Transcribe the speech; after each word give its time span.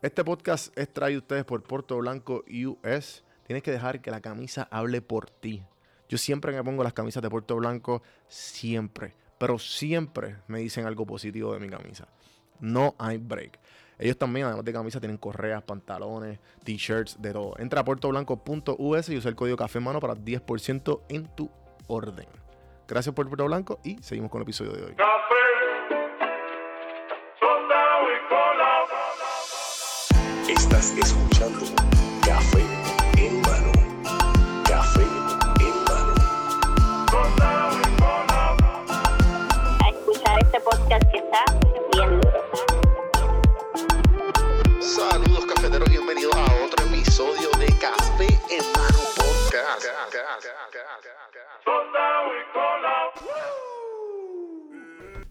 Este 0.00 0.22
podcast 0.22 0.78
es 0.78 0.92
traído 0.92 1.18
a 1.18 1.22
ustedes 1.22 1.44
por 1.44 1.60
Puerto 1.64 1.96
Blanco 1.96 2.44
US. 2.46 3.24
Tienes 3.48 3.64
que 3.64 3.72
dejar 3.72 4.00
que 4.00 4.12
la 4.12 4.20
camisa 4.20 4.68
hable 4.70 5.02
por 5.02 5.28
ti. 5.28 5.64
Yo 6.08 6.18
siempre 6.18 6.52
me 6.52 6.62
pongo 6.62 6.84
las 6.84 6.92
camisas 6.92 7.20
de 7.20 7.28
Puerto 7.28 7.56
Blanco, 7.56 8.00
siempre, 8.28 9.16
pero 9.38 9.58
siempre 9.58 10.36
me 10.46 10.60
dicen 10.60 10.86
algo 10.86 11.04
positivo 11.04 11.52
de 11.52 11.58
mi 11.58 11.68
camisa. 11.68 12.06
No 12.60 12.94
hay 12.96 13.18
break. 13.18 13.58
Ellos 13.98 14.16
también, 14.16 14.46
además 14.46 14.64
de 14.64 14.72
camisa, 14.72 15.00
tienen 15.00 15.18
correas, 15.18 15.64
pantalones, 15.64 16.38
t-shirts, 16.62 17.20
de 17.20 17.32
todo. 17.32 17.58
Entra 17.58 17.80
a 17.80 17.84
puertoblanco.us 17.84 19.08
y 19.08 19.16
usa 19.16 19.28
el 19.28 19.34
código 19.34 19.56
café 19.56 19.80
mano 19.80 19.98
para 19.98 20.14
10% 20.14 21.00
en 21.08 21.26
tu 21.34 21.50
orden. 21.88 22.28
Gracias 22.86 23.12
por 23.12 23.26
Puerto 23.26 23.46
Blanco 23.46 23.80
y 23.82 24.00
seguimos 24.00 24.30
con 24.30 24.40
el 24.40 24.44
episodio 24.44 24.74
de 24.74 24.84
hoy. 24.84 24.94
Estás 30.78 30.96
escuchando 30.96 31.58
Café 32.24 32.62
en 33.16 33.40
mano. 33.40 33.72
Café 34.64 35.02
en 35.02 35.74
mano. 35.82 36.14
a 39.84 39.88
escuchar 39.88 40.38
este 40.40 40.60
podcast 40.60 41.04
que 41.10 41.18
está 41.18 41.44
bien 41.64 41.82
duro. 41.90 42.30
Saludos 44.80 45.46
cafeteros, 45.46 45.90
bienvenidos 45.90 46.36
a 46.36 46.44
otro 46.64 46.86
episodio 46.86 47.50
de 47.58 47.66
Café 47.80 48.28
en 48.48 48.64
mano 48.72 48.98
podcast. 49.16 49.84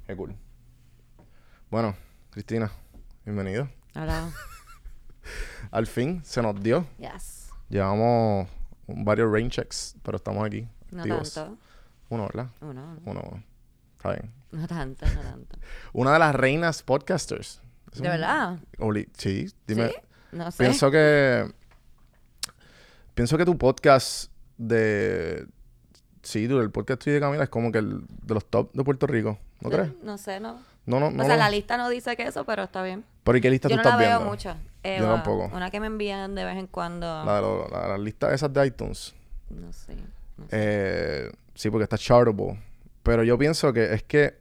Qué 0.08 0.16
cool. 0.18 0.36
Bueno, 1.70 1.96
Cristina, 2.32 2.70
bienvenido. 3.24 3.70
Hola. 3.96 4.30
Al 5.72 5.88
fin 5.88 6.22
se 6.24 6.42
nos 6.42 6.62
dio. 6.62 6.86
Yes. 6.98 7.50
Llevamos 7.70 8.48
varios 8.88 9.32
rain 9.32 9.50
checks, 9.50 9.96
pero 10.04 10.18
estamos 10.18 10.46
aquí. 10.46 10.68
No 10.92 11.02
activos. 11.02 11.34
tanto. 11.34 11.58
Uno, 12.10 12.24
¿verdad? 12.24 12.48
Uno. 12.62 12.74
no. 12.74 13.02
Uno, 13.06 13.22
uno. 13.32 13.44
Está 13.98 14.12
bien. 14.12 14.32
No 14.52 14.68
tanto, 14.68 15.06
no 15.06 15.22
tanto. 15.22 15.58
Una 15.94 16.14
de 16.14 16.20
las 16.20 16.34
reinas 16.36 16.82
podcasters. 16.84 17.62
¿De 17.94 18.00
un- 18.02 18.08
verdad? 18.08 18.60
Oli- 18.80 19.10
sí, 19.18 19.52
dime. 19.68 19.90
¿Sí? 19.90 19.96
No 20.32 20.52
sé. 20.52 20.64
Pienso 20.64 20.90
que. 20.92 21.52
Pienso 23.14 23.38
que 23.38 23.46
tu 23.46 23.58
podcast 23.58 24.32
de. 24.58 25.48
Sí, 26.22 26.48
tú, 26.48 26.60
el 26.60 26.72
podcast 26.72 27.02
tuyo 27.04 27.16
de 27.16 27.20
Camila 27.22 27.44
es 27.44 27.50
como 27.50 27.72
que 27.72 27.80
el 27.80 28.02
de 28.08 28.34
los 28.34 28.46
top 28.46 28.72
de 28.74 28.84
Puerto 28.84 29.08
Rico. 29.08 29.40
¿No 29.62 29.70
crees? 29.70 29.92
No 30.04 30.18
sé, 30.18 30.40
no. 30.40 30.60
No, 30.86 31.00
no, 31.00 31.10
no. 31.12 31.24
o 31.24 31.26
sea, 31.26 31.36
no. 31.36 31.44
la 31.44 31.50
lista 31.50 31.78
no 31.78 31.90
dice 31.90 32.16
que 32.16 32.24
eso, 32.28 32.46
pero 32.46 32.64
está 32.64 32.84
bien. 32.84 33.04
¿Por 33.28 33.42
qué 33.42 33.50
lista 33.52 33.68
Yo 33.68 33.76
tú 33.76 33.76
no 33.76 33.82
estás 33.84 34.00
la 34.00 34.08
veo 34.08 34.18
viendo? 34.20 34.32
mucho. 34.34 34.50
Yo 34.84 34.90
Eva, 34.90 35.16
tampoco. 35.16 35.52
Una 35.56 35.70
que 35.70 35.80
me 35.82 35.88
envían 35.88 36.34
de 36.34 36.46
vez 36.46 36.58
en 36.58 36.68
cuando. 36.68 37.06
La 37.26 37.36
de 37.36 37.42
lo- 37.42 37.68
la- 37.70 37.88
las 37.90 38.00
listas 38.00 38.32
esas 38.34 38.52
de 38.54 38.66
iTunes. 38.66 39.14
No 39.50 39.72
sé. 39.74 39.96
no 40.38 40.46
sé. 40.46 40.50
Eh, 40.52 41.32
sí, 41.54 41.70
porque 41.70 41.84
está 41.84 41.98
chartable. 41.98 42.58
Pero 43.04 43.24
yo 43.24 43.38
pienso 43.38 43.74
que 43.74 43.94
es 43.94 44.04
que 44.04 44.38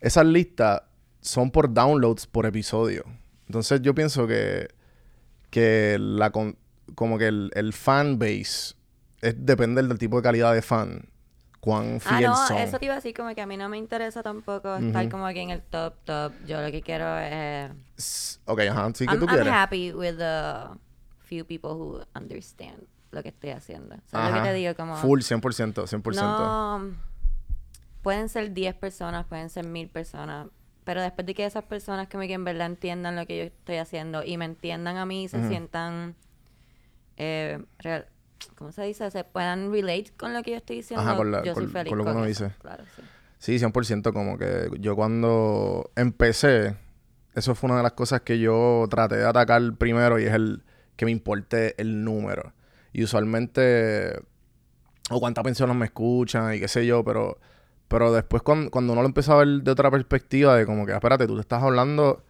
esas 0.00 0.26
listas 0.26 0.82
son 1.20 1.50
por 1.50 1.72
downloads 1.72 2.26
por 2.26 2.44
episodio. 2.46 3.04
Entonces 3.46 3.80
yo 3.82 3.94
pienso 3.94 4.26
que, 4.26 4.68
que 5.50 5.96
la 6.00 6.30
con- 6.30 6.56
como 6.94 7.18
que 7.18 7.28
el, 7.28 7.50
el 7.54 7.72
fan 7.72 8.18
base 8.18 8.74
es 9.20 9.34
depende 9.38 9.82
del 9.82 9.98
tipo 9.98 10.16
de 10.16 10.22
calidad 10.22 10.52
de 10.54 10.62
fan. 10.62 11.08
Cuán 11.64 11.96
Ah, 12.04 12.16
fiel 12.18 12.30
no, 12.30 12.36
son. 12.48 12.58
eso 12.58 12.78
te 12.78 12.84
iba 12.84 12.92
a 12.92 12.96
decir 12.96 13.14
como 13.14 13.34
que 13.34 13.40
a 13.40 13.46
mí 13.46 13.56
no 13.56 13.70
me 13.70 13.78
interesa 13.78 14.22
tampoco 14.22 14.76
estar 14.76 15.08
como 15.08 15.24
aquí 15.24 15.40
en 15.40 15.48
el 15.48 15.62
top, 15.62 15.94
top. 16.04 16.32
Yo 16.46 16.60
lo 16.60 16.70
que 16.70 16.82
quiero 16.82 17.18
es... 17.18 18.38
Ok, 18.44 18.60
ajá, 18.70 18.90
sí 18.94 19.06
que 19.06 19.12
I'm, 19.14 19.18
tú 19.20 19.24
I'm 19.26 19.34
quieres. 19.34 19.52
happy 19.54 19.92
with 19.92 20.18
the 20.18 20.78
few 21.20 21.46
people 21.46 21.70
who 21.70 22.04
understand 22.14 22.86
lo 23.12 23.22
que 23.22 23.30
estoy 23.30 23.50
haciendo. 23.50 23.96
¿Sabes 24.04 24.34
lo 24.34 24.42
que 24.42 24.48
te 24.48 24.54
digo? 24.54 24.74
Como... 24.74 24.94
Full, 24.96 25.20
100%, 25.20 25.86
100%. 25.86 26.14
No, 26.20 26.94
pueden 28.02 28.28
ser 28.28 28.52
10 28.52 28.74
personas, 28.74 29.24
pueden 29.24 29.48
ser 29.48 29.64
1000 29.66 29.88
personas, 29.88 30.48
pero 30.84 31.00
después 31.00 31.24
de 31.24 31.34
que 31.34 31.46
esas 31.46 31.64
personas 31.64 32.08
que, 32.08 32.18
me, 32.18 32.28
que 32.28 32.34
en 32.34 32.44
verdad 32.44 32.66
entiendan 32.66 33.16
lo 33.16 33.26
que 33.26 33.38
yo 33.38 33.44
estoy 33.44 33.76
haciendo 33.76 34.22
y 34.22 34.36
me 34.36 34.44
entiendan 34.44 34.98
a 34.98 35.06
mí 35.06 35.24
y 35.24 35.28
se 35.28 35.48
sientan, 35.48 36.14
eh, 37.16 37.64
real- 37.78 38.06
¿cómo 38.56 38.72
se 38.72 38.82
dice? 38.82 39.10
Se 39.10 39.24
puedan 39.24 39.72
relate 39.72 40.12
con 40.16 40.32
lo 40.32 40.42
que 40.42 40.52
yo 40.52 40.56
estoy 40.58 40.76
diciendo, 40.76 41.02
Ajá, 41.02 41.16
con 41.16 41.30
la- 41.30 41.42
yo 41.44 41.54
soy 41.54 41.64
con- 41.64 41.72
feliz 41.72 41.90
con 41.90 41.98
lo 41.98 42.04
que 42.04 42.10
uno 42.10 42.24
eso, 42.26 42.44
dice. 42.44 42.56
Claro, 42.60 42.84
sí. 42.96 43.02
Sí, 43.38 43.58
100%. 43.58 44.12
Como 44.12 44.38
que 44.38 44.70
yo 44.80 44.96
cuando 44.96 45.90
empecé, 45.96 46.76
eso 47.34 47.54
fue 47.54 47.68
una 47.68 47.76
de 47.78 47.82
las 47.82 47.92
cosas 47.92 48.22
que 48.22 48.38
yo 48.38 48.86
traté 48.88 49.16
de 49.16 49.26
atacar 49.26 49.74
primero 49.76 50.18
y 50.18 50.24
es 50.24 50.32
el 50.32 50.62
que 50.96 51.04
me 51.04 51.10
importe 51.10 51.74
el 51.80 52.04
número. 52.04 52.52
Y 52.92 53.02
usualmente, 53.04 54.18
o 55.10 55.20
cuántas 55.20 55.44
personas 55.44 55.76
me 55.76 55.86
escuchan 55.86 56.54
y 56.54 56.60
qué 56.60 56.68
sé 56.68 56.86
yo, 56.86 57.04
pero, 57.04 57.38
pero 57.88 58.12
después 58.12 58.42
cuando, 58.42 58.70
cuando 58.70 58.92
uno 58.92 59.02
lo 59.02 59.08
empieza 59.08 59.32
a 59.34 59.36
ver 59.36 59.48
de 59.62 59.70
otra 59.70 59.90
perspectiva, 59.90 60.56
de 60.56 60.64
como 60.64 60.86
que, 60.86 60.92
"Ah, 60.92 60.96
espérate, 60.96 61.26
tú 61.26 61.34
te 61.34 61.40
estás 61.42 61.62
hablando 61.62 62.22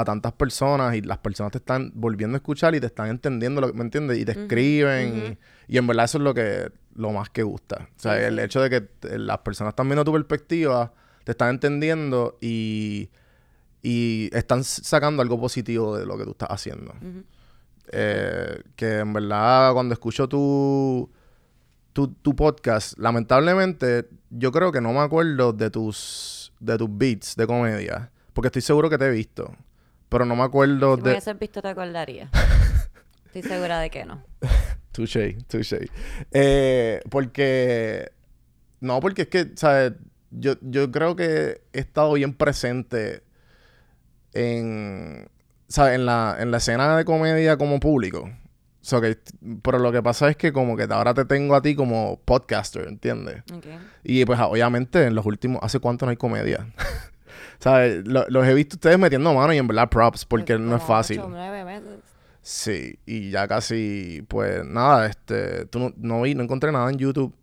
a 0.00 0.04
tantas 0.04 0.32
personas 0.32 0.94
y 0.94 1.00
las 1.02 1.18
personas 1.18 1.52
te 1.52 1.58
están 1.58 1.90
volviendo 1.94 2.36
a 2.36 2.38
escuchar 2.38 2.74
y 2.74 2.80
te 2.80 2.86
están 2.86 3.08
entendiendo, 3.08 3.60
lo 3.60 3.68
que- 3.70 3.78
¿me 3.78 3.82
entiendes? 3.84 4.18
Y 4.18 4.24
te 4.24 4.32
escriben 4.32 5.38
y, 5.68 5.74
y 5.74 5.78
en 5.78 5.86
verdad 5.86 6.04
eso 6.04 6.18
es 6.18 6.24
lo 6.24 6.34
que 6.34 6.70
lo 6.94 7.12
más 7.12 7.28
que 7.30 7.42
gusta. 7.42 7.88
O 7.96 8.00
sea, 8.00 8.16
Sí, 8.16 8.24
el 8.24 8.36
sí. 8.36 8.40
hecho 8.44 8.60
de 8.62 8.70
que 8.70 8.80
te- 8.80 9.18
las 9.18 9.38
personas 9.38 9.72
están 9.72 9.88
viendo 9.88 10.04
tu 10.04 10.12
perspectiva, 10.12 10.92
te 11.24 11.32
están 11.32 11.50
entendiendo 11.50 12.38
y, 12.40 13.10
y 13.82 14.28
están 14.32 14.64
sacando 14.64 15.22
algo 15.22 15.40
positivo 15.40 15.96
de 15.96 16.06
lo 16.06 16.16
que 16.18 16.24
tú 16.24 16.30
estás 16.30 16.48
haciendo. 16.50 16.94
Eh, 17.92 18.62
que 18.74 18.98
en 18.98 19.12
verdad 19.12 19.72
cuando 19.72 19.92
escucho 19.92 20.28
tu, 20.28 21.08
tu, 21.92 22.08
tu 22.08 22.34
podcast, 22.34 22.98
lamentablemente 22.98 24.08
yo 24.30 24.50
creo 24.50 24.72
que 24.72 24.80
no 24.80 24.92
me 24.92 24.98
acuerdo 25.00 25.52
de 25.52 25.70
tus, 25.70 26.52
de 26.58 26.76
tus 26.76 26.88
beats 26.90 27.36
de 27.36 27.46
comedia, 27.46 28.10
porque 28.32 28.48
estoy 28.48 28.62
seguro 28.62 28.90
que 28.90 28.98
te 28.98 29.06
he 29.06 29.10
visto, 29.10 29.54
pero 30.08 30.24
no 30.24 30.36
me 30.36 30.42
acuerdo 30.42 30.96
Si 30.96 31.02
de... 31.02 31.10
hubieses 31.10 31.38
visto 31.38 31.62
te 31.62 31.68
acordaría. 31.68 32.30
estoy 33.26 33.42
segura 33.42 33.80
de 33.80 33.90
que 33.90 34.04
no. 34.04 34.22
Touché, 34.92 35.36
touché. 35.46 35.90
Eh, 36.32 37.00
porque... 37.10 38.10
No, 38.80 39.00
porque 39.00 39.22
es 39.22 39.28
que, 39.28 39.52
¿sabes? 39.56 39.92
Yo, 40.30 40.54
yo 40.62 40.90
creo 40.90 41.16
que 41.16 41.60
he 41.72 41.80
estado 41.80 42.14
bien 42.14 42.32
presente 42.34 43.22
en... 44.32 45.28
¿Sabes? 45.68 45.96
En 45.96 46.06
la, 46.06 46.36
en 46.38 46.50
la 46.50 46.58
escena 46.58 46.96
de 46.96 47.04
comedia 47.04 47.56
como 47.58 47.78
público. 47.80 48.30
So 48.80 49.00
que, 49.00 49.18
pero 49.62 49.80
lo 49.80 49.90
que 49.90 50.02
pasa 50.02 50.30
es 50.30 50.36
que 50.36 50.52
como 50.52 50.76
que 50.76 50.84
ahora 50.84 51.12
te 51.12 51.24
tengo 51.24 51.56
a 51.56 51.60
ti 51.60 51.74
como 51.74 52.20
podcaster, 52.24 52.86
¿entiendes? 52.86 53.42
Ok. 53.52 53.66
Y 54.04 54.24
pues 54.24 54.38
obviamente 54.40 55.04
en 55.04 55.14
los 55.14 55.26
últimos... 55.26 55.60
¿Hace 55.62 55.80
cuánto 55.80 56.06
no 56.06 56.10
hay 56.10 56.16
comedia? 56.16 56.72
¿Sabes? 57.58 58.06
Lo- 58.06 58.26
los 58.28 58.46
he 58.46 58.54
visto 58.54 58.76
ustedes 58.76 58.98
metiendo 58.98 59.32
mano 59.34 59.52
y 59.52 59.58
en 59.58 59.66
verdad 59.66 59.88
props 59.88 60.24
porque 60.24 60.58
no 60.58 60.76
es 60.76 60.82
fácil. 60.82 61.20
ocho, 61.20 61.28
nueve 61.30 61.64
meses. 61.64 62.00
Sí, 62.42 62.98
y 63.06 63.30
ya 63.30 63.48
casi, 63.48 64.24
pues 64.28 64.64
nada, 64.64 65.06
este, 65.06 65.66
tú 65.66 65.78
no, 65.80 65.92
no 65.96 66.22
vi, 66.22 66.34
no 66.34 66.44
encontré 66.44 66.70
nada 66.70 66.88
en 66.90 66.96
YouTube. 66.98 67.34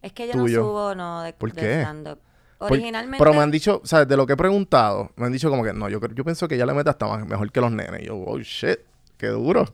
Es 0.00 0.12
que 0.12 0.26
yo 0.26 0.32
Tuyo. 0.32 0.60
no 0.60 0.66
subo 0.66 0.94
no 0.94 1.22
de, 1.22 1.32
¿Por 1.34 1.52
de 1.52 1.60
qué? 1.60 1.80
stand-up. 1.82 2.18
Por- 2.58 2.72
Originalmente... 2.72 3.18
Pero 3.18 3.34
me 3.34 3.40
han 3.42 3.50
dicho, 3.50 3.82
¿sabes? 3.84 4.08
De 4.08 4.16
lo 4.16 4.26
que 4.26 4.32
he 4.32 4.36
preguntado, 4.36 5.10
me 5.16 5.26
han 5.26 5.32
dicho 5.32 5.50
como 5.50 5.62
que 5.64 5.72
no, 5.72 5.88
yo, 5.88 6.00
yo 6.14 6.24
pienso 6.24 6.48
que 6.48 6.56
ya 6.56 6.64
le 6.66 6.72
mete 6.72 6.88
hasta 6.90 7.06
más, 7.06 7.26
mejor 7.26 7.52
que 7.52 7.60
los 7.60 7.70
nenes. 7.70 8.02
Y 8.02 8.06
yo, 8.06 8.16
oh 8.16 8.38
shit, 8.38 8.78
qué 9.18 9.26
duro. 9.28 9.64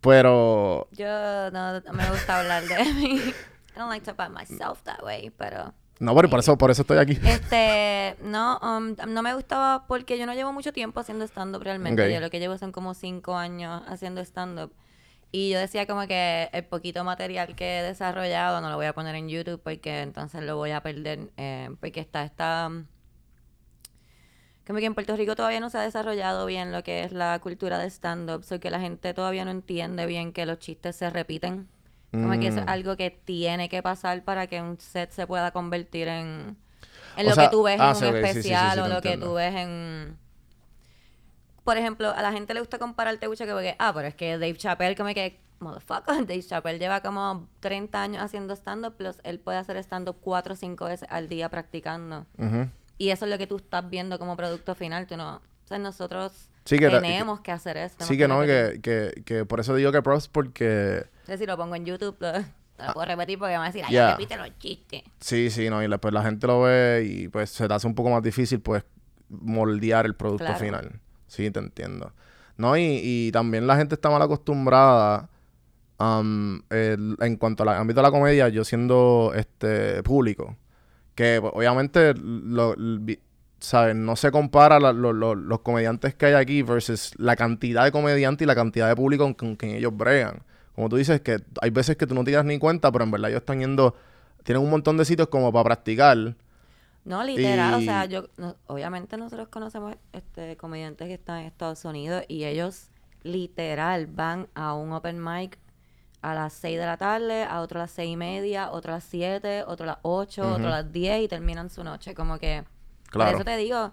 Pero, 0.00 0.88
Yo 0.92 1.50
no, 1.50 1.80
no 1.80 1.92
me 1.92 2.08
gusta 2.10 2.38
hablar 2.40 2.64
de 2.64 2.84
mí. 2.94 3.16
I 3.74 3.78
don't 3.78 3.88
like 3.90 4.04
to 4.04 4.10
about 4.12 4.30
myself 4.32 4.82
that 4.84 5.02
way, 5.02 5.30
pero... 5.36 5.72
no, 5.98 6.14
pero 6.14 6.30
por 6.30 6.38
eso, 6.38 6.56
por 6.56 6.70
eso 6.70 6.82
estoy 6.82 6.98
aquí. 6.98 7.18
Este, 7.24 8.16
no, 8.22 8.58
um, 8.58 8.94
no 9.08 9.22
me 9.22 9.34
gustaba 9.34 9.86
porque 9.86 10.18
yo 10.18 10.26
no 10.26 10.34
llevo 10.34 10.52
mucho 10.52 10.72
tiempo 10.72 11.00
haciendo 11.00 11.24
stand-up 11.24 11.62
realmente. 11.62 12.12
Yo 12.12 12.20
lo 12.20 12.30
que 12.30 12.38
llevo 12.38 12.56
son 12.58 12.72
como 12.72 12.94
cinco 12.94 13.36
años 13.36 13.82
haciendo 13.86 14.20
stand-up. 14.20 14.72
Y 15.30 15.50
yo 15.50 15.58
decía 15.58 15.86
como 15.86 16.06
que 16.06 16.48
el 16.52 16.64
poquito 16.64 17.04
material 17.04 17.54
que 17.54 17.80
he 17.80 17.82
desarrollado 17.82 18.60
no 18.60 18.70
lo 18.70 18.76
voy 18.76 18.86
a 18.86 18.94
poner 18.94 19.14
en 19.14 19.28
YouTube 19.28 19.60
porque 19.62 20.00
entonces 20.00 20.42
lo 20.42 20.56
voy 20.56 20.70
a 20.70 20.82
perder. 20.82 21.30
eh, 21.36 21.68
porque 21.80 22.00
está, 22.00 22.24
está... 22.24 22.70
Como 24.66 24.78
que 24.78 24.86
en 24.86 24.94
Puerto 24.94 25.16
Rico 25.16 25.34
todavía 25.34 25.60
no 25.60 25.70
se 25.70 25.78
ha 25.78 25.82
desarrollado 25.82 26.44
bien 26.46 26.72
lo 26.72 26.82
que 26.82 27.02
es 27.02 27.12
la 27.12 27.38
cultura 27.40 27.78
de 27.78 27.90
stand-up. 27.90 28.44
So 28.44 28.60
que 28.60 28.70
la 28.70 28.80
gente 28.80 29.12
todavía 29.14 29.44
no 29.44 29.50
entiende 29.50 30.06
bien 30.06 30.32
que 30.32 30.46
los 30.46 30.58
chistes 30.58 30.96
se 30.96 31.10
repiten. 31.10 31.68
Como 32.10 32.30
que 32.40 32.48
eso 32.48 32.60
es 32.60 32.64
Mm. 32.66 32.70
algo 32.70 32.96
que 32.96 33.10
tiene 33.10 33.68
que 33.68 33.82
pasar 33.82 34.24
para 34.24 34.46
que 34.46 34.62
un 34.62 34.80
set 34.80 35.10
se 35.10 35.26
pueda 35.26 35.50
convertir 35.50 36.08
en, 36.08 36.56
en 37.16 37.26
O 37.26 37.28
lo 37.28 37.34
sea, 37.34 37.44
que 37.44 37.50
tú 37.50 37.62
ves 37.64 37.78
ah, 37.80 37.90
en 37.90 37.90
un 37.90 37.94
sí, 37.96 38.06
sí, 38.06 38.16
especial 38.16 38.74
sí, 38.74 38.80
o 38.80 38.88
lo 38.88 39.00
que 39.02 39.16
tú 39.18 39.34
ves 39.34 39.54
en... 39.54 40.16
Por 41.64 41.76
ejemplo, 41.76 42.10
a 42.10 42.22
la 42.22 42.32
gente 42.32 42.54
le 42.54 42.60
gusta 42.60 42.78
compararte 42.78 43.28
mucho 43.28 43.44
que 43.44 43.52
porque, 43.52 43.76
ah, 43.78 43.92
pero 43.94 44.08
es 44.08 44.14
que 44.14 44.38
Dave 44.38 44.56
Chappelle 44.56 44.96
como 44.96 45.12
que, 45.12 45.38
motherfucker, 45.58 46.14
Dave 46.26 46.42
Chappelle 46.42 46.78
lleva 46.78 47.02
como 47.02 47.46
30 47.60 48.02
años 48.02 48.22
haciendo 48.22 48.54
stand-up, 48.56 48.96
plus 48.96 49.16
él 49.22 49.38
puede 49.38 49.58
hacer 49.58 49.76
stand-up 49.78 50.16
4 50.22 50.54
o 50.54 50.56
5 50.56 50.84
veces 50.86 51.08
al 51.10 51.28
día 51.28 51.50
practicando. 51.50 52.24
Y 52.96 53.10
eso 53.10 53.26
es 53.26 53.30
lo 53.30 53.36
que 53.36 53.46
tú 53.46 53.56
estás 53.56 53.88
viendo 53.88 54.18
como 54.18 54.34
producto 54.36 54.74
final, 54.74 55.06
tú 55.06 55.16
no... 55.18 55.36
O 55.36 55.68
sea, 55.68 55.78
nosotros... 55.78 56.48
Sí, 56.68 56.78
que, 56.78 56.88
tenemos 56.90 57.40
que 57.40 57.50
hacer 57.52 57.76
eso. 57.78 57.96
Sí, 58.00 58.18
que 58.18 58.28
no, 58.28 58.42
que, 58.42 58.78
que, 58.82 59.22
que 59.24 59.44
por 59.46 59.60
eso 59.60 59.74
digo 59.74 59.90
que 59.90 60.02
props 60.02 60.28
porque... 60.28 61.04
Entonces, 61.20 61.40
si 61.40 61.46
lo 61.46 61.56
pongo 61.56 61.74
en 61.76 61.84
YouTube, 61.86 62.16
lo, 62.20 62.32
no 62.32 62.44
lo 62.86 62.92
puedo 62.92 63.06
repetir 63.06 63.38
porque 63.38 63.52
me 63.52 63.58
van 63.58 63.64
a 63.68 63.72
decir, 63.72 63.84
ay, 63.86 63.90
Yeah. 63.92 64.10
repite 64.12 64.36
los 64.36 64.58
chistes. 64.58 65.02
Sí, 65.20 65.50
sí, 65.50 65.70
no, 65.70 65.82
y 65.82 65.88
después 65.88 66.12
la 66.12 66.22
gente 66.22 66.46
lo 66.46 66.60
ve 66.62 67.04
y 67.10 67.28
pues 67.28 67.50
se 67.50 67.66
te 67.66 67.72
hace 67.74 67.86
un 67.86 67.94
poco 67.94 68.10
más 68.10 68.22
difícil 68.22 68.60
pues 68.60 68.84
moldear 69.30 70.04
el 70.06 70.14
producto 70.14 70.44
Claro. 70.44 70.58
final. 70.60 71.00
Sí, 71.26 71.50
te 71.50 71.58
entiendo. 71.58 72.12
No, 72.58 72.76
y, 72.76 73.00
y 73.02 73.32
también 73.32 73.66
la 73.66 73.76
gente 73.76 73.94
está 73.94 74.10
mal 74.10 74.20
acostumbrada 74.22 75.28
el- 76.00 77.16
en 77.20 77.36
cuanto 77.36 77.62
al 77.64 77.70
ámbito 77.70 78.00
de 78.00 78.02
la 78.02 78.10
comedia, 78.10 78.48
yo 78.48 78.64
siendo 78.64 79.32
este 79.34 80.02
público, 80.02 80.56
que 81.14 81.38
pues, 81.40 81.52
obviamente 81.54 82.14
lo, 82.14 82.74
l- 82.74 82.98
vi- 83.00 83.20
¿sabes? 83.60 83.94
No 83.96 84.16
se 84.16 84.30
compara 84.30 84.78
la- 84.80 84.92
lo- 84.92 85.12
lo- 85.12 85.34
los 85.34 85.60
comediantes 85.60 86.14
que 86.14 86.26
hay 86.26 86.34
aquí 86.34 86.62
versus 86.62 87.12
la 87.18 87.36
cantidad 87.36 87.84
de 87.84 87.92
comediantes 87.92 88.44
y 88.44 88.46
la 88.46 88.54
cantidad 88.54 88.88
de 88.88 88.96
público 88.96 89.24
con, 89.24 89.34
con 89.34 89.56
quien 89.56 89.72
ellos 89.76 89.96
bregan. 89.96 90.42
Como 90.74 90.88
tú 90.88 90.96
dices, 90.96 91.20
que 91.20 91.38
hay 91.60 91.70
veces 91.70 91.96
que 91.96 92.06
tú 92.06 92.14
no 92.14 92.22
te 92.24 92.30
das 92.30 92.44
ni 92.44 92.58
cuenta, 92.58 92.92
pero 92.92 93.04
en 93.04 93.10
verdad 93.10 93.30
ellos 93.30 93.40
están 93.40 93.58
yendo, 93.60 93.94
tienen 94.44 94.62
un 94.62 94.70
montón 94.70 94.96
de 94.96 95.04
sitios 95.04 95.28
como 95.28 95.52
para 95.52 95.64
practicar. 95.64 96.16
No, 97.04 97.24
literal, 97.24 97.74
o 97.74 97.80
sea, 97.80 98.04
yo, 98.04 98.28
no- 98.36 98.54
obviamente 98.66 99.16
nosotros 99.16 99.48
conocemos 99.48 99.96
este 100.12 100.56
comediantes 100.56 101.08
que 101.08 101.14
están 101.14 101.38
en 101.40 101.46
Estados 101.46 101.84
Unidos 101.84 102.22
y 102.28 102.44
ellos 102.44 102.90
literal 103.22 104.06
van 104.06 104.46
a 104.54 104.74
un 104.74 104.92
open 104.92 105.22
mic 105.22 105.58
a 106.22 106.34
las 106.34 106.52
6 106.52 106.78
de 106.78 106.84
la 106.86 106.96
tarde, 106.96 107.44
a 107.44 107.60
otro 107.60 107.78
a 107.80 107.84
las 107.84 107.92
seis 107.92 108.10
y 108.12 108.16
media, 108.16 108.70
otro 108.70 108.92
a 108.92 108.96
las 108.96 109.04
7, 109.04 109.62
otro 109.66 109.84
a 109.84 109.86
las 109.86 109.98
8, 110.02 110.42
otro 110.54 110.66
a 110.66 110.70
las 110.70 110.92
10 110.92 111.22
y 111.24 111.28
terminan 111.28 111.70
su 111.70 111.82
noche. 111.84 112.14
Como 112.14 112.38
que, 112.38 112.64
Claro. 113.10 113.30
por 113.32 113.40
eso 113.40 113.44
te 113.44 113.56
digo, 113.56 113.92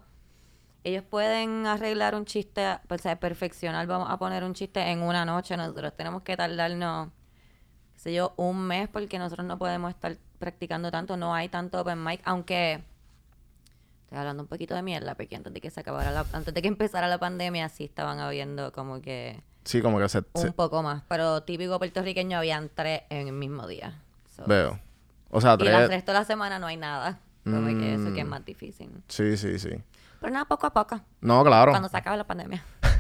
ellos 0.84 1.04
pueden 1.04 1.66
arreglar 1.66 2.16
un 2.16 2.26
chiste, 2.26 2.78
o 2.90 2.98
sea, 2.98 3.20
perfeccionar, 3.20 3.88
vamos 3.88 4.10
a 4.10 4.18
poner 4.18 4.44
un 4.44 4.54
chiste 4.54 4.82
en 4.92 5.02
una 5.02 5.26
noche, 5.26 5.58
nosotros 5.58 5.94
tenemos 5.96 6.22
que 6.24 6.38
tardarnos, 6.38 7.10
qué 7.94 8.00
sé 8.00 8.14
yo, 8.14 8.34
un 8.38 8.60
mes 8.68 8.88
porque 8.90 9.18
nosotros 9.18 9.46
no 9.48 9.58
podemos 9.58 9.90
estar 9.90 10.18
practicando 10.38 10.92
tanto, 10.92 11.18
no 11.18 11.34
hay 11.34 11.50
tanto 11.50 11.80
open 11.82 12.04
mic, 12.04 12.22
aunque 12.26 12.84
estoy 14.04 14.18
hablando 14.20 14.44
un 14.44 14.48
poquito 14.50 14.76
de 14.76 14.84
mierda, 14.84 15.16
porque 15.16 15.36
antes 15.36 15.54
de 15.54 15.62
que 15.62 15.72
se 15.72 15.80
acabara 15.80 16.12
la, 16.12 16.26
antes 16.34 16.54
de 16.54 16.62
que 16.62 16.68
empezara 16.68 17.08
la 17.08 17.18
pandemia 17.18 17.70
sí 17.70 17.86
estaban 17.86 18.20
habiendo 18.20 18.72
como 18.72 19.02
que 19.02 19.42
Sí, 19.64 19.82
como 19.82 19.98
que 19.98 20.08
se, 20.10 20.22
se- 20.36 20.48
un 20.48 20.54
poco 20.54 20.84
más, 20.84 21.02
pero 21.08 21.42
típico 21.42 21.80
puertorriqueño 21.80 22.38
habían 22.38 22.70
tres 22.70 23.02
en 23.10 23.28
el 23.28 23.34
mismo 23.34 23.66
día. 23.66 24.00
So, 24.36 24.44
veo. 24.46 24.80
O 25.32 25.42
sea, 25.42 25.58
Y 25.60 25.64
el 25.66 25.74
tres. 25.74 25.88
resto 25.90 26.12
de 26.12 26.20
la 26.20 26.26
semana 26.26 26.60
no 26.60 26.68
hay 26.68 26.78
nada. 26.78 27.20
Como 27.46 27.68
que 27.68 27.94
eso 27.94 28.14
que 28.14 28.20
es 28.22 28.26
Mm. 28.26 28.30
más 28.30 28.44
difícil. 28.46 28.90
Sí, 29.08 29.38
sí, 29.38 29.58
sí. 29.60 29.70
Pero 30.20 30.34
nada, 30.34 30.46
poco 30.46 30.66
a 30.68 30.74
poco. 30.74 31.00
No, 31.22 31.44
claro. 31.44 31.72
Cuando 31.72 31.88
se 31.90 31.96
acabe 31.98 32.18
la 32.18 32.28
pandemia. 32.28 32.64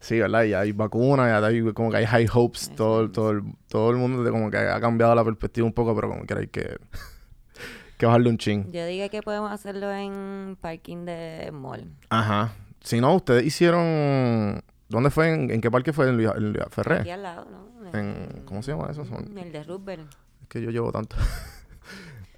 Sí, 0.00 0.18
¿verdad? 0.18 0.44
Y 0.44 0.54
hay 0.54 0.72
vacunas, 0.72 1.28
ya 1.28 1.44
hay 1.46 1.72
como 1.74 1.90
que 1.90 1.98
hay 1.98 2.06
high 2.06 2.26
hopes, 2.32 2.70
todo, 2.74 3.10
todo, 3.10 3.32
el, 3.32 3.42
todo 3.68 3.90
el 3.90 3.96
mundo 3.96 4.28
como 4.30 4.50
que 4.50 4.56
ha 4.56 4.80
cambiado 4.80 5.14
la 5.14 5.24
perspectiva 5.24 5.66
un 5.66 5.72
poco, 5.72 5.94
pero 5.94 6.08
como 6.08 6.24
que 6.24 6.34
hay 6.34 6.46
que, 6.46 6.76
que 7.98 8.06
bajarle 8.06 8.30
un 8.30 8.38
chin. 8.38 8.70
Yo 8.72 8.86
dije 8.86 9.10
que 9.10 9.22
podemos 9.22 9.50
hacerlo 9.52 9.92
en 9.92 10.56
parking 10.60 11.04
de 11.04 11.50
mall. 11.52 11.90
Ajá. 12.10 12.52
Si 12.80 13.00
no, 13.00 13.14
ustedes 13.16 13.44
hicieron... 13.44 14.62
¿Dónde 14.88 15.10
fue? 15.10 15.30
¿En, 15.34 15.50
en 15.50 15.60
qué 15.60 15.70
parque 15.70 15.92
fue? 15.92 16.08
¿En 16.08 16.16
Luis, 16.16 16.30
en 16.34 16.52
Luis 16.52 16.64
Ferré? 16.70 17.00
Aquí 17.00 17.10
al 17.10 17.22
lado, 17.24 17.46
¿no? 17.50 17.98
En, 17.98 18.42
¿Cómo 18.46 18.62
se 18.62 18.70
llama 18.70 18.88
eso? 18.90 19.04
Son- 19.04 19.36
El 19.36 19.52
de 19.52 19.64
Roosevelt. 19.64 20.10
Es 20.42 20.48
que 20.48 20.62
yo 20.62 20.70
llevo 20.70 20.92
tanto. 20.92 21.16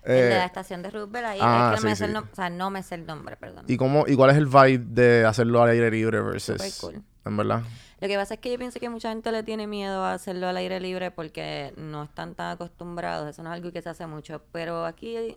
el 0.04 0.12
de 0.14 0.26
Eh, 0.26 0.38
la 0.38 0.44
estación 0.46 0.82
de 0.82 0.90
Roosevelt 0.90 1.26
ahí. 1.26 1.38
ah, 1.42 1.72
es 1.74 1.80
que 1.80 1.84
no 1.84 1.90
me 1.90 1.94
sí, 1.94 1.98
sé 1.98 2.04
el 2.06 2.10
sí. 2.12 2.16
nom- 2.16 2.28
O 2.32 2.34
sea, 2.34 2.50
no 2.50 2.70
me 2.70 2.82
sé 2.82 2.94
el 2.96 3.06
nombre, 3.06 3.36
perdón. 3.36 3.64
¿Y, 3.68 3.76
cómo, 3.76 4.04
¿Y 4.06 4.16
cuál 4.16 4.30
es 4.30 4.36
el 4.36 4.46
vibe 4.46 4.78
de 4.78 5.24
hacerlo 5.26 5.62
al 5.62 5.70
aire 5.70 5.90
libre 5.90 6.20
versus... 6.20 6.56
Súper 6.60 6.72
cool. 6.80 7.02
En 7.24 7.36
verdad. 7.36 7.62
Lo 8.00 8.08
que 8.08 8.16
pasa 8.16 8.34
es 8.34 8.40
que 8.40 8.50
yo 8.50 8.56
pienso 8.58 8.80
que 8.80 8.88
mucha 8.88 9.10
gente 9.10 9.30
le 9.30 9.42
tiene 9.42 9.66
miedo 9.66 10.02
a 10.04 10.14
hacerlo 10.14 10.48
al 10.48 10.56
aire 10.56 10.80
libre 10.80 11.10
porque 11.10 11.74
no 11.76 12.04
están 12.04 12.34
tan 12.34 12.52
acostumbrados. 12.52 13.28
Eso 13.28 13.42
no 13.42 13.50
es 13.52 13.56
algo 13.56 13.72
que 13.72 13.82
se 13.82 13.90
hace 13.90 14.06
mucho. 14.06 14.42
Pero 14.52 14.86
aquí 14.86 15.36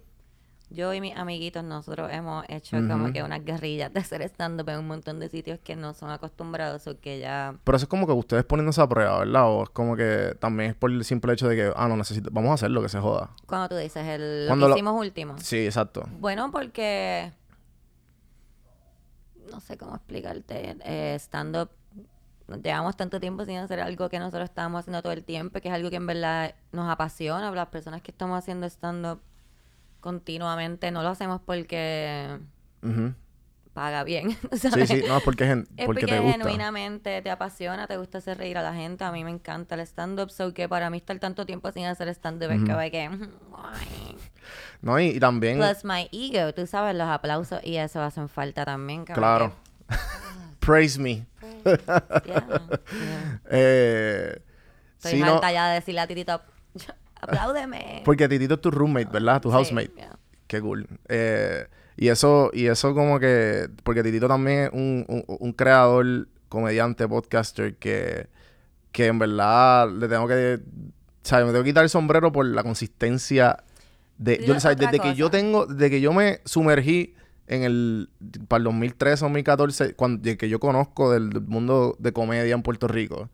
yo 0.73 0.93
y 0.93 0.99
mis 0.99 1.15
amiguitos, 1.15 1.63
nosotros 1.63 2.09
hemos 2.11 2.43
hecho 2.49 2.77
como 2.89 3.13
que 3.13 3.23
unas 3.23 3.45
guerrillas 3.45 3.93
de 3.93 3.99
hacer 3.99 4.21
stand-up 4.23 4.67
en 4.69 4.79
un 4.79 4.87
montón 4.87 5.19
de 5.19 5.29
sitios 5.29 5.59
que 5.59 5.75
no 5.75 5.93
son 5.93 6.09
acostumbrados 6.09 6.87
o 6.87 6.99
que 6.99 7.19
ya... 7.19 7.55
Pero 7.63 7.75
eso 7.75 7.85
es 7.85 7.89
como 7.89 8.05
que 8.07 8.13
ustedes 8.13 8.43
poniéndose 8.43 8.81
a 8.81 8.87
prueba, 8.89 9.19
¿verdad? 9.19 9.47
O 9.49 9.63
es 9.63 9.69
como 9.69 9.95
que 9.95 10.35
también 10.39 10.71
es 10.71 10.75
por 10.75 10.91
el 10.91 11.05
simple 11.05 11.31
hecho 11.33 11.47
de 11.47 11.55
que, 11.55 11.73
ah, 11.75 11.87
no 11.87 11.95
necesito, 11.95 12.29
vamos 12.31 12.51
a 12.51 12.53
hacerlo, 12.55 12.81
que 12.81 12.89
se 12.89 12.99
joda. 12.99 13.29
Cuando 13.45 13.69
tú 13.69 13.75
dices 13.75 14.05
el, 14.07 14.47
lo 14.47 14.53
que 14.55 14.59
lo- 14.59 14.69
hicimos 14.71 14.99
último. 14.99 15.35
Sí, 15.37 15.65
exacto. 15.65 16.03
Bueno, 16.19 16.51
porque... 16.51 17.31
No 19.51 19.59
sé 19.59 19.77
cómo 19.77 19.95
explicarte. 19.95 20.75
Eh, 20.83 21.15
stand-up... 21.19 21.69
Llevamos 22.61 22.97
tanto 22.97 23.21
tiempo 23.21 23.45
sin 23.45 23.57
hacer 23.57 23.79
algo 23.79 24.09
que 24.09 24.19
nosotros 24.19 24.43
estábamos 24.49 24.79
haciendo 24.79 25.01
todo 25.01 25.13
el 25.13 25.23
tiempo, 25.23 25.61
que 25.61 25.69
es 25.69 25.73
algo 25.73 25.89
que 25.89 25.95
en 25.95 26.05
verdad 26.05 26.53
nos 26.73 26.91
apasiona. 26.91 27.49
Las 27.51 27.67
personas 27.69 28.01
que 28.01 28.11
estamos 28.11 28.37
haciendo 28.37 28.67
stand-up 28.67 29.21
continuamente 30.03 30.91
no 30.91 31.01
lo 31.01 31.09
hacemos 31.09 31.41
porque 31.41 32.37
paga 33.73 34.03
bien. 34.03 34.37
Sí, 34.51 34.59
¿sabes? 34.69 34.89
sí, 34.89 35.03
no, 35.07 35.17
es 35.17 35.23
porque, 35.23 35.45
gen- 35.47 35.67
Es 35.77 35.85
porque, 35.85 36.01
porque, 36.01 36.05
te 36.05 36.19
gusta. 36.19 36.37
genuinamente 36.37 37.21
te 37.21 37.31
apasiona, 37.31 37.87
te 37.87 37.97
gusta 37.97 38.17
hacer 38.19 38.37
reír 38.37 38.57
a 38.57 38.61
la 38.61 38.73
gente. 38.73 39.03
A 39.03 39.11
mí 39.11 39.23
me 39.23 39.31
encanta 39.31 39.75
el 39.75 39.81
stand-up, 39.81 40.29
so 40.29 40.53
que 40.53 40.67
para 40.69 40.89
mí 40.89 40.97
estar 40.97 41.17
tanto 41.19 41.45
tiempo 41.45 41.71
sin 41.71 41.85
hacer 41.85 42.07
stand-up 42.09 42.51
es 42.51 42.59
que, 42.63 42.91
que 42.91 43.09
ay. 43.57 44.17
No, 44.81 44.99
y, 44.99 45.05
y 45.07 45.19
también, 45.19 45.57
Plus 45.57 45.83
my 45.85 46.09
ego, 46.11 46.53
tú 46.53 46.67
sabes, 46.67 46.95
los 46.95 47.07
aplausos 47.07 47.61
y 47.63 47.77
eso 47.77 48.01
hacen 48.01 48.27
falta 48.29 48.65
también. 48.65 49.05
claro. 49.05 49.53
Praise 50.59 50.99
me. 50.99 51.25
yeah, 51.63 51.73
yeah. 52.25 53.39
Eh, 53.49 54.37
Estoy 54.97 55.11
sí, 55.13 55.19
no, 55.19 55.41
ya 55.41 55.69
de 55.69 55.75
decirle 55.75 56.01
a 56.01 56.07
Titito, 56.07 56.41
apláudeme. 57.23 58.01
porque 58.05 58.27
Titito 58.29 58.55
es 58.55 58.61
tu 58.61 58.71
roommate, 58.71 59.09
¿verdad? 59.11 59.41
Tu 59.41 59.49
Sí, 59.49 59.55
housemate. 59.55 59.91
yeah. 59.95 60.17
Qué 60.47 60.61
cool. 60.61 60.87
Eh, 61.09 61.67
y 61.97 62.07
eso, 62.09 62.49
y 62.53 62.65
eso 62.67 62.93
como 62.93 63.19
que, 63.19 63.69
porque 63.83 64.03
Titito 64.03 64.27
también 64.27 64.59
es 64.65 64.69
un, 64.73 65.05
un, 65.07 65.23
un 65.27 65.53
creador, 65.53 66.27
comediante, 66.49 67.07
podcaster 67.07 67.75
que, 67.77 68.27
que 68.91 69.07
en 69.07 69.17
verdad 69.19 69.89
le 69.89 70.07
tengo 70.07 70.27
que, 70.27 70.59
¿sabes? 71.23 71.45
Me 71.47 71.51
tengo 71.51 71.63
que 71.63 71.69
quitar 71.71 71.83
el 71.83 71.89
sombrero 71.89 72.31
por 72.31 72.45
la 72.45 72.61
consistencia 72.63 73.63
de, 74.17 74.43
yo, 74.45 74.59
¿sabes? 74.59 74.77
Desde 74.77 74.99
que 74.99 75.15
yo 75.15 75.29
tengo, 75.31 75.65
desde 75.65 75.89
que 75.89 76.01
yo 76.01 76.13
me 76.13 76.41
sumergí 76.45 77.15
en 77.47 77.63
el, 77.63 78.09
para 78.47 78.59
el 78.59 78.63
2013 78.65 79.25
o 79.25 79.27
2014, 79.27 79.95
cuando, 79.95 80.21
de 80.21 80.37
que 80.37 80.47
yo 80.49 80.59
conozco 80.59 81.11
del, 81.11 81.29
del 81.31 81.41
mundo 81.41 81.95
de 81.99 82.13
comedia 82.13 82.53
en 82.53 82.61
Puerto 82.61 82.87
Rico, 82.87 83.29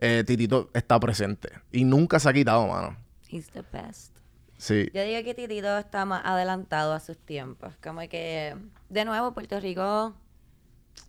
eh, 0.00 0.24
Titito 0.26 0.70
está 0.74 0.98
presente 1.00 1.50
y 1.72 1.84
nunca 1.84 2.18
se 2.18 2.28
ha 2.28 2.32
quitado, 2.32 2.66
mano. 2.68 2.96
He's 3.28 3.50
the 3.50 3.62
best. 3.72 4.16
Sí. 4.56 4.88
Yo 4.92 5.02
digo 5.02 5.22
que 5.22 5.34
Titito 5.34 5.78
está 5.78 6.04
más 6.04 6.22
adelantado 6.24 6.92
a 6.92 7.00
sus 7.00 7.16
tiempos. 7.18 7.74
Como 7.82 8.00
que, 8.08 8.56
de 8.88 9.04
nuevo, 9.04 9.32
Puerto 9.32 9.60
Rico, 9.60 10.14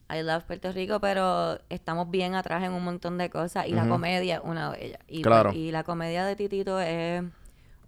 I 0.10 0.22
love 0.22 0.44
Puerto 0.44 0.72
Rico, 0.72 1.00
pero 1.00 1.60
estamos 1.70 2.10
bien 2.12 2.36
atrás 2.36 2.64
en 2.64 2.74
un 2.74 2.84
montón 2.84 3.18
de 3.18 3.30
cosas 3.30 3.68
y 3.68 3.72
la 3.72 3.82
Ujú. 3.84 3.92
comedia 3.92 4.36
es 4.36 4.42
una 4.44 4.72
de 4.72 4.86
ellas. 4.88 5.00
Y, 5.08 5.22
Claro. 5.22 5.52
y 5.54 5.72
la 5.72 5.84
comedia 5.84 6.26
de 6.26 6.36
Titito 6.36 6.80
es 6.80 7.24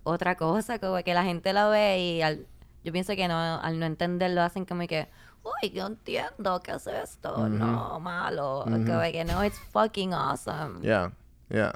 otra 0.03 0.35
cosa, 0.35 0.79
como 0.79 0.97
que 1.03 1.13
la 1.13 1.23
gente 1.23 1.53
la 1.53 1.67
ve 1.69 1.99
y 1.99 2.21
al- 2.23 2.47
yo 2.83 2.91
pienso 2.91 3.15
que 3.15 3.27
no, 3.27 3.37
al 3.59 3.79
no 3.79 3.85
entenderlo 3.85 4.41
hacen 4.41 4.65
como 4.65 4.87
que, 4.87 5.07
uy, 5.43 5.69
yo 5.71 5.85
entiendo 5.87 6.59
que 6.61 6.71
es 6.71 6.87
esto, 6.87 7.47
no, 7.49 7.99
malo. 7.99 8.63
Como 8.63 8.83
que 9.11 9.23
no, 9.25 9.43
it's 9.45 9.59
fucking 9.59 10.13
awesome. 10.13 10.79
Ya, 10.81 11.11
ya. 11.49 11.73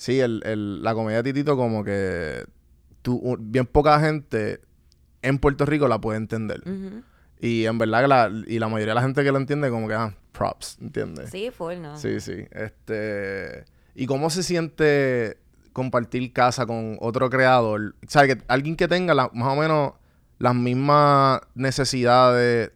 Sí, 0.00 0.18
el, 0.18 0.40
el, 0.46 0.82
la 0.82 0.94
comedia 0.94 1.22
de 1.22 1.30
Titito 1.30 1.58
como 1.58 1.84
que 1.84 2.46
tú, 3.02 3.36
bien 3.38 3.66
poca 3.66 4.00
gente 4.00 4.62
en 5.20 5.38
Puerto 5.38 5.66
Rico 5.66 5.88
la 5.88 6.00
puede 6.00 6.16
entender. 6.16 6.62
Y 7.38 7.66
en 7.66 7.76
verdad 7.76 8.06
la, 8.08 8.32
y 8.46 8.58
la 8.58 8.68
mayoría 8.68 8.92
de 8.92 8.94
la 8.94 9.02
gente 9.02 9.22
que 9.22 9.30
lo 9.30 9.36
entiende 9.36 9.68
como 9.68 9.88
que, 9.88 9.92
ah, 9.94 10.16
props, 10.32 10.78
¿entiendes? 10.80 11.28
Sí, 11.28 11.50
full, 11.50 11.74
¿no? 11.82 11.98
Sí, 11.98 12.18
sí. 12.20 12.46
Este... 12.50 13.66
¿Y 13.94 14.06
cómo 14.06 14.30
se 14.30 14.42
siente 14.42 15.36
compartir 15.74 16.32
casa 16.32 16.64
con 16.64 16.96
otro 17.00 17.28
creador? 17.28 17.94
O 18.06 18.08
sea, 18.10 18.26
que 18.26 18.38
alguien 18.48 18.76
que 18.76 18.88
tenga 18.88 19.12
la- 19.12 19.28
más 19.34 19.48
o 19.52 19.56
menos 19.60 19.92
las 20.38 20.54
mismas 20.54 21.42
necesidades 21.54 22.72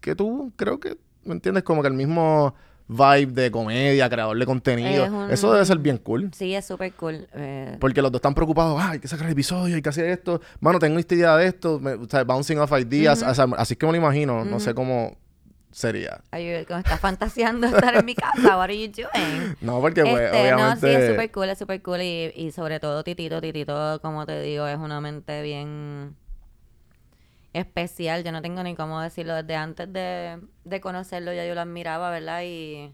que 0.00 0.16
tú, 0.16 0.52
creo 0.56 0.80
que, 0.80 0.98
¿me 1.22 1.34
entiendes? 1.34 1.62
Como 1.62 1.82
que 1.82 1.88
el 1.88 1.94
mismo 1.94 2.56
vibe 2.86 3.32
de 3.32 3.50
comedia, 3.50 4.08
creador 4.10 4.38
de 4.38 4.44
contenido. 4.46 5.04
Es 5.04 5.10
un- 5.10 5.30
Eso 5.30 5.52
debe 5.52 5.64
ser 5.64 5.78
bien 5.78 5.98
cool. 5.98 6.30
Sí, 6.34 6.54
es 6.54 6.66
súper 6.66 6.92
cool. 6.94 7.26
eh, 7.34 7.76
Porque 7.80 8.02
los 8.02 8.12
dos 8.12 8.18
están 8.18 8.34
preocupados, 8.34 8.78
ah, 8.80 8.90
hay 8.90 8.98
que 8.98 9.08
sacar 9.08 9.26
el 9.26 9.32
episodio, 9.32 9.76
hay 9.76 9.82
que 9.82 9.88
hacer 9.88 10.04
esto. 10.06 10.40
Mano, 10.60 10.78
tengo 10.78 10.98
esta 10.98 11.14
idea 11.14 11.36
de 11.36 11.46
esto, 11.46 11.78
me- 11.80 11.92
o 11.94 12.08
sea, 12.08 12.24
bouncing 12.24 12.58
off 12.58 12.72
ideas. 12.78 13.22
O 13.22 13.34
sea, 13.34 13.46
así 13.56 13.74
es 13.74 13.78
que 13.78 13.86
me 13.86 13.92
lo 13.92 13.98
imagino, 13.98 14.44
no 14.44 14.60
sé 14.60 14.74
cómo 14.74 15.16
sería. 15.70 16.22
You- 16.32 16.66
como 16.68 16.78
estás 16.80 17.00
fantaseando 17.00 17.66
estar 17.92 17.96
en 17.96 18.04
mi 18.04 18.14
casa, 18.14 18.56
what 18.56 18.64
are 18.64 18.78
you 18.78 18.92
doing? 18.92 19.56
No, 19.60 19.80
porque 19.80 20.02
pues, 20.02 20.14
Este, 20.20 20.26
no, 20.30 20.32
sí, 20.48 20.54
obviamente... 20.54 21.04
es 21.04 21.10
súper 21.10 21.32
cool, 21.32 21.48
es 21.50 21.58
súper 21.58 21.82
cool 21.82 22.02
y, 22.02 22.32
y 22.36 22.52
sobre 22.52 22.78
todo 22.80 23.02
Titito, 23.02 23.40
Titito, 23.40 23.98
como 24.02 24.24
te 24.26 24.40
digo, 24.42 24.66
es 24.68 24.78
una 24.78 25.00
mente 25.00 25.42
bien 25.42 26.14
especial. 27.54 28.22
Yo 28.24 28.32
no 28.32 28.42
tengo 28.42 28.62
ni 28.62 28.74
cómo 28.74 29.00
decirlo. 29.00 29.34
Desde 29.34 29.56
antes 29.56 29.90
de, 29.92 30.40
de 30.64 30.80
conocerlo 30.80 31.32
ya 31.32 31.46
yo 31.46 31.54
lo 31.54 31.62
admiraba, 31.62 32.10
¿verdad? 32.10 32.42
Y, 32.44 32.92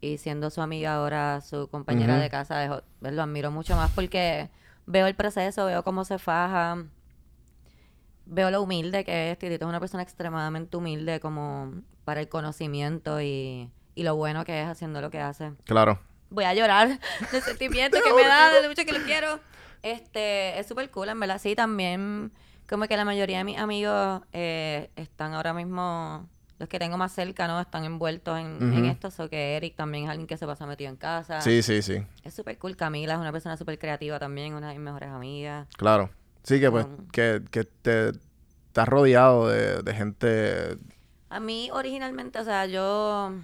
y 0.00 0.18
siendo 0.18 0.50
su 0.50 0.60
amiga 0.62 0.94
ahora, 0.94 1.40
su 1.40 1.68
compañera 1.68 2.16
de 2.18 2.30
casa, 2.30 2.60
dejo- 2.60 2.82
lo 3.00 3.22
admiro 3.22 3.50
mucho 3.50 3.74
más 3.74 3.90
porque 3.90 4.48
veo 4.86 5.06
el 5.08 5.16
proceso, 5.16 5.66
veo 5.66 5.82
cómo 5.82 6.04
se 6.04 6.18
faja, 6.18 6.84
veo 8.26 8.50
lo 8.50 8.62
humilde 8.62 9.04
que 9.04 9.30
es. 9.30 9.38
Titito 9.38 9.64
es 9.64 9.68
una 9.68 9.80
persona 9.80 10.02
extremadamente 10.02 10.76
humilde 10.76 11.20
como 11.20 11.72
para 12.04 12.20
el 12.20 12.28
conocimiento 12.28 13.20
y, 13.20 13.70
y 13.94 14.02
lo 14.02 14.16
bueno 14.16 14.44
que 14.44 14.62
es 14.62 14.68
haciendo 14.68 15.00
lo 15.00 15.10
que 15.10 15.20
hace 15.20 15.52
Claro. 15.64 16.00
voy 16.30 16.44
a 16.44 16.54
llorar 16.54 16.98
de 17.32 17.40
sentimiento 17.40 17.98
que 18.02 18.12
me 18.14 18.22
da, 18.26 18.50
de 18.52 18.62
lo 18.62 18.68
mucho 18.68 18.84
que 18.84 18.92
lo 18.92 19.04
quiero. 19.04 19.40
Este, 19.82 20.58
es 20.58 20.66
súper 20.66 20.90
cool, 20.90 21.08
en 21.08 21.20
verdad. 21.20 21.38
Sí, 21.40 21.54
también, 21.54 22.32
como 22.68 22.86
que 22.86 22.96
la 22.96 23.04
mayoría 23.04 23.38
de 23.38 23.44
mis 23.44 23.58
amigos 23.58 24.22
eh, 24.32 24.90
están 24.96 25.34
ahora 25.34 25.54
mismo, 25.54 26.28
los 26.58 26.68
que 26.68 26.78
tengo 26.78 26.96
más 26.96 27.12
cerca, 27.12 27.46
¿no? 27.48 27.60
Están 27.60 27.84
envueltos 27.84 28.38
en, 28.38 28.62
en 28.62 28.78
Ujú. 28.82 28.90
esto. 28.90 29.10
So 29.10 29.28
que 29.30 29.56
Eric 29.56 29.74
también 29.76 30.04
es 30.04 30.10
alguien 30.10 30.26
que 30.26 30.36
se 30.36 30.46
pasa 30.46 30.66
metido 30.66 30.90
en 30.90 30.96
casa. 30.96 31.40
Sí, 31.40 31.62
sí, 31.62 31.82
sí. 31.82 32.04
Es 32.24 32.34
súper 32.34 32.58
cool. 32.58 32.76
Camila 32.76 33.14
es 33.14 33.20
una 33.20 33.32
persona 33.32 33.56
súper 33.56 33.78
creativa 33.78 34.18
también, 34.18 34.54
una 34.54 34.68
de 34.68 34.74
mis 34.74 34.82
mejores 34.82 35.08
amigas. 35.08 35.66
Claro. 35.76 36.10
Sí, 36.42 36.60
que 36.60 36.70
pues, 36.70 36.86
Um, 36.86 37.08
que, 37.08 37.42
que 37.50 37.64
te 37.64 38.10
estás 38.66 38.88
rodeado 38.88 39.48
de, 39.48 39.82
de 39.82 39.94
gente. 39.94 40.78
A 41.30 41.40
mí 41.40 41.70
originalmente, 41.72 42.38
o 42.38 42.44
sea, 42.44 42.66
yo 42.66 43.34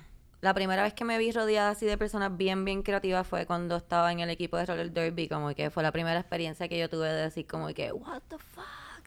la 0.41 0.55
primera 0.55 0.83
vez 0.83 0.95
que 0.95 1.05
me 1.05 1.19
vi 1.19 1.33
rodeada 1.33 1.71
así 1.71 1.87
de 1.87 1.99
personas 1.99 2.37
bien, 2.37 2.65
bien 2.65 2.83
creativas 2.83 3.27
fue 3.27 3.47
cuando 3.47 3.77
estaba 3.77 4.13
en 4.13 4.21
el 4.21 4.31
equipo 4.31 4.57
de 4.57 4.67
roller 4.67 4.91
derby, 4.93 5.29
como 5.29 5.55
que 5.55 5.71
fue 5.71 5.83
la 5.83 5.93
primera 5.93 6.19
experiencia 6.21 6.69
que 6.69 6.79
yo 6.79 6.89
tuve 6.89 7.09
de 7.09 7.23
decir 7.25 7.47
como 7.47 7.69
que, 7.69 7.93
what 7.93 8.23
the 8.29 8.37
fuck, 8.39 8.65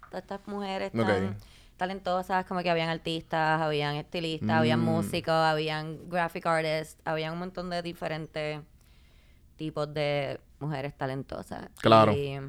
todas 0.10 0.24
estas 0.24 0.48
mujeres 0.48 0.92
tan 0.92 1.38
talentosas, 1.78 2.46
como 2.46 2.62
que 2.64 2.70
habían 2.72 2.90
artistas, 2.90 3.62
habían 3.62 3.96
estilistas, 3.96 4.50
habían 4.50 4.80
Mm. 4.82 4.84
músicos, 4.86 5.34
habían 5.34 6.10
graphic 6.10 6.46
artists, 6.46 6.98
habían 7.06 7.34
un 7.34 7.40
montón 7.40 7.70
de 7.70 7.82
diferentes 7.84 8.62
tipos 9.58 9.94
de 9.94 10.40
mujeres 10.60 10.96
talentosas. 10.98 11.70
Claro. 11.80 12.14
Y, 12.14 12.40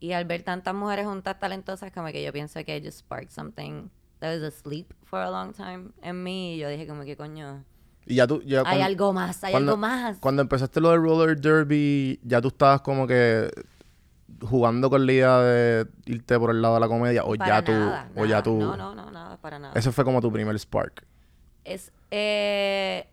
y 0.00 0.12
al 0.12 0.24
ver 0.26 0.42
tantas 0.42 0.74
mujeres 0.74 1.06
juntas 1.06 1.38
talentosas, 1.38 1.90
como 1.92 2.08
que 2.08 2.22
yo 2.22 2.32
pienso 2.32 2.62
que 2.64 2.80
just 2.84 2.98
sparked 3.00 3.30
something 3.30 3.88
that 4.20 4.34
was 4.38 4.42
asleep 4.54 4.92
for 5.04 5.20
a 5.20 5.30
long 5.30 5.52
time 5.52 5.90
en 6.02 6.22
mí. 6.22 6.54
Y 6.54 6.58
yo 6.58 6.68
dije 6.68 6.86
como 6.86 7.04
que 7.04 7.16
coño, 7.16 7.64
Y 8.06 8.14
ya 8.16 8.26
tú. 8.26 8.40
Ya 8.42 8.58
hay 8.60 8.64
cuando- 8.64 8.84
algo 8.84 9.12
más, 9.12 9.44
hay 9.44 9.52
cuando- 9.52 9.72
algo 9.72 9.80
más. 9.80 10.18
Cuando 10.18 10.42
empezaste 10.42 10.80
lo 10.80 10.90
del 10.90 11.02
roller 11.02 11.38
derby, 11.40 12.18
ya 12.22 12.40
tú 12.40 12.48
estabas 12.48 12.80
como 12.80 13.06
que 13.06 13.50
jugando 14.40 14.90
con 14.90 15.06
la 15.06 15.12
idea 15.12 15.38
de 15.38 15.86
irte 16.06 16.38
por 16.38 16.50
el 16.50 16.62
lado 16.62 16.74
de 16.74 16.80
la 16.80 16.88
comedia 16.88 17.24
o 17.24 17.34
Para 17.34 17.60
ya 17.60 17.64
tú 17.64 17.72
nada, 17.72 18.10
o 18.16 18.24
ya 18.26 18.42
tú 18.42 18.58
No, 18.58 18.76
no, 18.76 18.94
no, 18.94 19.10
nada, 19.10 19.36
para 19.38 19.58
nada. 19.58 19.74
ese 19.74 19.92
fue 19.92 20.04
como 20.04 20.20
tu 20.20 20.32
primer 20.32 20.58
spark. 20.58 21.06
Es, 21.64 21.92
eh, 22.10 23.08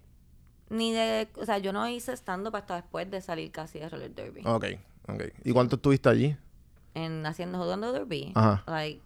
ni 0.70 0.94
de, 0.94 1.28
o 1.36 1.46
sea, 1.46 1.58
yo 1.58 1.74
no 1.74 1.88
hice 1.88 2.14
stand-up 2.14 2.56
hasta 2.56 2.76
después 2.76 3.10
de 3.10 3.22
salir 3.22 3.52
casi 3.52 3.80
de 3.80 3.90
roller 3.90 4.14
derby. 4.14 4.42
Ok, 4.46 4.66
ok. 5.08 5.24
¿Y 5.44 5.52
cuánto 5.52 5.76
estuviste 5.78 6.10
allí? 6.10 6.38
En 6.94 7.26
haciendo, 7.26 7.58
jugando 7.58 7.92
derby. 7.92 8.32
Ajá. 8.36 8.64
Like, 8.68 9.02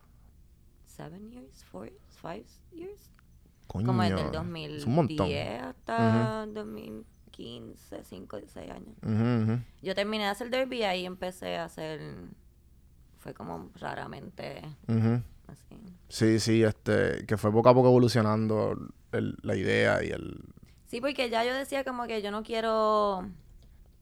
seven 0.85 1.31
years, 1.31 1.63
four 1.65 1.87
years, 1.87 2.17
five 2.21 2.45
years. 2.71 3.09
Coño. 3.67 3.85
Como 3.87 4.01
desde 4.01 4.19
el 4.19 4.25
es 4.25 4.31
2010 4.31 4.85
un 4.85 4.95
montón. 4.95 5.31
hasta 5.31 6.45
2015, 7.39 8.03
5, 8.03 8.39
6 8.47 8.71
años. 8.71 9.61
Yo 9.81 9.95
terminé 9.95 10.25
de 10.25 10.29
hacer 10.29 10.49
derby 10.49 10.79
y 10.79 10.83
ahí 10.83 11.05
empecé 11.05 11.57
a 11.57 11.65
hacer. 11.65 12.01
Fue 13.17 13.33
como 13.33 13.69
raramente 13.75 14.61
así. 15.47 15.75
Sí, 16.07 16.39
sí, 16.39 16.63
este, 16.63 17.25
que 17.25 17.37
fue 17.37 17.51
poco 17.51 17.69
a 17.69 17.73
poco 17.73 17.89
evolucionando 17.89 18.77
el- 19.11 19.37
la 19.41 19.55
idea 19.55 20.03
y 20.03 20.09
el... 20.09 20.43
Sí, 20.87 21.01
porque 21.01 21.29
ya 21.29 21.43
yo 21.43 21.53
decía 21.53 21.83
como 21.83 22.07
que 22.07 22.21
yo 22.21 22.31
no 22.31 22.43
quiero. 22.43 23.27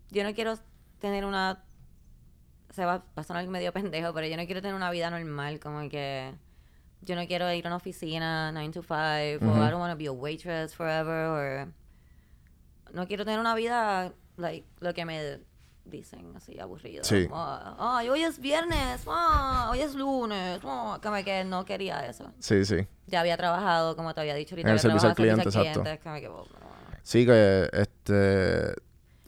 Yo 0.09 0.23
no 0.23 0.33
quiero 0.33 0.53
tener 0.99 1.25
una. 1.25 1.63
Se 2.69 2.85
va, 2.85 2.99
va 2.99 3.03
a 3.15 3.23
sonar 3.23 3.45
medio 3.47 3.73
pendejo, 3.73 4.13
pero 4.13 4.27
yo 4.27 4.37
no 4.37 4.45
quiero 4.45 4.61
tener 4.61 4.75
una 4.75 4.89
vida 4.91 5.09
normal, 5.09 5.59
como 5.59 5.89
que. 5.89 6.33
Yo 7.01 7.15
no 7.15 7.27
quiero 7.27 7.51
ir 7.53 7.65
a 7.65 7.69
una 7.69 7.75
oficina 7.77 8.51
9 8.53 8.69
to 8.71 8.81
5, 8.83 8.93
o. 8.93 9.57
I 9.67 9.69
don't 9.69 9.79
want 9.81 9.91
to 9.91 9.97
be 9.97 10.07
a 10.07 10.11
waitress 10.11 10.73
forever, 10.75 11.27
or. 11.27 11.67
No 12.93 13.07
quiero 13.07 13.25
tener 13.25 13.39
una 13.39 13.55
vida, 13.55 14.13
like, 14.37 14.65
lo 14.79 14.93
que 14.93 15.05
me 15.05 15.39
dicen, 15.85 16.33
así, 16.35 16.59
aburrido. 16.59 17.03
Sí. 17.03 17.27
Hoy 17.31 18.21
es 18.23 18.39
viernes, 18.39 19.03
ah, 19.07 19.69
hoy 19.71 19.79
es 19.79 19.95
lunes, 19.95 20.59
ah", 20.63 20.99
como 21.01 21.15
que 21.23 21.43
no 21.45 21.63
quería 21.65 22.05
eso. 22.07 22.31
Sí, 22.39 22.65
sí. 22.65 22.87
Ya 23.07 23.21
había 23.21 23.37
trabajado, 23.37 23.95
como 23.95 24.13
te 24.13 24.21
había 24.21 24.35
dicho 24.35 24.55
ahorita, 24.55 24.67
En 24.69 24.73
el 24.73 24.79
servicio 24.79 25.09
al 25.09 25.15
cliente, 25.15 25.43
exacto. 25.43 25.83
que, 25.83 26.27
oh. 26.27 26.45
Sí, 27.03 27.25
que 27.25 27.69
este... 27.71 28.73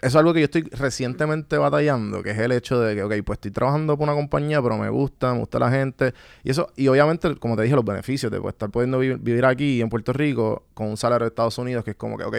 Eso 0.01 0.07
es 0.07 0.15
algo 0.15 0.33
que 0.33 0.39
yo 0.39 0.45
estoy 0.45 0.61
recientemente 0.63 1.57
batallando, 1.57 2.23
que 2.23 2.31
es 2.31 2.37
el 2.37 2.53
hecho 2.53 2.79
de 2.79 2.95
que, 2.95 3.03
ok, 3.03 3.13
pues 3.25 3.35
estoy 3.35 3.51
trabajando 3.51 3.97
por 3.97 4.05
una 4.07 4.13
compañía, 4.15 4.61
pero 4.61 4.77
me 4.77 4.89
gusta, 4.89 5.33
me 5.33 5.39
gusta 5.39 5.59
la 5.59 5.69
gente. 5.69 6.13
Y 6.41 6.51
eso, 6.51 6.71
y 6.77 6.87
obviamente, 6.87 7.35
como 7.35 7.57
te 7.57 7.63
dije, 7.63 7.75
los 7.75 7.83
beneficios 7.83 8.31
de 8.31 8.39
pues, 8.39 8.53
estar 8.53 8.69
pudiendo 8.69 8.97
vi- 8.99 9.15
vivir 9.15 9.45
aquí 9.45 9.81
en 9.81 9.89
Puerto 9.89 10.13
Rico 10.13 10.63
con 10.73 10.87
un 10.87 10.95
salario 10.95 11.25
de 11.25 11.29
Estados 11.29 11.57
Unidos, 11.57 11.83
que 11.83 11.91
es 11.91 11.97
como 11.97 12.17
que, 12.17 12.23
ok, 12.23 12.35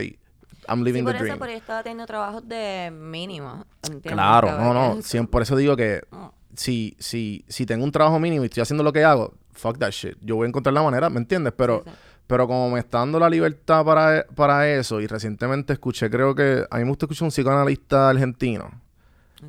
I'm 0.69 0.79
Sí, 0.81 0.85
living 0.85 1.03
por 1.05 1.13
the 1.13 1.17
eso, 1.19 1.25
dream. 1.25 1.39
pero 1.39 1.53
yo 1.53 1.59
estaba 1.59 1.83
teniendo 1.83 2.07
trabajos 2.07 2.49
de 2.49 2.91
mínimo. 2.93 3.65
¿entiendes? 3.83 4.13
Claro, 4.13 4.53
no, 4.59 4.75
no. 4.75 4.97
siem- 5.03 5.27
por 5.29 5.43
eso 5.43 5.57
digo 5.57 5.77
que 5.77 6.03
Mm. 6.11 6.27
si, 6.55 6.97
si, 6.99 7.45
si 7.49 7.67
tengo 7.67 7.85
un 7.85 7.93
trabajo 7.93 8.19
mínimo 8.19 8.43
y 8.45 8.47
estoy 8.47 8.63
haciendo 8.63 8.83
lo 8.85 8.93
que 8.93 9.03
hago, 9.05 9.35
fuck 9.53 9.79
that 9.79 9.91
shit. 9.91 10.17
Yo 10.21 10.37
voy 10.37 10.47
a 10.47 10.49
encontrar 10.49 10.73
la 10.73 10.83
manera, 10.83 11.09
¿me 11.11 11.19
entiendes? 11.19 11.53
Pero, 11.57 11.83
Sí, 11.85 11.91
sí. 11.91 11.97
pero 12.27 12.47
como 12.47 12.71
me 12.71 12.79
está 12.81 12.99
dando 12.99 13.19
la 13.19 13.29
libertad 13.31 13.85
para, 13.85 14.25
para 14.35 14.69
eso, 14.69 15.01
y 15.01 15.07
recientemente 15.07 15.73
escuché, 15.73 16.09
creo 16.11 16.35
que 16.35 16.65
a 16.71 16.77
mí 16.79 16.85
me 16.85 16.91
gusta 16.91 17.07
escuchar 17.07 17.25
un 17.27 17.31
psicoanalista 17.31 18.09
argentino 18.11 18.71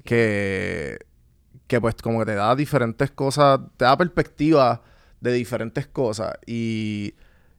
que, 0.03 0.97
que 1.67 1.81
pues 1.81 1.95
como 1.95 2.19
que 2.19 2.25
te 2.25 2.35
da 2.35 2.55
diferentes 2.55 3.11
cosas, 3.11 3.59
te 3.77 3.85
da 3.85 3.97
perspectiva 3.97 4.81
de 5.19 5.33
diferentes 5.33 5.87
cosas. 5.87 6.33
Y, 6.45 7.13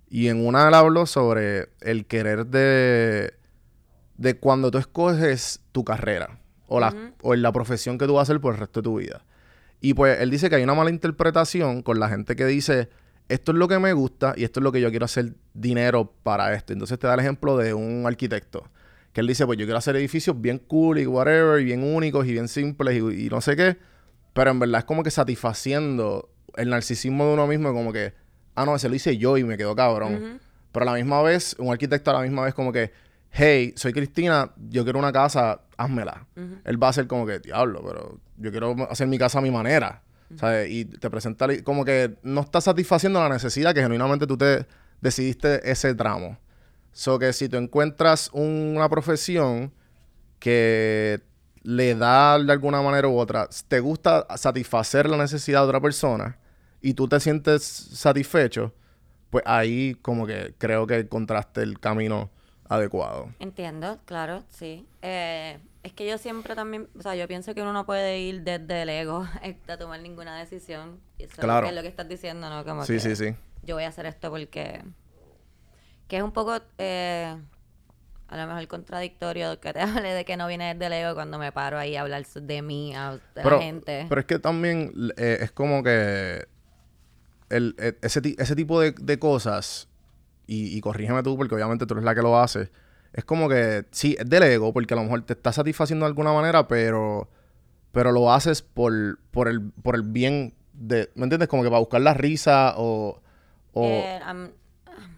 y 0.08 0.28
en 0.28 0.44
una 0.44 0.68
él 0.68 0.74
habló 0.74 1.06
sobre 1.06 1.68
el 1.80 2.06
querer 2.06 2.46
de, 2.46 3.34
de 4.22 4.38
cuando 4.38 4.70
tú 4.70 4.78
escoges 4.78 5.60
tu 5.72 5.84
carrera 5.84 6.38
o, 6.68 6.78
la, 6.78 7.12
o 7.22 7.34
en 7.34 7.42
la 7.42 7.52
profesión 7.52 7.98
que 7.98 8.06
tú 8.06 8.14
vas 8.14 8.20
a 8.20 8.22
hacer 8.22 8.40
por 8.40 8.54
el 8.54 8.60
resto 8.60 8.80
de 8.80 8.84
tu 8.84 8.98
vida. 8.98 9.24
Y 9.80 9.94
pues 9.94 10.20
él 10.20 10.30
dice 10.30 10.48
que 10.48 10.56
hay 10.56 10.62
una 10.62 10.74
mala 10.74 10.90
interpretación 10.90 11.82
con 11.82 11.98
la 11.98 12.08
gente 12.08 12.36
que 12.36 12.46
dice, 12.46 12.88
esto 13.28 13.50
es 13.50 13.58
lo 13.58 13.66
que 13.66 13.80
me 13.80 13.92
gusta 13.92 14.32
y 14.36 14.44
esto 14.44 14.60
es 14.60 14.64
lo 14.64 14.70
que 14.70 14.80
yo 14.80 14.90
quiero 14.90 15.06
hacer 15.06 15.34
dinero 15.54 16.12
para 16.22 16.54
esto. 16.54 16.72
Entonces 16.72 16.98
te 17.00 17.08
da 17.08 17.14
el 17.14 17.20
ejemplo 17.20 17.56
de 17.56 17.74
un 17.74 18.04
arquitecto. 18.06 18.70
Que 19.12 19.20
él 19.20 19.26
dice, 19.26 19.44
pues 19.44 19.58
yo 19.58 19.66
quiero 19.66 19.78
hacer 19.78 19.96
edificios 19.96 20.40
bien 20.40 20.58
cool 20.58 21.00
y 21.00 21.06
whatever, 21.06 21.60
y 21.60 21.64
bien 21.64 21.82
únicos 21.82 22.26
y 22.26 22.32
bien 22.32 22.46
simples 22.46 22.94
y, 22.94 23.26
y 23.26 23.28
no 23.28 23.40
sé 23.40 23.56
qué. 23.56 23.76
Pero 24.32 24.52
en 24.52 24.60
verdad 24.60 24.78
es 24.78 24.84
como 24.84 25.02
que 25.02 25.10
satisfaciendo 25.10 26.30
el 26.56 26.70
narcisismo 26.70 27.26
de 27.26 27.34
uno 27.34 27.46
mismo, 27.48 27.72
como 27.72 27.92
que, 27.92 28.14
ah, 28.54 28.64
no, 28.64 28.76
ese 28.76 28.88
lo 28.88 28.94
hice 28.94 29.18
yo 29.18 29.36
y 29.36 29.44
me 29.44 29.56
quedó 29.56 29.74
cabrón. 29.74 30.40
Pero 30.70 30.84
a 30.84 30.92
la 30.92 30.94
misma 30.94 31.20
vez, 31.22 31.56
un 31.58 31.72
arquitecto 31.72 32.10
a 32.10 32.14
la 32.14 32.20
misma 32.20 32.44
vez 32.44 32.54
como 32.54 32.72
que, 32.72 32.92
hey, 33.32 33.72
soy 33.76 33.92
Cristina, 33.92 34.52
yo 34.70 34.84
quiero 34.84 34.98
una 34.98 35.12
casa, 35.12 35.62
házmela. 35.76 36.26
Ujú. 36.36 36.58
Él 36.64 36.82
va 36.82 36.88
a 36.88 36.92
ser 36.92 37.06
como 37.06 37.26
que, 37.26 37.40
diablo, 37.40 37.82
pero 37.84 38.20
yo 38.36 38.50
quiero 38.50 38.76
hacer 38.90 39.08
mi 39.08 39.18
casa 39.18 39.38
a 39.38 39.42
mi 39.42 39.50
manera. 39.50 40.02
¿sabes? 40.36 40.70
Y 40.70 40.84
te 40.84 41.10
presenta 41.10 41.46
como 41.62 41.84
que 41.84 42.16
no 42.22 42.40
está 42.42 42.60
satisfaciendo 42.60 43.20
la 43.20 43.28
necesidad 43.28 43.74
que 43.74 43.82
genuinamente 43.82 44.26
tú 44.26 44.36
te 44.36 44.66
decidiste 45.00 45.70
ese 45.70 45.94
tramo. 45.94 46.38
So 46.92 47.18
que 47.18 47.32
si 47.32 47.48
tú 47.48 47.56
encuentras 47.56 48.30
una 48.32 48.88
profesión 48.88 49.72
que 50.38 51.20
le 51.62 51.94
da 51.94 52.38
de 52.38 52.52
alguna 52.52 52.82
manera 52.82 53.08
u 53.08 53.18
otra, 53.18 53.48
te 53.68 53.80
gusta 53.80 54.26
satisfacer 54.36 55.08
la 55.08 55.16
necesidad 55.16 55.60
de 55.60 55.68
otra 55.68 55.80
persona 55.80 56.38
y 56.80 56.94
tú 56.94 57.08
te 57.08 57.20
sientes 57.20 57.62
satisfecho, 57.62 58.74
pues 59.30 59.44
ahí 59.46 59.96
como 60.02 60.26
que 60.26 60.54
creo 60.58 60.86
que 60.86 60.98
encontraste 60.98 61.62
el 61.62 61.78
camino 61.78 62.30
adecuado. 62.72 63.28
Entiendo, 63.38 63.98
claro, 64.04 64.44
sí. 64.48 64.86
Eh, 65.02 65.58
es 65.82 65.92
que 65.92 66.06
yo 66.08 66.18
siempre 66.18 66.54
también, 66.54 66.88
o 66.98 67.02
sea, 67.02 67.14
yo 67.16 67.26
pienso 67.28 67.54
que 67.54 67.62
uno 67.62 67.72
no 67.72 67.84
puede 67.86 68.20
ir 68.20 68.42
desde 68.42 68.82
el 68.82 68.88
ego 68.88 69.26
a 69.68 69.76
tomar 69.76 70.00
ninguna 70.00 70.38
decisión. 70.38 71.00
Eso 71.18 71.40
Claro. 71.40 71.66
es 71.66 71.74
lo 71.74 71.82
que 71.82 71.88
estás 71.88 72.08
diciendo, 72.08 72.48
¿no? 72.50 72.64
Como 72.64 72.84
Sí, 72.84 72.94
que 72.94 73.00
sí, 73.00 73.16
sí. 73.16 73.34
Yo 73.62 73.74
voy 73.76 73.84
a 73.84 73.88
hacer 73.88 74.06
esto 74.06 74.30
porque... 74.30 74.82
Que 76.08 76.16
es 76.18 76.22
un 76.22 76.32
poco, 76.32 76.60
eh, 76.78 77.36
a 78.28 78.36
lo 78.36 78.46
mejor 78.46 78.66
contradictorio 78.68 79.58
que 79.60 79.72
te 79.72 79.80
hable 79.80 80.12
de 80.12 80.24
que 80.24 80.36
no 80.36 80.46
viene 80.46 80.74
desde 80.74 80.86
el 80.86 80.92
ego 80.92 81.14
cuando 81.14 81.38
me 81.38 81.52
paro 81.52 81.78
ahí 81.78 81.96
a 81.96 82.02
hablar 82.02 82.26
de 82.26 82.62
mí, 82.62 82.94
a, 82.94 83.12
de 83.12 83.20
Pero, 83.34 83.56
la 83.56 83.62
gente. 83.62 84.06
pero 84.08 84.20
es 84.20 84.26
que 84.26 84.38
también 84.38 84.92
eh, 85.16 85.38
es 85.40 85.52
como 85.52 85.82
que 85.82 86.46
el, 87.48 87.74
e- 87.78 87.96
ese, 88.02 88.20
ese 88.38 88.56
tipo 88.56 88.80
de, 88.80 88.92
de 88.92 89.18
cosas, 89.18 89.88
y, 90.46 90.76
y 90.76 90.80
corrígeme 90.80 91.22
tú 91.22 91.36
porque 91.36 91.54
obviamente 91.54 91.86
tú 91.86 91.94
eres 91.94 92.04
la 92.04 92.14
que 92.14 92.22
lo 92.22 92.38
hace, 92.38 92.70
es 93.12 93.24
como 93.24 93.48
que 93.48 93.84
sí, 93.90 94.16
es 94.18 94.28
del 94.28 94.42
ego 94.44 94.72
porque 94.72 94.94
a 94.94 94.96
lo 94.96 95.04
mejor 95.04 95.22
te 95.22 95.32
está 95.34 95.52
satisfaciendo 95.52 96.04
de 96.04 96.08
alguna 96.08 96.32
manera, 96.32 96.66
pero, 96.68 97.28
pero 97.92 98.10
lo 98.12 98.32
haces 98.32 98.62
por, 98.62 99.18
por, 99.30 99.48
el, 99.48 99.70
por 99.82 99.94
el 99.96 100.02
bien 100.02 100.54
de, 100.72 101.10
¿me 101.14 101.24
entiendes? 101.24 101.48
Como 101.48 101.62
que 101.62 101.68
para 101.68 101.80
buscar 101.80 102.00
la 102.00 102.14
risa 102.14 102.74
o, 102.76 103.20
o, 103.74 103.84
Eh, 103.84 104.20
am- 104.24 104.50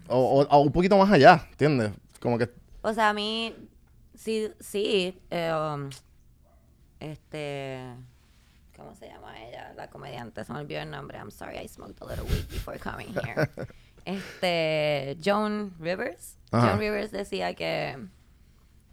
o, 0.07 0.41
o- 0.41 0.47
o 0.47 0.59
un 0.61 0.71
poquito 0.71 0.97
más 0.97 1.11
allá, 1.11 1.47
¿entiendes? 1.51 1.91
Como 2.19 2.37
que, 2.37 2.49
o 2.81 2.93
sea, 2.93 3.09
a 3.09 3.13
mí, 3.13 3.55
sí, 4.13 4.51
sí, 4.59 5.19
eh, 5.31 5.51
um, 5.53 5.89
este, 6.99 7.79
¿cómo 8.75 8.95
se 8.95 9.07
llama 9.07 9.41
ella? 9.43 9.73
La 9.75 9.89
comediante, 9.89 10.43
se 10.43 10.53
me 10.53 10.59
olvidó 10.59 10.81
el 10.81 10.91
nombre. 10.91 11.17
I'm 11.17 11.31
sorry, 11.31 11.57
I 11.57 11.67
smoked 11.67 12.01
a 12.01 12.05
little 12.05 12.25
weed 12.25 12.45
before 12.49 12.77
coming 12.79 13.07
here. 13.13 13.49
este, 14.05 15.17
Joan 15.23 15.73
Rivers. 15.79 16.37
Ajá. 16.51 16.67
Joan 16.67 16.79
Rivers 16.79 17.11
decía 17.11 17.53
que, 17.55 17.97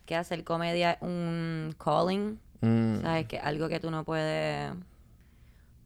que 0.07 0.17
hacer 0.17 0.43
comedia 0.45 0.93
es 0.93 1.03
un 1.03 1.75
calling. 1.79 2.39
mm, 2.61 3.03
¿Sabes? 3.03 3.27
Que 3.29 3.39
algo 3.39 3.69
que 3.69 3.79
tú 3.81 3.91
no 3.91 4.05
puedes 4.05 4.73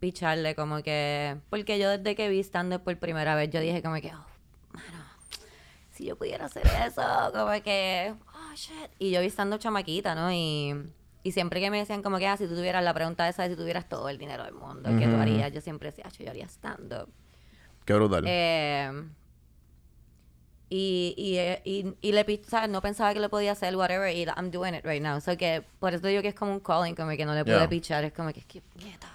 picharle, 0.00 0.54
como 0.54 0.83
que. 0.83 1.37
Porque 1.50 1.78
yo 1.78 1.90
desde 1.90 2.14
que 2.14 2.28
vi 2.28 2.40
stand-up 2.40 2.83
por 2.83 2.97
primera 2.99 3.35
vez, 3.35 3.50
yo 3.50 3.61
dije, 3.61 3.83
como 3.83 3.97
que, 3.97 4.12
oh, 4.14 4.26
mano, 4.73 5.04
si 5.92 6.04
yo 6.06 6.16
pudiera 6.16 6.47
hacer 6.47 6.66
eso, 6.87 7.02
como 7.33 7.52
que, 7.62 8.14
oh 8.35 8.54
shit. 8.54 8.90
Y 8.99 9.11
yo 9.11 9.21
vi 9.21 9.26
stand-up 9.30 9.59
chamaquita, 9.59 10.14
¿no? 10.14 10.30
Y, 10.33 10.75
y 11.23 11.33
siempre 11.33 11.61
que 11.61 11.71
me 11.71 11.78
decían, 11.78 12.02
como 12.02 12.18
que, 12.18 12.26
ah, 12.26 12.37
si 12.37 12.47
tú 12.47 12.54
tuvieras 12.54 12.85
la 12.85 12.95
pregunta 12.95 13.28
esa 13.28 13.42
de 13.45 13.50
si 13.50 13.56
tuvieras 13.56 13.88
todo 13.88 14.09
el 14.09 14.18
dinero 14.18 14.45
del 14.45 14.54
mundo, 14.54 14.90
¿qué 14.99 15.06
tú 15.06 15.12
Ujú. 15.12 15.23
harías? 15.23 15.50
Yo 15.52 15.61
siempre 15.61 15.90
decía, 15.90 16.04
"Ah, 16.06 16.12
yo 16.18 16.30
haría 16.30 16.47
stand-up. 16.47 17.09
Qué 17.87 17.95
brutal. 17.95 18.25
Eh, 18.26 18.90
y, 20.69 21.14
y, 21.16 21.71
y, 21.71 21.95
y 22.00 22.12
le 22.12 22.43
¿sabes? 22.49 22.69
no 22.69 22.83
pensaba 22.83 23.14
que 23.14 23.21
lo 23.21 23.28
podía 23.31 23.52
hacer, 23.52 23.76
whatever, 23.76 24.12
y 24.14 24.25
I'm 24.25 24.50
doing 24.50 24.75
it 24.75 24.85
right 24.85 25.00
now. 25.02 25.21
So 25.21 25.37
que 25.37 25.62
por 25.78 25.95
eso 25.95 26.07
digo 26.09 26.23
que 26.23 26.28
es 26.28 26.35
como 26.35 26.52
un 26.52 26.61
calling, 26.61 26.95
como 26.97 27.11
que 27.12 27.25
no 27.25 27.35
le 27.35 27.45
pude 27.45 27.55
Yeah. 27.57 27.69
pichar, 27.69 28.05
es 28.05 28.12
como 28.12 28.33
que 28.33 28.40
es 28.40 28.47
que 28.47 28.61
puñeta. 28.62 29.07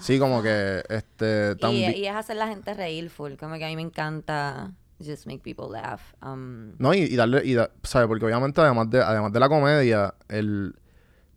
sí, 0.00 0.18
como 0.18 0.42
que, 0.42 0.82
este, 0.90 1.56
Y, 1.70 2.04
es 2.06 2.14
hacer 2.14 2.36
la 2.36 2.48
gente 2.48 2.74
reír 2.74 3.08
full, 3.08 3.34
como 3.36 3.54
que 3.56 3.64
a 3.64 3.68
mí 3.68 3.76
me 3.76 3.82
encanta 3.82 4.70
just 5.02 5.26
make 5.26 5.38
people 5.40 5.66
laugh. 5.70 6.00
Um, 6.22 6.74
No, 6.78 6.92
y, 6.92 6.98
y 7.04 7.16
darle, 7.16 7.40
y 7.44 7.54
da- 7.54 7.70
¿sabes? 7.82 8.06
Porque 8.06 8.24
obviamente 8.26 8.60
además 8.60 8.90
de, 8.90 9.00
además 9.02 9.32
de 9.32 9.40
la 9.40 9.48
comedia, 9.48 10.14
el, 10.28 10.74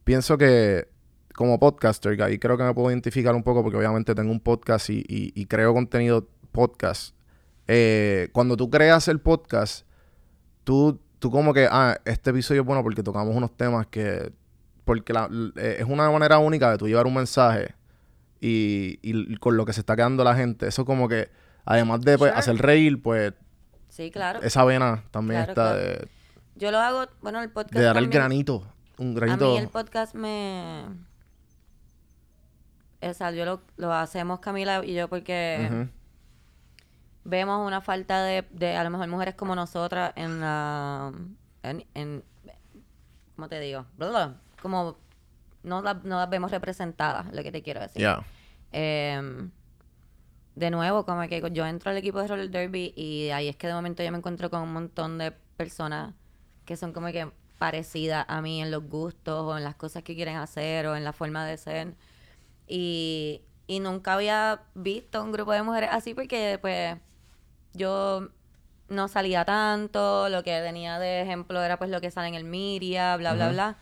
pienso 0.03 0.37
que 0.37 0.87
como 1.33 1.59
podcaster, 1.59 2.15
que 2.17 2.23
ahí 2.23 2.39
creo 2.39 2.57
que 2.57 2.63
me 2.63 2.73
puedo 2.73 2.89
identificar 2.91 3.33
un 3.35 3.43
poco 3.43 3.61
porque 3.63 3.77
obviamente 3.77 4.13
tengo 4.15 4.31
un 4.31 4.39
podcast 4.39 4.89
y, 4.89 4.99
y- 5.07 5.31
y 5.33 5.45
creo 5.45 5.73
contenido 5.73 6.27
podcast. 6.55 7.13
Eh, 7.67 8.29
cuando 8.31 8.55
tú 8.55 8.69
creas 8.69 9.07
el 9.09 9.19
podcast, 9.19 9.85
tú, 10.63 10.99
tú 11.19 11.29
como 11.31 11.53
que, 11.53 11.67
ah, 11.69 11.97
este 12.05 12.29
episodio 12.29 12.61
es 12.61 12.67
bueno 12.67 12.81
porque 12.83 13.03
tocamos 13.03 13.35
unos 13.35 13.55
temas 13.57 13.87
que, 13.87 14.31
porque 14.85 15.11
la- 15.13 15.29
eh, 15.57 15.77
es 15.79 15.85
una 15.85 16.09
manera 16.09 16.37
única 16.39 16.71
de 16.71 16.77
tú 16.77 16.87
llevar 16.87 17.05
un 17.07 17.13
mensaje 17.15 17.75
y, 18.39 18.99
y 19.01 19.35
con 19.37 19.57
lo 19.57 19.65
que 19.65 19.73
se 19.73 19.81
está 19.81 19.95
quedando 19.95 20.23
la 20.23 20.35
gente. 20.35 20.67
Eso 20.67 20.85
como 20.85 21.07
que, 21.09 21.29
además 21.65 22.01
de 22.01 22.17
pues, 22.17 22.31
Sure. 22.31 22.39
hacer 22.39 22.57
reír, 22.57 23.01
pues 23.01 23.33
sí, 23.89 24.11
claro. 24.11 24.41
esa 24.43 24.63
vena 24.63 25.03
también 25.11 25.43
Claro, 25.45 25.51
está 25.51 25.73
claro. 25.75 25.99
de, 25.99 26.07
Yo 26.55 26.71
lo 26.71 26.79
hago, 26.79 27.07
bueno, 27.21 27.41
el 27.41 27.49
podcast 27.49 27.73
de 27.75 27.81
dar 27.81 27.97
el 27.97 28.07
granito. 28.09 28.65
Un 28.97 29.11
A 29.11 29.19
granito. 29.19 29.51
mí 29.51 29.57
el 29.57 29.67
podcast 29.69 30.15
me... 30.15 30.83
O 33.01 33.13
sea, 33.13 33.31
yo 33.31 33.45
lo, 33.45 33.61
lo 33.77 33.91
hacemos 33.93 34.39
Camila 34.39 34.83
y 34.85 34.93
yo 34.93 35.07
porque... 35.07 35.87
vemos 37.25 37.65
una 37.65 37.81
falta 37.81 38.23
de, 38.23 38.45
de 38.51 38.75
a 38.77 38.83
lo 38.83 38.89
mejor 38.89 39.07
mujeres 39.09 39.35
como 39.35 39.53
nosotras 39.55 40.13
en 40.15 40.39
la 40.39 41.11
en, 41.63 41.85
en 41.93 42.23
¿cómo 43.35 43.49
te 43.49 43.59
digo? 43.59 43.85
Bla, 43.97 44.09
bla, 44.09 44.25
bla. 44.27 44.41
como 44.61 44.97
no, 45.63 45.81
la- 45.81 45.95
no 46.03 46.19
las 46.19 46.29
vemos 46.29 46.51
representadas 46.51 47.33
lo 47.33 47.43
que 47.43 47.51
te 47.51 47.61
quiero 47.61 47.81
decir 47.81 48.01
Ya. 48.01 48.23
Em, 48.71 49.49
de 50.55 50.69
nuevo 50.71 51.05
como 51.05 51.27
que 51.27 51.41
yo 51.51 51.65
entro 51.65 51.91
al 51.91 51.97
equipo 51.97 52.19
de 52.21 52.27
roller 52.27 52.49
derby 52.49 52.93
y 52.95 53.29
ahí 53.31 53.49
es 53.49 53.55
que 53.57 53.67
de 53.67 53.73
momento 53.73 54.03
yo 54.03 54.11
me 54.11 54.17
encuentro 54.19 54.49
con 54.49 54.61
un 54.61 54.71
montón 54.71 55.17
de 55.17 55.31
personas 55.31 56.13
que 56.65 56.77
son 56.77 56.93
como 56.93 57.07
que 57.07 57.29
parecidas 57.57 58.25
a 58.29 58.41
mí 58.41 58.61
en 58.61 58.69
los 58.71 58.83
gustos 58.87 59.41
o 59.43 59.57
en 59.57 59.63
las 59.63 59.75
cosas 59.75 60.03
que 60.03 60.15
quieren 60.15 60.37
hacer 60.37 60.87
o 60.87 60.95
en 60.95 61.03
la 61.03 61.13
forma 61.13 61.45
de 61.45 61.57
ser 61.57 61.95
y, 62.67 63.41
y 63.67 63.79
nunca 63.79 64.13
había 64.13 64.61
visto 64.75 65.23
un 65.23 65.31
grupo 65.31 65.51
de 65.51 65.63
mujeres 65.63 65.89
así 65.91 66.13
porque 66.13 66.57
pues 66.61 66.97
yo 67.75 68.29
no 68.89 69.07
salía 69.07 69.45
tanto, 69.45 70.29
lo 70.29 70.43
que 70.43 70.61
tenía 70.61 70.99
de 70.99 71.21
ejemplo 71.21 71.61
era 71.63 71.77
pues 71.77 71.89
lo 71.89 72.01
que 72.01 72.11
sale 72.11 72.27
en 72.27 72.35
el 72.35 72.43
media, 72.43 73.15
bla, 73.17 73.33
bla, 73.33 73.49
bla. 73.49 73.77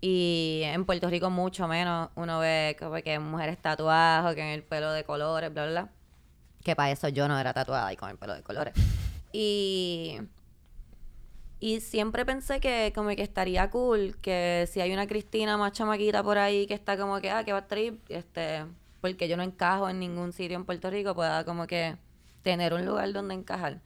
Y 0.00 0.62
en 0.64 0.84
Puerto 0.84 1.08
Rico 1.10 1.28
mucho 1.28 1.66
menos 1.66 2.10
uno 2.14 2.38
ve 2.38 2.76
como 2.78 2.94
que 2.96 3.18
mujeres 3.18 3.58
tatuadas 3.58 4.30
o 4.30 4.34
que 4.34 4.42
en 4.42 4.48
el 4.48 4.62
pelo 4.62 4.92
de 4.92 5.04
colores, 5.04 5.52
bla, 5.52 5.64
bla, 5.64 5.72
bla. 5.72 5.92
Que 6.62 6.76
para 6.76 6.90
eso 6.90 7.08
yo 7.08 7.26
no 7.26 7.38
era 7.38 7.52
tatuada 7.52 7.92
y 7.92 7.96
con 7.96 8.10
el 8.10 8.16
pelo 8.16 8.34
de 8.34 8.42
colores. 8.42 8.74
Y, 9.32 10.18
y 11.58 11.80
siempre 11.80 12.24
pensé 12.24 12.60
que 12.60 12.92
como 12.94 13.08
que 13.10 13.22
estaría 13.22 13.68
cool 13.70 14.16
que 14.22 14.68
si 14.70 14.80
hay 14.80 14.92
una 14.92 15.06
Cristina 15.08 15.56
más 15.56 15.72
chamaquita 15.72 16.22
por 16.22 16.38
ahí 16.38 16.66
que 16.66 16.74
está 16.74 16.96
como 16.96 17.20
que, 17.20 17.30
ah, 17.30 17.42
que 17.44 17.52
va 17.52 17.58
a 17.58 17.66
trip, 17.66 18.00
este, 18.08 18.66
porque 19.00 19.28
yo 19.28 19.36
no 19.36 19.42
encajo 19.42 19.88
en 19.88 19.98
ningún 19.98 20.32
sitio 20.32 20.56
en 20.56 20.64
Puerto 20.64 20.90
Rico, 20.90 21.14
pueda 21.14 21.44
como 21.44 21.66
que 21.66 21.96
tener 22.42 22.74
un 22.74 22.84
lugar 22.84 23.12
donde 23.12 23.34
encajar. 23.34 23.80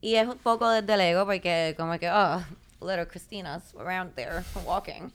Y 0.00 0.16
es 0.16 0.26
un 0.26 0.38
poco 0.38 0.68
desde 0.68 0.94
el 0.94 1.00
ego 1.00 1.24
porque 1.24 1.74
como 1.76 1.98
que, 1.98 2.10
oh, 2.10 2.42
little 2.80 3.06
Christinas 3.06 3.74
around 3.76 4.14
there 4.14 4.42
walking. 4.64 5.10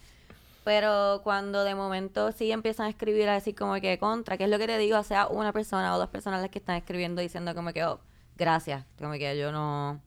Pero 0.64 1.22
cuando 1.24 1.64
de 1.64 1.76
momento 1.76 2.32
sí 2.32 2.52
empiezan 2.52 2.88
a 2.88 2.90
escribir 2.90 3.30
a 3.30 3.34
decir 3.34 3.56
como 3.56 3.76
que 3.76 3.98
contra, 4.00 4.38
que 4.38 4.46
es 4.46 4.50
lo 4.50 4.58
que 4.58 4.68
te 4.68 4.78
digo, 4.78 5.02
sea 5.04 5.28
una 5.28 5.54
persona 5.54 5.96
o 5.96 6.00
dos 6.00 6.10
personas 6.10 6.42
las 6.42 6.50
que 6.50 6.60
están 6.60 6.76
escribiendo 6.76 7.22
diciendo 7.22 7.56
como 7.56 7.72
que, 7.72 7.86
oh, 7.86 8.00
gracias, 8.36 8.86
como 8.98 9.14
que 9.14 9.38
yo 9.38 9.52
no, 9.54 10.02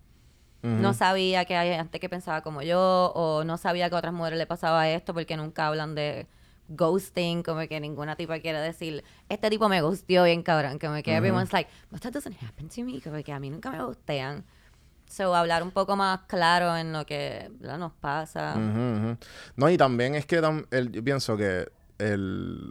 no 0.62 0.92
sabía 0.92 1.46
que 1.46 1.56
hay 1.56 1.74
gente 1.74 1.98
que 1.98 2.08
pensaba 2.10 2.42
como 2.42 2.60
yo, 2.60 3.12
o 3.14 3.42
no 3.44 3.56
sabía 3.56 3.88
que 3.88 3.94
a 3.94 3.98
otras 3.98 4.12
mujeres 4.12 4.38
le 4.38 4.46
pasaba 4.46 4.88
esto, 4.90 5.14
porque 5.14 5.36
nunca 5.36 5.66
hablan 5.66 5.94
de 5.94 6.26
ghosting, 6.70 7.42
como 7.42 7.60
que 7.68 7.78
ninguna 7.80 8.16
tipa 8.16 8.38
quiere 8.40 8.58
decir, 8.60 9.04
este 9.28 9.50
tipo 9.50 9.68
me 9.68 9.82
gusteó 9.82 10.24
bien 10.24 10.42
cabrón, 10.42 10.78
como 10.78 11.02
que 11.02 11.14
everyone's 11.16 11.52
like, 11.52 11.68
but 11.90 12.00
that 12.00 12.12
doesn't 12.12 12.36
happen 12.42 12.68
to 12.68 12.82
me, 12.82 13.00
como 13.00 13.22
que 13.22 13.32
a 13.32 13.38
mí 13.40 13.50
nunca 13.50 13.70
me 13.70 13.84
gustean. 13.84 14.44
So, 15.08 15.34
hablar 15.34 15.62
un 15.64 15.72
poco 15.72 15.96
más 15.96 16.20
claro 16.28 16.76
en 16.76 16.92
lo 16.92 17.04
que 17.04 17.50
¿verdad? 17.58 17.78
nos 17.78 17.92
pasa. 17.92 18.54
No, 19.56 19.68
y 19.68 19.76
también 19.76 20.14
es 20.14 20.24
que 20.24 20.40
tam- 20.40 20.66
el- 20.70 20.92
yo 20.92 21.02
pienso 21.02 21.36
que 21.36 21.68
el, 21.98 22.70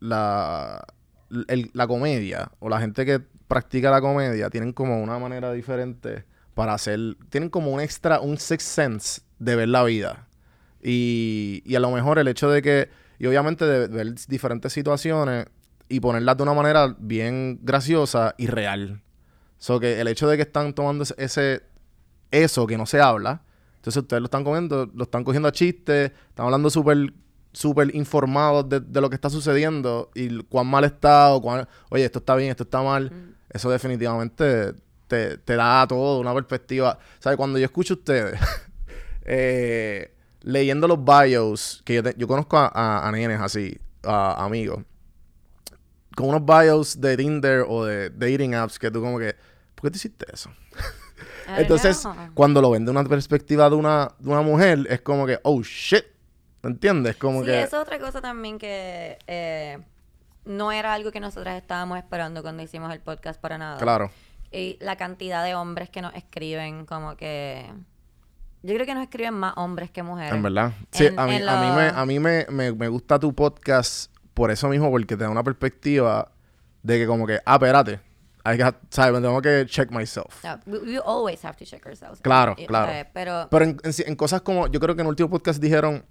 la, 0.00 0.84
el- 1.48 1.70
la 1.72 1.86
comedia 1.86 2.50
o 2.58 2.68
la 2.68 2.80
gente 2.80 3.06
que 3.06 3.20
practica 3.20 3.90
la 3.90 4.00
comedia 4.00 4.50
tienen 4.50 4.72
como 4.72 5.00
una 5.00 5.18
manera 5.18 5.52
diferente 5.52 6.24
para 6.54 6.74
hacer, 6.74 6.98
tienen 7.28 7.48
como 7.50 7.70
un 7.72 7.80
extra, 7.80 8.20
un 8.20 8.36
sixth 8.38 8.66
sense 8.66 9.22
de 9.38 9.56
ver 9.56 9.68
la 9.68 9.84
vida. 9.84 10.26
Y, 10.82 11.62
y 11.64 11.74
a 11.76 11.80
lo 11.80 11.90
mejor 11.90 12.18
el 12.18 12.28
hecho 12.28 12.50
de 12.50 12.62
que, 12.62 12.88
y 13.20 13.26
obviamente 13.26 13.64
de 13.64 13.86
ver 13.86 14.14
diferentes 14.26 14.72
situaciones 14.72 15.46
y 15.88 16.00
ponerlas 16.00 16.36
de 16.36 16.42
una 16.42 16.54
manera 16.54 16.96
bien 16.98 17.60
graciosa 17.62 18.34
y 18.38 18.48
real. 18.48 19.02
So 19.58 19.78
que 19.78 20.00
el 20.00 20.08
hecho 20.08 20.26
de 20.26 20.36
que 20.36 20.42
están 20.42 20.72
tomando 20.74 21.04
ese- 21.16 21.62
eso 22.32 22.66
que 22.66 22.76
no 22.78 22.86
se 22.86 23.00
habla, 23.00 23.42
entonces 23.76 24.02
ustedes 24.02 24.20
lo 24.20 24.24
están 24.26 24.42
comiendo, 24.42 24.90
lo 24.94 25.04
están 25.04 25.22
cogiendo 25.22 25.48
a 25.48 25.52
chiste, 25.52 26.06
están 26.30 26.46
hablando 26.46 26.68
súper 26.70 27.12
súper 27.52 27.92
informados 27.96 28.68
de, 28.68 28.78
de 28.78 29.00
lo 29.00 29.10
que 29.10 29.16
está 29.16 29.28
sucediendo 29.28 30.10
y 30.14 30.40
cuán 30.44 30.68
mal 30.68 30.84
está 30.84 31.32
o 31.34 31.42
cuán, 31.42 31.66
oye, 31.88 32.04
esto 32.04 32.20
está 32.20 32.36
bien, 32.36 32.50
esto 32.50 32.62
está 32.62 32.80
mal. 32.80 33.12
Eso 33.50 33.68
definitivamente 33.68 34.72
te, 35.08 35.36
te 35.38 35.56
da 35.56 35.84
todo 35.88 36.20
una 36.20 36.32
perspectiva. 36.32 36.96
¿Sabes? 37.18 37.36
Cuando 37.36 37.58
yo 37.58 37.64
escucho 37.64 37.94
a 37.94 37.96
ustedes 37.96 38.38
eh, 39.24 40.14
leyendo 40.42 40.88
los 40.88 40.98
bios, 41.04 41.82
que 41.84 41.94
yo, 41.94 42.02
te- 42.02 42.14
yo 42.16 42.26
conozco 42.28 42.56
a, 42.58 42.70
a, 42.72 43.08
a 43.08 43.12
nenes 43.12 43.40
así, 43.40 43.78
a 44.04 44.44
amigos, 44.44 44.82
con 46.16 46.28
unos 46.28 46.44
bios 46.44 47.00
de 47.00 47.16
Tinder 47.16 47.64
o 47.68 47.84
de 47.84 48.10
dating 48.10 48.54
apps 48.54 48.78
que 48.78 48.90
tú 48.90 49.00
como 49.00 49.18
que, 49.18 49.34
¿por 49.74 49.82
qué 49.84 49.90
te 49.92 49.96
hiciste 49.96 50.26
eso? 50.32 50.50
Entonces, 51.56 52.06
cuando 52.34 52.62
lo 52.62 52.70
ven 52.70 52.84
de 52.84 52.90
una 52.90 53.04
perspectiva 53.04 53.68
de 53.68 53.76
una, 53.76 54.12
de 54.18 54.30
una 54.30 54.42
mujer, 54.42 54.86
es 54.88 55.00
como 55.00 55.26
que, 55.26 55.38
oh 55.42 55.60
shit. 55.62 56.04
¿Me 56.62 56.70
entiendes? 56.70 57.16
Como 57.16 57.40
sí, 57.40 57.46
que. 57.46 57.62
es 57.62 57.72
otra 57.72 57.98
cosa 57.98 58.20
también 58.20 58.58
que 58.58 59.18
eh, 59.26 59.78
no 60.44 60.70
era 60.72 60.92
algo 60.92 61.10
que 61.10 61.18
nosotras 61.18 61.56
estábamos 61.56 61.96
esperando 61.96 62.42
cuando 62.42 62.62
hicimos 62.62 62.92
el 62.92 63.00
podcast 63.00 63.40
para 63.40 63.56
nada. 63.56 63.78
Claro. 63.78 64.10
Y 64.52 64.76
la 64.80 64.96
cantidad 64.96 65.42
de 65.42 65.54
hombres 65.54 65.88
que 65.88 66.02
nos 66.02 66.14
escriben, 66.14 66.84
como 66.84 67.16
que. 67.16 67.72
Yo 68.62 68.74
creo 68.74 68.86
que 68.86 68.94
nos 68.94 69.02
escriben 69.04 69.34
más 69.34 69.54
hombres 69.56 69.90
que 69.90 70.02
mujeres. 70.02 70.32
En 70.32 70.42
verdad. 70.42 70.72
Sí, 70.90 71.06
En- 71.06 71.18
a 71.18 71.26
mí, 71.26 71.36
a 71.36 71.74
me, 71.74 71.88
a 71.88 72.06
mí 72.06 72.18
me, 72.20 72.46
me, 72.50 72.72
me 72.72 72.88
gusta 72.88 73.18
tu 73.18 73.34
podcast 73.34 74.14
por 74.34 74.50
eso 74.50 74.68
mismo, 74.68 74.90
porque 74.90 75.16
te 75.16 75.24
da 75.24 75.30
una 75.30 75.42
perspectiva 75.42 76.30
de 76.82 76.98
que, 76.98 77.06
como 77.06 77.26
que, 77.26 77.38
ah, 77.44 77.54
espérate. 77.54 78.00
I 78.44 78.56
got- 78.56 78.76
¿sabes? 78.90 79.20
Tengo 79.20 79.42
que 79.42 79.66
check 79.66 79.90
myself. 79.90 80.42
No, 80.44 80.58
we, 80.66 80.78
we 80.78 80.98
always 81.04 81.44
have 81.44 81.56
to 81.58 81.64
check 81.64 81.84
ourselves. 81.86 82.20
Claro, 82.22 82.54
Y, 82.56 82.66
claro. 82.66 82.90
eh, 82.92 83.06
pero. 83.12 83.48
Pero 83.50 83.64
en, 83.64 83.80
en 83.82 83.92
en 84.06 84.16
cosas 84.16 84.40
como, 84.42 84.66
yo 84.68 84.80
creo 84.80 84.94
que 84.94 85.02
en 85.02 85.06
el 85.06 85.10
último 85.10 85.28
podcast 85.30 85.60
dijeron 85.60 86.04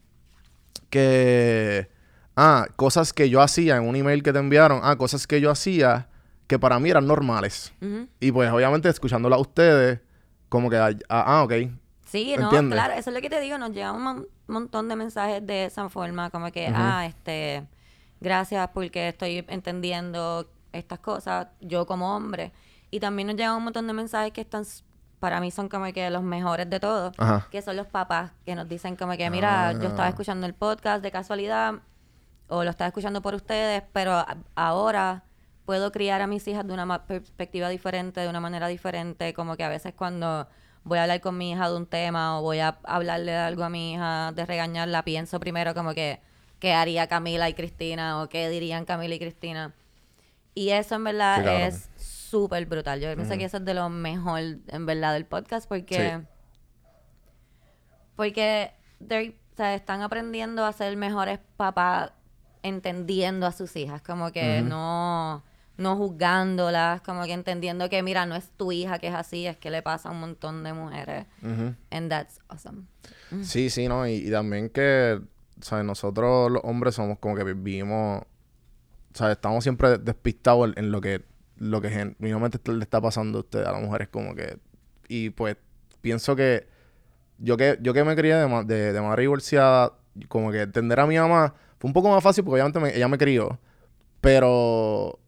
que 0.89 1.89
ah, 2.35 2.67
cosas 2.75 3.13
que 3.13 3.29
yo 3.29 3.41
hacía 3.41 3.77
en 3.77 3.87
un 3.87 3.95
email 3.95 4.23
que 4.23 4.31
te 4.33 4.39
enviaron, 4.39 4.79
ah, 4.83 4.95
cosas 4.95 5.27
que 5.27 5.41
yo 5.41 5.51
hacía 5.51 6.07
que 6.47 6.57
para 6.57 6.79
mí 6.79 6.89
eran 6.89 7.05
normales. 7.05 7.73
Y 8.19 8.31
pues 8.31 8.51
obviamente 8.51 8.89
escuchándola 8.89 9.35
a 9.35 9.39
ustedes, 9.39 9.99
como 10.49 10.69
que, 10.69 10.77
ah, 10.77 10.91
ah, 11.09 11.43
ok. 11.43 11.53
Sí, 12.09 12.35
no, 12.37 12.45
¿Entiendes? 12.45 12.75
claro, 12.77 12.93
eso 12.93 13.09
es 13.09 13.15
lo 13.15 13.21
que 13.21 13.29
te 13.29 13.39
digo, 13.39 13.57
nos 13.57 13.71
llega 13.71 13.91
un 13.91 14.01
mon- 14.03 14.27
montón 14.47 14.89
de 14.89 14.95
mensajes 14.95 15.45
de 15.45 15.65
esa 15.65 15.89
forma, 15.89 16.29
como 16.31 16.51
que, 16.51 16.67
ah, 16.73 17.05
este, 17.05 17.65
gracias 18.19 18.69
porque 18.73 19.09
estoy 19.09 19.45
entendiendo 19.47 20.49
estas 20.73 20.99
cosas, 20.99 21.47
yo 21.61 21.85
como 21.85 22.15
hombre. 22.15 22.51
Y 22.91 22.99
también 22.99 23.27
nos 23.27 23.35
llegan 23.37 23.55
un 23.55 23.63
montón 23.63 23.85
de 23.87 23.93
mensajes 23.93 24.31
que 24.33 24.41
están, 24.41 24.63
para 25.19 25.39
mí 25.39 25.51
son 25.51 25.69
como 25.69 25.85
que 25.93 26.09
los 26.09 26.23
mejores 26.23 26.69
de 26.69 26.79
todos, 26.79 27.13
Ajá. 27.17 27.47
que 27.51 27.61
son 27.61 27.75
los 27.75 27.85
papás, 27.87 28.31
que 28.45 28.55
nos 28.55 28.67
dicen 28.67 28.95
como 28.95 29.15
que, 29.15 29.29
mira, 29.29 29.73
yo 29.73 29.83
estaba 29.89 30.05
Ah. 30.05 30.09
escuchando 30.09 30.47
el 30.47 30.53
podcast 30.55 31.03
de 31.03 31.11
casualidad, 31.11 31.75
o 32.47 32.63
lo 32.63 32.69
estaba 32.71 32.87
escuchando 32.87 33.21
por 33.21 33.35
ustedes, 33.35 33.83
pero 33.93 34.25
ahora 34.55 35.23
puedo 35.65 35.91
criar 35.91 36.21
a 36.21 36.27
mis 36.27 36.47
hijas 36.47 36.65
de 36.65 36.73
una 36.73 37.05
perspectiva 37.05 37.69
diferente, 37.69 38.21
de 38.21 38.27
una 38.29 38.39
manera 38.39 38.67
diferente, 38.67 39.35
como 39.35 39.55
que 39.55 39.63
a 39.63 39.69
veces 39.69 39.93
cuando 39.95 40.47
voy 40.83 40.97
a 40.97 41.03
hablar 41.03 41.21
con 41.21 41.37
mi 41.37 41.51
hija 41.51 41.69
de 41.69 41.75
un 41.75 41.85
tema 41.85 42.39
o 42.39 42.41
voy 42.41 42.59
a 42.59 42.79
hablarle 42.83 43.31
de 43.31 43.37
algo 43.37 43.63
a 43.63 43.69
mi 43.69 43.93
hija, 43.93 44.31
de 44.33 44.45
regañarla, 44.45 45.03
pienso 45.03 45.39
primero 45.39 45.73
como 45.73 45.93
que 45.93 46.19
qué 46.59 46.73
haría 46.73 47.07
Camila 47.07 47.49
y 47.49 47.53
Cristina 47.53 48.21
o 48.21 48.29
qué 48.29 48.49
dirían 48.49 48.85
Camila 48.85 49.15
y 49.15 49.19
Cristina. 49.19 49.73
Y 50.55 50.69
eso 50.69 50.95
en 50.95 51.03
verdad 51.05 51.67
es 51.67 51.89
súper 51.95 52.65
brutal. 52.65 52.99
Yo 52.99 53.13
pienso 53.15 53.37
que 53.37 53.45
eso 53.45 53.57
es 53.57 53.65
de 53.65 53.73
lo 53.73 53.89
mejor 53.89 54.39
en 54.39 54.85
verdad 54.85 55.13
del 55.13 55.25
podcast 55.25 55.67
porque... 55.67 56.19
Sí. 56.19 56.27
Porque 58.15 58.73
o 59.01 59.55
sea, 59.55 59.75
están 59.75 60.01
aprendiendo 60.01 60.65
a 60.65 60.73
ser 60.73 60.95
mejores 60.97 61.39
papás 61.55 62.11
entendiendo 62.63 63.45
a 63.45 63.51
sus 63.51 63.75
hijas, 63.75 64.01
como 64.01 64.31
que 64.31 64.61
no, 64.61 65.43
no 65.79 65.95
juzgándolas, 65.95 67.01
como 67.01 67.23
que 67.23 67.33
entendiendo 67.33 67.89
que, 67.89 68.03
mira, 68.03 68.25
no 68.25 68.35
es 68.35 68.49
tu 68.57 68.71
hija 68.71 68.99
que 68.99 69.07
es 69.07 69.15
así, 69.15 69.47
es 69.47 69.57
que 69.57 69.71
le 69.71 69.81
pasa 69.81 70.09
a 70.09 70.11
un 70.11 70.19
montón 70.19 70.63
de 70.63 70.73
mujeres. 70.73 71.25
And 71.89 72.09
that's 72.09 72.39
awesome. 72.49 72.83
Sí, 73.41 73.69
sí, 73.69 73.87
¿no? 73.87 74.05
Y, 74.07 74.27
y 74.27 74.31
también 74.31 74.69
que, 74.69 75.19
¿sabes? 75.61 75.85
Nosotros 75.85 76.51
los 76.51 76.61
hombres 76.63 76.95
somos 76.95 77.17
como 77.19 77.35
que 77.35 77.43
vivimos, 77.43 78.23
¿sabes? 79.13 79.37
Estamos 79.37 79.63
siempre 79.63 79.97
despistados 79.97 80.67
en, 80.69 80.85
en 80.85 80.91
lo 80.91 81.01
que, 81.01 81.25
lo 81.57 81.81
que 81.81 81.89
genuinamente 81.89 82.59
le 82.71 82.83
está 82.83 83.01
pasando 83.01 83.39
a 83.39 83.41
usted, 83.41 83.63
a 83.65 83.71
las 83.71 83.81
mujeres, 83.81 84.09
como 84.09 84.35
que... 84.35 84.57
Y 85.07 85.31
pues 85.31 85.57
pienso 86.01 86.35
que 86.35 86.67
yo 87.39 87.55
que, 87.57 87.77
yo 87.81 87.93
que 87.93 88.03
me 88.03 88.15
crié 88.15 88.35
de, 88.35 88.47
ma- 88.47 88.63
de, 88.63 88.93
de 88.93 89.01
madre 89.01 89.21
divorciada, 89.23 89.93
como 90.27 90.51
que 90.51 90.61
entender 90.63 90.99
a 90.99 91.07
mi 91.07 91.17
mamá 91.17 91.55
fue 91.79 91.87
un 91.87 91.93
poco 91.93 92.09
más 92.09 92.21
fácil 92.21 92.43
porque 92.43 92.55
obviamente 92.61 92.79
me- 92.81 92.95
ella 92.95 93.07
me 93.07 93.17
crió, 93.17 93.57
pero, 94.21 95.19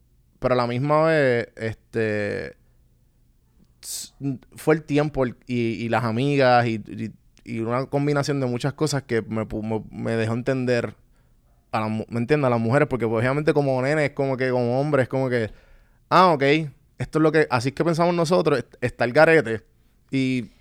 pero 0.41 0.55
a 0.55 0.57
la 0.57 0.67
misma 0.67 1.03
vez, 1.05 1.47
este, 1.55 2.57
fue 4.55 4.75
el 4.75 4.83
tiempo 4.83 5.25
y, 5.25 5.35
y 5.47 5.89
las 5.89 6.03
amigas 6.03 6.65
y, 6.67 6.75
y- 6.87 7.11
y 7.43 7.59
una 7.59 7.85
combinación 7.87 8.39
de 8.39 8.45
muchas 8.45 8.73
cosas 8.73 9.01
que 9.03 9.21
me, 9.23 9.45
me, 9.45 9.83
me 9.89 10.11
dejó 10.15 10.33
entender 10.33 10.95
a 11.71 11.79
la, 11.79 11.87
¿me 11.89 12.05
entiendes? 12.19 12.45
A 12.45 12.49
las 12.51 12.59
mujeres, 12.59 12.87
porque 12.87 13.07
pues, 13.07 13.19
obviamente 13.21 13.53
como 13.53 13.81
nene 13.81 14.05
es 14.05 14.11
como 14.11 14.37
que 14.37 14.51
como 14.51 14.79
hombre 14.79 15.03
es 15.03 15.09
como 15.09 15.27
que, 15.29 15.49
ah, 16.09 16.33
ok, 16.33 16.43
esto 16.99 17.17
es 17.17 17.23
lo 17.23 17.31
que, 17.31 17.47
así 17.49 17.69
es 17.69 17.75
que 17.75 17.83
pensamos 17.83 18.13
nosotros, 18.13 18.59
est- 18.59 18.75
está 18.81 19.05
el 19.05 19.13
garete. 19.13 19.63
Y 20.11 20.51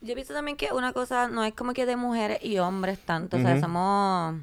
Yo 0.00 0.14
pienso 0.14 0.34
también 0.34 0.56
que 0.56 0.72
una 0.72 0.92
cosa 0.92 1.28
no 1.28 1.44
es 1.44 1.54
como 1.54 1.72
que 1.72 1.86
de 1.86 1.94
mujeres 1.96 2.38
y 2.42 2.58
hombres 2.58 2.98
tanto, 2.98 3.36
o 3.36 3.40
sea, 3.40 3.54
somos... 3.60 4.40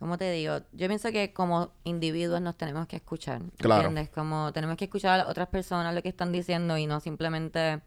¿Cómo 0.00 0.16
te 0.18 0.32
digo? 0.32 0.60
Yo 0.72 0.88
pienso 0.88 1.12
que 1.12 1.32
como 1.34 1.72
individuos 1.84 2.40
nos 2.40 2.56
tenemos 2.56 2.86
que 2.88 2.96
escuchar, 2.96 3.42
Claro. 3.58 3.82
¿entiendes? 3.82 4.08
Como 4.08 4.50
tenemos 4.52 4.76
que 4.76 4.86
escuchar 4.86 5.12
a 5.12 5.16
las 5.18 5.28
otras 5.28 5.48
personas 5.48 5.94
lo 5.94 6.02
que 6.02 6.08
están 6.08 6.32
diciendo 6.32 6.76
y 6.78 6.86
no 6.86 7.00
simplemente 7.00 7.82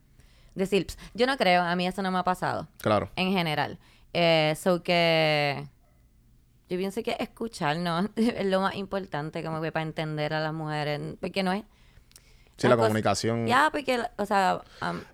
decir, 0.54 0.86
yo 1.16 1.26
no 1.26 1.36
creo, 1.38 1.64
a 1.64 1.76
mí 1.76 1.88
eso 1.88 2.04
no 2.04 2.12
me 2.12 2.20
ha 2.20 2.24
pasado, 2.24 2.68
claro, 2.78 3.10
en 3.16 3.34
general. 3.34 3.80
Eh, 4.14 4.54
so 4.62 4.84
que 4.84 5.68
yo 6.70 6.78
pienso 6.78 7.02
que 7.02 7.16
escuchar, 7.20 7.78
¿no? 7.78 8.08
es 8.16 8.46
lo 8.46 8.62
más 8.62 8.76
importante 8.76 9.44
como 9.44 9.60
que 9.60 9.72
para 9.72 9.84
entender 9.84 10.36
a 10.36 10.40
las 10.40 10.54
mujeres, 10.54 11.02
porque 11.20 11.42
no 11.42 11.52
es... 11.52 11.64
sí, 12.58 12.68
la 12.68 12.78
comunicación. 12.78 13.48
Ya, 13.48 13.70
porque, 13.72 14.00
o 14.18 14.26
sea, 14.28 14.62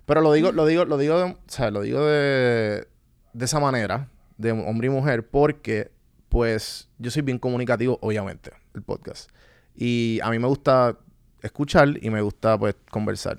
Pero 0.04 0.20
lo 0.20 0.34
digo, 0.34 0.52
lo 0.52 0.66
digo, 0.66 0.84
lo 0.84 0.98
digo, 0.98 1.18
de, 1.18 1.24
o 1.32 1.38
sea, 1.46 1.70
lo 1.70 1.80
digo 1.80 2.04
de, 2.04 2.86
de 3.32 3.44
esa 3.46 3.58
manera, 3.58 4.08
de 4.36 4.52
hombre 4.52 4.88
y 4.88 4.90
mujer, 4.90 5.26
porque, 5.30 5.90
pues, 6.30 6.88
yo 6.98 7.10
soy 7.10 7.22
bien 7.22 7.38
comunicativo, 7.38 7.98
obviamente, 8.00 8.52
el 8.74 8.82
podcast. 8.82 9.28
Y 9.74 10.20
a 10.22 10.30
mí 10.30 10.38
me 10.38 10.46
gusta 10.46 10.96
escuchar 11.42 11.98
y 12.00 12.08
me 12.08 12.22
gusta, 12.22 12.56
pues, 12.56 12.76
conversar. 12.90 13.38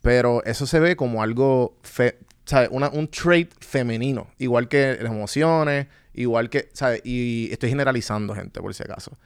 Pero 0.00 0.42
eso 0.44 0.66
se 0.66 0.80
ve 0.80 0.96
como 0.96 1.22
algo, 1.22 1.76
fe, 1.82 2.18
¿sabes? 2.44 2.68
Una, 2.72 2.88
un 2.90 3.08
trait 3.08 3.52
femenino. 3.60 4.28
Igual 4.38 4.68
que 4.68 4.96
las 5.00 5.12
emociones, 5.12 5.88
igual 6.14 6.48
que, 6.48 6.70
¿sabes? 6.72 7.02
Y 7.04 7.48
estoy 7.52 7.68
generalizando, 7.68 8.34
gente, 8.34 8.60
por 8.60 8.72
si 8.72 8.84
acaso. 8.84 9.18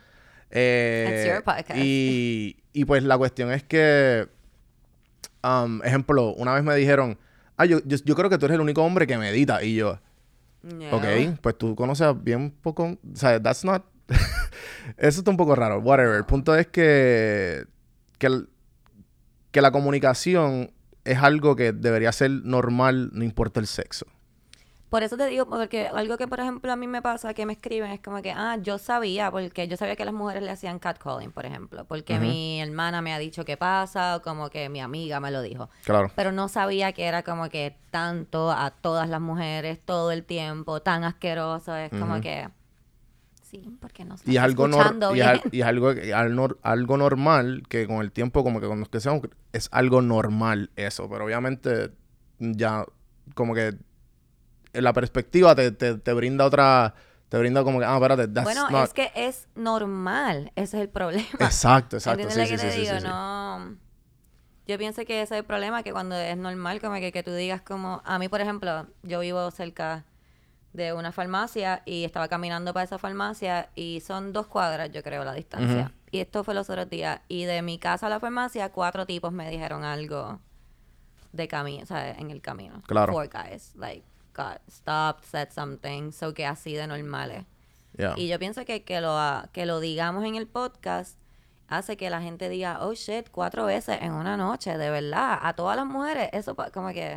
Eh, 0.50 1.30
your 1.32 1.42
podcast. 1.42 1.78
Y, 1.78 2.56
y 2.72 2.85
pues 2.87 3.02
la 3.02 3.18
cuestión 3.18 3.52
es 3.52 3.62
que, 3.62 4.26
um, 5.44 5.82
ejemplo, 5.82 6.32
una 6.35 6.54
vez 6.54 6.62
me 6.62 6.74
dijeron, 6.76 7.18
ah, 7.59 7.66
yo, 7.66 7.80
yo, 7.85 7.98
yo 8.04 8.14
creo 8.14 8.30
que 8.30 8.38
tú 8.38 8.46
eres 8.46 8.54
el 8.54 8.62
único 8.62 8.82
hombre 8.82 9.06
que 9.06 9.18
medita. 9.18 9.62
Y 9.62 9.74
yo, 9.74 9.98
no. 10.74 10.96
ok, 10.96 11.05
pues 11.40 11.57
tú 11.59 11.74
conoces 11.74 12.09
bien 12.22 12.50
poco, 12.50 12.85
o 12.85 12.98
sea, 13.16 13.40
that's 13.42 13.64
not, 13.64 13.85
eso 14.96 15.20
está 15.20 15.31
un 15.31 15.37
poco 15.37 15.55
raro, 15.55 15.79
whatever. 15.81 16.16
El 16.16 16.24
punto 16.24 16.55
es 16.57 16.66
que, 16.68 17.64
que, 18.18 18.26
el- 18.26 18.48
que 19.50 19.61
la 19.61 19.70
comunicación 19.70 20.72
es 21.05 21.18
algo 21.18 21.55
que 21.57 21.72
debería 21.72 22.11
ser 22.12 22.31
normal, 22.31 23.11
no 23.12 23.24
importa 23.24 23.61
el 23.61 23.66
sexo. 23.66 24.07
Por 24.90 25.03
eso 25.03 25.16
te 25.16 25.27
digo, 25.27 25.46
porque 25.46 25.88
algo 25.88 26.16
que 26.16 26.29
por 26.29 26.38
ejemplo 26.38 26.70
a 26.72 26.77
mí 26.77 26.87
me 26.87 27.03
pasa 27.03 27.35
que 27.35 27.44
me 27.44 27.55
escriben 27.55 27.90
es 27.90 28.01
como 28.01 28.22
que, 28.22 28.31
ah, 28.31 28.57
yo 28.62 28.79
sabía, 28.79 29.33
porque 29.33 29.66
yo 29.66 29.77
sabía 29.77 29.96
que 29.96 30.05
las 30.05 30.14
mujeres 30.14 30.44
le 30.44 30.51
hacían 30.51 30.79
catcalling, 30.79 31.33
por 31.33 31.44
ejemplo, 31.44 31.85
porque 31.87 32.20
mi 32.20 32.61
hermana 32.61 33.03
me 33.03 33.12
ha 33.12 33.18
dicho 33.18 33.44
qué 33.44 33.57
pasa, 33.57 34.16
o 34.16 34.22
como 34.22 34.49
que 34.49 34.68
mi 34.68 34.81
amiga 34.81 35.18
me 35.18 35.33
lo 35.33 35.42
dijo. 35.42 35.68
Claro. 35.85 36.12
Pero 36.14 36.31
no 36.31 36.49
sabía 36.49 36.92
que 36.92 37.05
era 37.05 37.25
como 37.25 37.49
que 37.49 37.77
tanto 37.90 38.53
a 38.53 38.70
todas 38.70 39.09
las 39.09 39.20
mujeres, 39.20 39.81
todo 39.85 40.12
el 40.12 40.22
tiempo, 40.25 40.81
tan 40.81 41.03
asqueroso, 41.03 41.75
es 41.75 41.90
como 41.90 42.20
que... 42.20 42.49
Sí, 43.42 43.68
porque 43.81 44.05
no 44.05 44.16
Y 44.25 44.37
es 44.37 44.42
algo, 44.42 44.68
y 45.14 45.20
al- 45.20 45.40
y 45.53 45.61
es 45.61 45.66
algo, 45.66 45.92
algo 46.62 46.96
normal 46.96 47.62
que 47.68 47.87
con 47.87 47.99
el 48.03 48.11
tiempo, 48.12 48.42
como 48.42 48.61
que 48.61 48.66
cuando 48.66 48.87
crecemos, 48.87 49.22
es 49.53 49.68
algo 49.72 50.03
normal 50.03 50.70
eso. 50.75 51.09
Pero 51.09 51.25
obviamente, 51.25 51.92
ya, 52.40 52.85
como 53.35 53.55
que 53.55 53.75
la 54.80 54.92
perspectiva 54.92 55.54
te, 55.54 55.70
te, 55.72 55.94
te 55.96 56.12
brinda 56.12 56.44
otra. 56.44 56.94
Te 57.28 57.38
brinda 57.38 57.64
como 57.64 57.80
que, 57.80 57.84
ah, 57.84 57.94
espérate, 57.96 58.28
that's 58.28 58.44
Bueno, 58.44 58.70
not- 58.70 58.84
es 58.84 58.92
que 58.92 59.10
es 59.16 59.48
normal, 59.56 60.52
ese 60.54 60.76
es 60.76 60.82
el 60.84 60.88
problema. 60.88 61.26
Exacto, 61.40 61.96
exacto. 61.96 62.22
¿Entiendes 62.22 62.48
Sí, 62.48 62.54
lo 62.54 62.58
sí, 62.60 62.64
que 62.66 62.70
sí, 62.72 62.78
te 62.80 62.86
sí, 62.86 62.94
digo? 62.94 63.08
No. 63.08 63.76
Yo 64.68 64.78
pienso 64.78 65.04
que 65.04 65.22
ese 65.22 65.34
es 65.34 65.38
el 65.40 65.44
problema, 65.44 65.82
que 65.82 65.90
cuando 65.92 66.14
es 66.14 66.36
normal, 66.36 66.80
como 66.80 66.94
que, 66.96 67.10
que 67.10 67.22
tú 67.24 67.32
digas 67.32 67.62
como... 67.62 68.00
A 68.04 68.18
mí, 68.20 68.28
por 68.28 68.40
ejemplo, 68.40 68.86
yo 69.02 69.20
vivo 69.20 69.50
cerca 69.50 70.04
de 70.72 70.92
una 70.92 71.10
farmacia 71.10 71.82
y 71.84 72.04
estaba 72.04 72.28
caminando 72.28 72.72
para 72.72 72.84
esa 72.84 72.98
farmacia 72.98 73.70
y 73.74 74.02
son 74.06 74.32
dos 74.32 74.46
cuadras, 74.46 74.90
yo 74.92 75.02
creo, 75.02 75.24
la 75.24 75.34
distancia. 75.34 75.92
Y 76.12 76.20
esto 76.20 76.44
fue 76.44 76.54
los 76.54 76.70
otros 76.70 76.88
días. 76.88 77.20
Y 77.28 77.44
de 77.44 77.60
mi 77.62 77.78
casa 77.78 78.06
a 78.06 78.10
la 78.10 78.20
farmacia, 78.20 78.70
cuatro 78.70 79.04
tipos 79.06 79.32
me 79.32 79.50
dijeron 79.50 79.82
algo 79.84 80.38
de 81.32 81.48
camino, 81.48 81.82
o 81.82 81.86
sea, 81.86 82.12
en 82.12 82.30
el 82.30 82.40
camino. 82.40 82.82
Claro. 82.86 83.12
Four 83.12 83.28
guys, 83.28 83.72
like, 83.76 84.04
got 84.37 84.61
stopped, 84.70 85.25
said 85.25 85.51
something, 85.51 86.12
so 86.12 86.35
que 86.35 86.44
así 86.44 86.75
de 86.75 86.87
normales. 86.87 87.44
Yeah. 87.96 88.14
Y 88.16 88.29
yo 88.29 88.38
pienso 88.38 88.64
que, 88.64 88.85
que, 88.85 89.01
lo, 89.01 89.18
que 89.53 89.64
lo 89.64 89.81
digamos 89.81 90.25
en 90.25 90.35
el 90.35 90.46
podcast 90.46 91.18
hace 91.68 91.96
que 91.96 92.11
la 92.11 92.20
gente 92.20 92.49
diga, 92.49 92.85
oh 92.85 92.92
shit, 92.92 93.31
cuatro 93.31 93.64
veces 93.64 93.99
en 94.03 94.12
una 94.12 94.37
noche, 94.37 94.77
de 94.77 94.90
verdad. 94.90 95.38
A 95.42 95.55
todas 95.55 95.77
las 95.77 95.87
mujeres, 95.87 96.29
eso 96.33 96.55
como 96.55 96.92
que... 96.92 97.16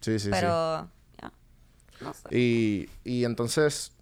Sí, 0.00 0.18
sí, 0.18 0.26
sí. 0.26 0.30
pero, 0.30 0.88
ya, 1.20 1.32
no 2.00 2.14
sé. 2.14 2.28
Y, 2.30 2.88
y 3.04 3.24
entonces, 3.24 3.92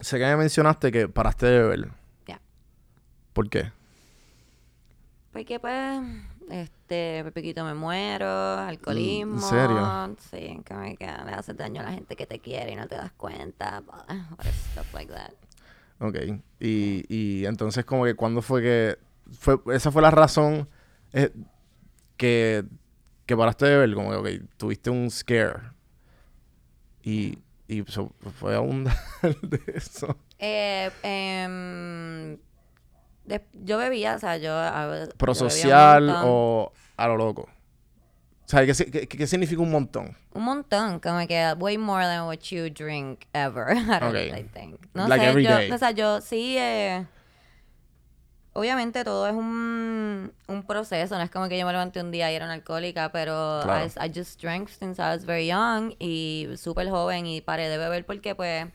sé 0.00 0.18
que 0.18 0.24
me 0.24 0.36
mencionaste 0.36 0.92
que 0.92 1.08
paraste 1.08 1.46
de 1.46 1.62
beber. 1.62 1.88
Ya. 2.26 2.40
¿Por 3.32 3.48
qué? 3.48 3.72
Porque 5.32 5.58
pues, 5.58 6.00
este, 6.50 7.22
Pepiquito 7.24 7.64
me 7.64 7.74
muero, 7.74 8.28
alcoholismo. 8.28 9.34
¿En 9.34 9.40
serio? 9.40 10.16
Sí, 10.30 10.60
como 10.66 10.82
que 10.96 11.06
le 11.06 11.32
haces 11.32 11.56
daño 11.56 11.80
a 11.80 11.84
la 11.84 11.92
gente 11.92 12.16
que 12.16 12.26
te 12.26 12.38
quiere 12.40 12.72
y 12.72 12.76
no 12.76 12.86
te 12.86 12.96
das 12.96 13.12
cuenta. 13.12 13.82
stuff 14.72 14.92
like 14.94 15.12
that. 15.12 15.32
Ok. 16.00 16.16
Y, 16.60 17.04
y 17.08 17.46
entonces, 17.46 17.84
como 17.84 18.04
que, 18.04 18.14
¿cuándo 18.14 18.42
fue 18.42 18.62
que. 18.62 18.98
Fue, 19.32 19.56
esa 19.72 19.90
fue 19.90 20.02
la 20.02 20.10
razón 20.10 20.68
eh, 21.14 21.30
que, 22.16 22.64
que 23.26 23.36
paraste 23.36 23.64
de 23.66 23.70
beber? 23.78 23.94
Como 23.94 24.10
que, 24.10 24.16
ok, 24.16 24.44
tuviste 24.56 24.90
un 24.90 25.10
scare. 25.10 25.60
Y, 27.02 27.38
y, 27.68 27.82
so- 27.86 28.12
fue 28.38 28.54
abundar 28.54 28.96
de 29.42 29.60
eso. 29.74 30.16
Eh, 30.38 30.90
em, 31.02 32.36
de- 33.24 33.44
yo 33.52 33.78
bebía, 33.78 34.14
o 34.16 34.18
sea, 34.18 34.36
yo... 34.36 34.52
a 34.54 34.86
ver, 34.86 35.14
Pero 35.16 35.32
yo 35.32 35.46
bebía 35.46 35.46
un 35.46 35.50
social 35.50 36.02
montón. 36.06 36.22
o 36.26 36.72
a 36.96 37.08
lo 37.08 37.16
loco. 37.16 37.42
O 37.42 38.48
sea, 38.48 38.66
¿qué, 38.66 38.74
qué- 38.90 39.08
qué 39.08 39.26
significa 39.26 39.62
un 39.62 39.70
montón? 39.70 40.16
Un 40.34 40.42
montón, 40.44 41.00
como 41.00 41.26
que 41.26 41.54
way 41.58 41.78
more 41.78 42.04
than 42.04 42.26
what 42.26 42.38
you 42.50 42.68
drink 42.70 43.24
ever. 43.32 43.74
I 43.76 43.98
don't 44.00 44.10
Okay. 44.10 44.30
I 44.32 44.42
think. 44.44 44.86
No 44.94 45.08
Like 45.08 45.24
sé, 45.24 45.30
every 45.30 45.44
yo, 45.44 45.50
day. 45.50 45.70
o 45.72 45.78
sea, 45.78 45.92
yo 45.92 46.20
sí, 46.20 46.56
eh, 46.58 47.06
obviamente 48.52 49.02
todo 49.02 49.26
es 49.26 49.34
un, 49.34 50.32
un 50.46 50.62
proceso, 50.64 51.16
no 51.16 51.22
es 51.22 51.30
como 51.30 51.48
que 51.48 51.58
yo 51.58 51.66
me 51.66 51.72
levanté 51.72 52.00
un 52.00 52.10
día 52.10 52.30
y 52.30 52.34
era 52.36 52.44
una 52.44 52.54
alcohólica, 52.54 53.10
pero 53.12 53.60
Claro. 53.62 53.86
I, 53.86 54.06
I 54.06 54.12
just 54.14 54.40
drank 54.40 54.68
since 54.68 55.00
I 55.02 55.06
was 55.06 55.24
very 55.24 55.46
young 55.48 55.94
y 55.98 56.48
súper 56.56 56.88
joven 56.90 57.26
y 57.26 57.40
paré 57.40 57.68
de 57.68 57.78
beber 57.78 58.04
porque 58.06 58.34
pues 58.34 58.66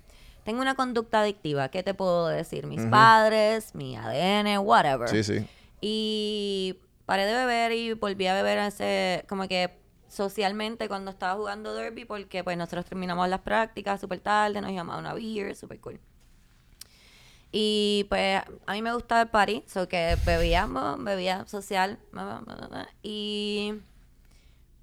tengo 0.43 0.62
una 0.62 0.75
conducta 0.75 1.21
adictiva, 1.21 1.69
¿qué 1.69 1.84
te 1.84 1.93
puedo 1.93 2.28
decir? 2.28 2.65
Mis 2.67 2.86
padres, 2.86 3.75
mi 3.75 3.95
ADN, 3.95 4.60
whatever. 4.60 5.10
Sí, 5.10 5.23
sí. 5.23 5.45
Y 5.82 6.78
paré 7.06 7.25
de 7.25 7.34
beber 7.34 7.71
y 7.71 7.93
volví 7.93 8.28
a 8.28 8.34
beber 8.34 8.60
ese, 8.60 9.25
como 9.28 9.47
que 9.47 9.78
socialmente 10.08 10.88
cuando 10.88 11.12
estaba 11.12 11.36
jugando 11.36 11.73
derby, 11.73 12.06
porque 12.06 12.43
pues 12.43 12.58
nosotros 12.58 12.86
terminamos 12.86 13.30
las 13.30 13.41
prácticas 13.41 14.02
súper 14.02 14.19
tarde, 14.19 14.60
nos 14.62 14.71
íbamos 14.71 14.95
a 14.95 14.99
una 14.99 15.13
beer, 15.13 15.56
súper 15.56 15.80
cool. 15.80 15.99
Y 17.52 18.06
pues 18.10 18.41
a 18.65 18.73
mí 18.73 18.82
me 18.82 18.93
gusta 18.93 19.21
el 19.21 19.28
party, 19.30 19.63
so 19.67 19.88
que 19.88 20.17
bebíamos, 20.25 21.04
bebía 21.04 21.47
social. 21.47 21.97
Y 23.02 23.73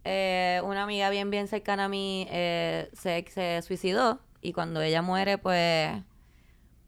eh, 0.05 0.61
una 0.65 0.83
amiga 0.83 1.11
bien, 1.11 1.31
bien 1.31 1.47
cercana 1.47 1.85
a 1.85 1.89
mí 1.89 2.27
eh, 2.31 2.91
se, 2.93 3.25
se 3.29 3.63
suicidó. 3.63 4.21
Y 4.41 4.53
cuando 4.53 4.81
ella 4.83 5.03
muere, 5.03 5.39
pues 5.39 6.03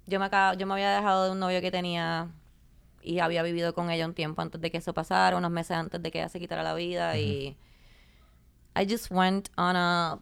yo 0.07 0.19
me, 0.21 0.27
acabo- 0.27 0.57
yo 0.57 0.67
me 0.67 0.75
había 0.75 0.95
dejado 0.97 1.25
de 1.27 1.31
un 1.33 1.39
novio 1.41 1.61
que 1.61 1.71
tenía 1.71 2.29
y 3.03 3.19
había 3.21 3.43
vivido 3.43 3.75
con 3.75 3.91
ella 3.91 4.07
un 4.07 4.15
tiempo 4.15 4.43
antes 4.43 4.61
de 4.61 4.71
que 4.71 4.79
eso 4.79 4.93
pasara, 4.95 5.37
unos 5.37 5.51
meses 5.51 5.77
antes 5.77 6.03
de 6.03 6.11
que 6.11 6.19
ella 6.19 6.29
se 6.29 6.39
quitara 6.41 6.63
la 6.63 6.75
vida. 6.75 7.19
Y 7.19 7.57
I 8.77 8.87
just 8.89 9.11
went 9.11 9.49
on 9.57 9.77
a 9.77 10.19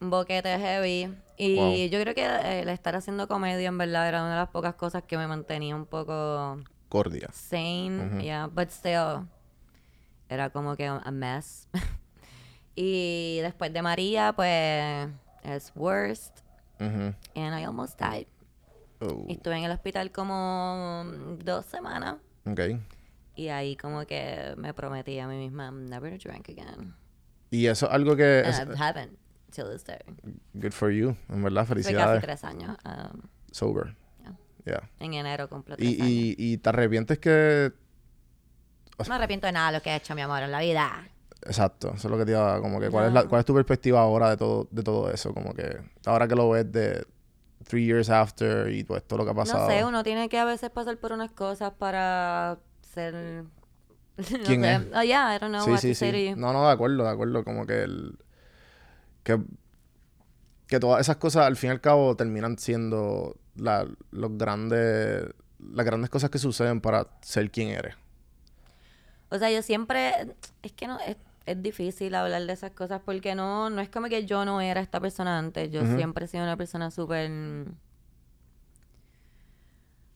boquete 0.00 0.58
heavy. 0.58 1.14
Y 1.38 1.56
Wow. 1.56 1.88
yo 1.90 2.00
creo 2.00 2.14
que 2.14 2.24
eh, 2.24 2.60
el 2.62 2.68
estar 2.70 2.96
haciendo 2.96 3.28
comedia 3.28 3.68
en 3.68 3.76
verdad 3.78 4.08
era 4.08 4.22
una 4.22 4.30
de 4.30 4.36
las 4.36 4.48
pocas 4.48 4.74
cosas 4.74 5.02
que 5.04 5.18
me 5.18 5.26
mantenía 5.26 5.76
un 5.76 5.84
poco 5.86 6.58
Cordia. 6.88 7.28
sane, 7.32 8.06
Ujú. 8.06 8.20
yeah, 8.20 8.46
but 8.46 8.70
still 8.70 9.26
era 10.28 10.50
como 10.50 10.76
que 10.76 10.86
a 10.86 11.10
mess. 11.10 11.68
y 12.74 13.38
después 13.42 13.72
de 13.72 13.82
María, 13.82 14.32
pues 14.34 15.08
es 15.46 15.72
worst 15.74 16.40
Ujú. 16.80 17.14
and 17.34 17.58
I 17.60 17.64
almost 17.64 17.98
died. 18.00 18.26
Oh, 19.00 19.24
Y 19.28 19.34
estuve 19.34 19.56
en 19.58 19.64
el 19.64 19.70
hospital 19.72 20.10
como 20.10 21.04
mm, 21.04 21.38
dos 21.44 21.66
semanas 21.66 22.16
ok. 22.46 22.60
y 23.34 23.48
ahí 23.48 23.76
como 23.76 24.06
que 24.06 24.54
me 24.56 24.72
prometí 24.74 25.18
a 25.18 25.28
mí 25.28 25.36
misma 25.36 25.66
I'm 25.66 25.86
never 25.86 26.10
to 26.18 26.28
drink 26.28 26.48
again. 26.48 26.94
Y 27.50 27.66
eso 27.66 27.86
es 27.86 27.92
algo 27.92 28.16
que... 28.16 28.40
es- 28.40 28.58
And 28.58 28.72
I 28.74 28.78
haven't 28.82 29.18
till 29.50 29.66
this 29.70 29.84
day. 29.84 29.98
good 30.54 30.72
for 30.72 30.90
you. 30.90 31.14
En 31.28 31.42
verdad, 31.42 31.66
Fue 31.66 31.76
casi 31.76 31.84
felicidades. 31.84 32.22
tres 32.22 32.44
años. 32.44 32.76
um, 32.84 33.20
Sober. 33.52 33.94
yeah. 34.20 34.36
Yeah. 34.64 34.90
En 34.98 35.14
enero 35.14 35.48
cumplo 35.48 35.76
Y, 35.78 36.02
y, 36.02 36.34
y 36.38 36.58
te 36.58 36.68
arrepientes 36.70 37.18
que... 37.18 37.72
No 38.98 39.04
me 39.08 39.14
arrepiento 39.14 39.46
de 39.46 39.52
nada 39.52 39.70
de 39.72 39.78
lo 39.78 39.82
que 39.82 39.90
he 39.90 39.96
hecho, 39.96 40.14
mi 40.14 40.22
amor, 40.22 40.42
en 40.42 40.50
la 40.50 40.60
vida. 40.60 41.06
Exacto, 41.42 41.88
eso 41.94 42.08
es 42.08 42.10
lo 42.10 42.18
que 42.18 42.24
te 42.24 42.32
iba 42.32 42.60
como 42.60 42.80
que 42.80 42.88
¿cuál, 42.90 43.06
es 43.08 43.12
la- 43.12 43.24
cuál 43.24 43.40
es 43.40 43.44
tu 43.44 43.54
perspectiva 43.54 44.00
ahora 44.00 44.30
de 44.30 44.36
todo, 44.36 44.66
de 44.70 44.82
todo 44.82 45.10
eso? 45.10 45.32
Como 45.34 45.54
que 45.54 45.78
ahora 46.06 46.26
que 46.26 46.34
lo 46.34 46.50
ves 46.50 46.70
de 46.72 47.04
three 47.68 47.84
years 47.86 48.10
after 48.10 48.70
y 48.72 48.84
pues 48.84 49.02
todo 49.04 49.18
lo 49.18 49.24
que 49.24 49.30
ha 49.30 49.34
pasado. 49.34 49.64
No 49.68 49.70
sé, 49.70 49.84
uno 49.84 50.02
tiene 50.02 50.28
que 50.28 50.38
a 50.38 50.44
veces 50.44 50.70
pasar 50.70 50.96
por 50.98 51.12
unas 51.12 51.30
cosas 51.32 51.72
para 51.72 52.58
ser... 52.82 53.14
no 54.16 54.24
¿Quién 54.44 54.62
sé. 54.62 54.74
es? 54.74 54.82
Oh, 54.94 55.02
yeah, 55.02 55.34
I 55.34 55.38
don't 55.38 55.52
know 55.52 55.64
sí, 55.64 55.70
what 55.70 55.78
sí, 55.80 55.88
to 55.90 55.94
say 55.94 56.10
to 56.10 56.16
sí. 56.16 56.30
you. 56.30 56.36
No, 56.36 56.52
no, 56.52 56.66
de 56.66 56.72
acuerdo, 56.72 57.04
de 57.04 57.10
acuerdo. 57.10 57.44
Como 57.44 57.66
que 57.66 57.82
el... 57.82 58.18
Que, 59.22 59.40
que 60.68 60.80
todas 60.80 61.00
esas 61.00 61.16
cosas 61.16 61.46
al 61.46 61.56
fin 61.56 61.68
y 61.68 61.72
al 61.72 61.80
cabo 61.80 62.16
terminan 62.16 62.58
siendo 62.58 63.36
la, 63.56 63.86
los 64.10 64.38
grandes... 64.38 65.24
Las 65.58 65.84
grandes 65.86 66.10
cosas 66.10 66.30
que 66.30 66.38
suceden 66.38 66.80
para 66.80 67.08
ser 67.22 67.50
quien 67.50 67.68
eres. 67.70 67.94
O 69.30 69.38
sea, 69.38 69.50
yo 69.50 69.62
siempre... 69.62 70.34
Es 70.62 70.72
que 70.72 70.86
no... 70.86 70.98
Es, 71.00 71.16
es 71.46 71.62
difícil 71.62 72.14
hablar 72.16 72.44
de 72.44 72.52
esas 72.52 72.72
cosas 72.72 73.00
porque 73.04 73.36
no, 73.36 73.70
no 73.70 73.80
es 73.80 73.88
como 73.88 74.08
que 74.08 74.26
yo 74.26 74.44
no 74.44 74.60
era 74.60 74.80
esta 74.80 74.98
persona 74.98 75.38
antes. 75.38 75.70
Yo 75.70 75.86
siempre 75.94 76.24
he 76.24 76.28
sido 76.28 76.42
una 76.42 76.56
persona 76.56 76.90
súper... 76.90 77.66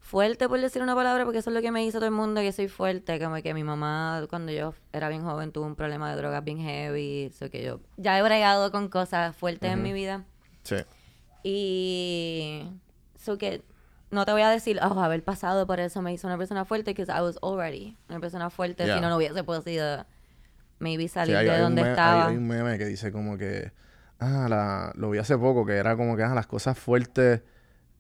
Fuerte, 0.01 0.49
por 0.49 0.61
decir 0.61 0.83
una 0.83 0.97
palabra, 0.97 1.25
porque 1.25 1.39
eso 1.39 1.51
es 1.51 1.55
lo 1.55 1.63
que 1.63 1.71
me 1.71 1.83
dice 1.83 1.99
todo 1.99 2.07
el 2.07 2.11
mundo, 2.11 2.41
que 2.41 2.51
soy 2.51 2.67
fuerte. 2.67 3.21
Como 3.21 3.37
que 3.37 3.55
mi 3.55 3.63
mamá, 3.63 4.27
cuando 4.29 4.51
yo 4.51 4.75
era 4.93 5.09
bien 5.09 5.23
joven, 5.23 5.53
tuvo 5.53 5.67
un 5.67 5.77
problema 5.77 6.11
de 6.11 6.17
drogas 6.17 6.43
bien 6.43 6.59
heavy. 6.59 7.27
Eso 7.27 7.49
que 7.49 7.63
yo 7.63 7.81
ya 7.97 8.19
he 8.19 8.23
bregado 8.23 8.73
con 8.73 8.89
cosas 8.89 9.37
fuertes 9.37 9.71
en 9.71 9.85
mi 9.85 9.93
vida. 9.93 10.25
Sí. 10.65 10.79
Y 11.45 12.67
so 13.15 13.39
que 13.39 13.63
no 14.11 14.25
te 14.25 14.33
voy 14.33 14.43
a 14.43 14.49
decir, 14.51 14.79
oh, 14.83 15.01
haber 15.01 15.23
pasado 15.23 15.67
por 15.67 15.81
eso 15.81 16.03
me 16.03 16.13
hizo 16.13 16.27
una 16.27 16.37
persona 16.39 16.65
fuerte, 16.65 16.93
because 16.93 17.11
I 17.11 17.21
was 17.23 17.39
already 17.43 17.97
una 18.09 18.21
persona 18.21 18.51
fuerte, 18.51 18.85
Yeah. 18.85 18.97
si 18.97 19.01
no, 19.01 19.09
no 19.09 19.17
hubiese 19.17 19.45
podido 19.45 20.05
maybe 20.79 21.05
Sí, 21.05 21.09
salir 21.09 21.37
hay, 21.37 21.45
de 21.47 21.51
hay 21.53 21.61
donde 21.61 21.83
me- 21.83 21.89
hay- 21.89 21.93
estaba. 21.93 22.27
hay 22.29 22.37
un 22.37 22.49
meme 22.49 22.79
que 22.79 22.87
dice 22.87 23.13
como 23.13 23.37
que... 23.39 23.73
Ah, 24.19 24.47
la, 24.51 24.93
lo 24.97 25.09
vi 25.11 25.19
hace 25.19 25.37
poco, 25.39 25.65
que 25.65 25.77
era 25.77 25.97
como 25.97 26.17
que 26.17 26.23
ah, 26.23 26.35
las 26.35 26.47
cosas 26.47 26.79
fuertes... 26.79 27.41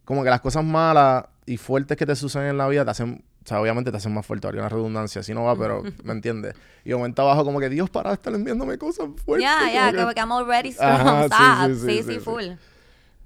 Como 0.04 0.24
que 0.24 0.30
las 0.30 0.40
cosas 0.40 0.64
malas 0.64 1.24
y 1.46 1.56
fuertes 1.56 1.96
que 1.96 2.04
te 2.06 2.16
suceden 2.16 2.48
en 2.48 2.58
la 2.58 2.66
vida 2.68 2.84
te 2.84 2.90
hacen... 2.90 3.24
O 3.44 3.48
sea, 3.48 3.60
obviamente 3.60 3.90
te 3.90 3.96
hacen 3.96 4.12
más 4.12 4.26
fuerte, 4.26 4.46
habría 4.46 4.60
una 4.62 4.68
redundancia, 4.68 5.20
así 5.22 5.32
no 5.32 5.44
va, 5.44 5.56
pero 5.56 5.82
¿me 6.04 6.12
entiendes? 6.12 6.54
Y 6.84 6.92
momento 6.92 7.22
abajo 7.22 7.44
como 7.44 7.58
que 7.60 7.68
Dios 7.70 7.88
para 7.88 8.10
de 8.10 8.14
estar 8.14 8.34
enviándome 8.34 8.76
cosas 8.76 9.06
fuertes. 9.24 9.48
Ya, 9.48 9.70
ya, 9.72 9.86
como 9.86 9.96
como 9.98 10.08
que- 10.08 10.14
que 10.14 10.20
I'm 10.20 10.32
already 10.32 10.72
strong, 10.72 10.90
Ajá, 10.90 11.66
sí, 11.68 11.74
sí, 11.74 11.74
Sí, 11.74 11.80
sí, 11.80 11.96
sí, 11.96 12.02
sí, 12.02 12.14
sí. 12.14 12.20
full. 12.20 12.44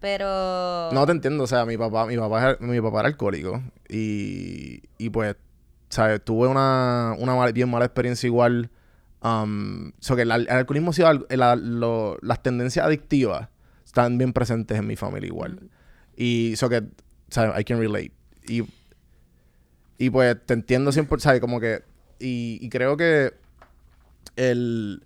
Pero... 0.04 0.90
No 0.92 1.06
te 1.06 1.12
entiendo, 1.12 1.44
o 1.44 1.46
sea, 1.46 1.64
mi 1.64 1.78
papá, 1.78 2.04
mi 2.04 2.18
papá, 2.18 2.58
mi 2.60 2.78
papá 2.78 3.00
era 3.00 3.08
alcohólico 3.08 3.62
y, 3.88 4.82
y 4.98 5.08
pues, 5.08 5.34
¿sabes? 5.88 6.22
Tuve 6.22 6.46
una, 6.46 7.14
una 7.18 7.50
bien 7.52 7.70
mala 7.70 7.86
experiencia 7.86 8.26
igual. 8.26 8.68
Um, 9.22 9.92
so 10.00 10.14
que 10.14 10.20
el, 10.22 10.30
al- 10.30 10.42
el 10.42 10.50
alcoholismo 10.50 10.90
ha 10.90 10.92
sido 10.92 11.26
la- 11.30 11.56
lo- 11.56 12.18
las 12.20 12.42
tendencias 12.42 12.84
adictivas 12.84 13.48
están 13.86 14.18
bien 14.18 14.34
presentes 14.34 14.76
en 14.78 14.86
mi 14.86 14.94
familia 14.96 15.28
igual. 15.28 15.70
Y 16.14 16.52
eso 16.52 16.68
que, 16.68 16.82
¿sabes? 17.30 17.58
I 17.58 17.64
can 17.64 17.78
relate. 17.80 18.12
Y, 18.46 18.62
y 19.96 20.10
pues 20.10 20.36
te 20.44 20.52
entiendo 20.52 20.92
siempre, 20.92 21.18
¿sabes? 21.18 21.40
Como 21.40 21.60
que, 21.60 21.82
y, 22.18 22.58
creo 22.68 22.98
que 22.98 23.32
el, 24.36 25.02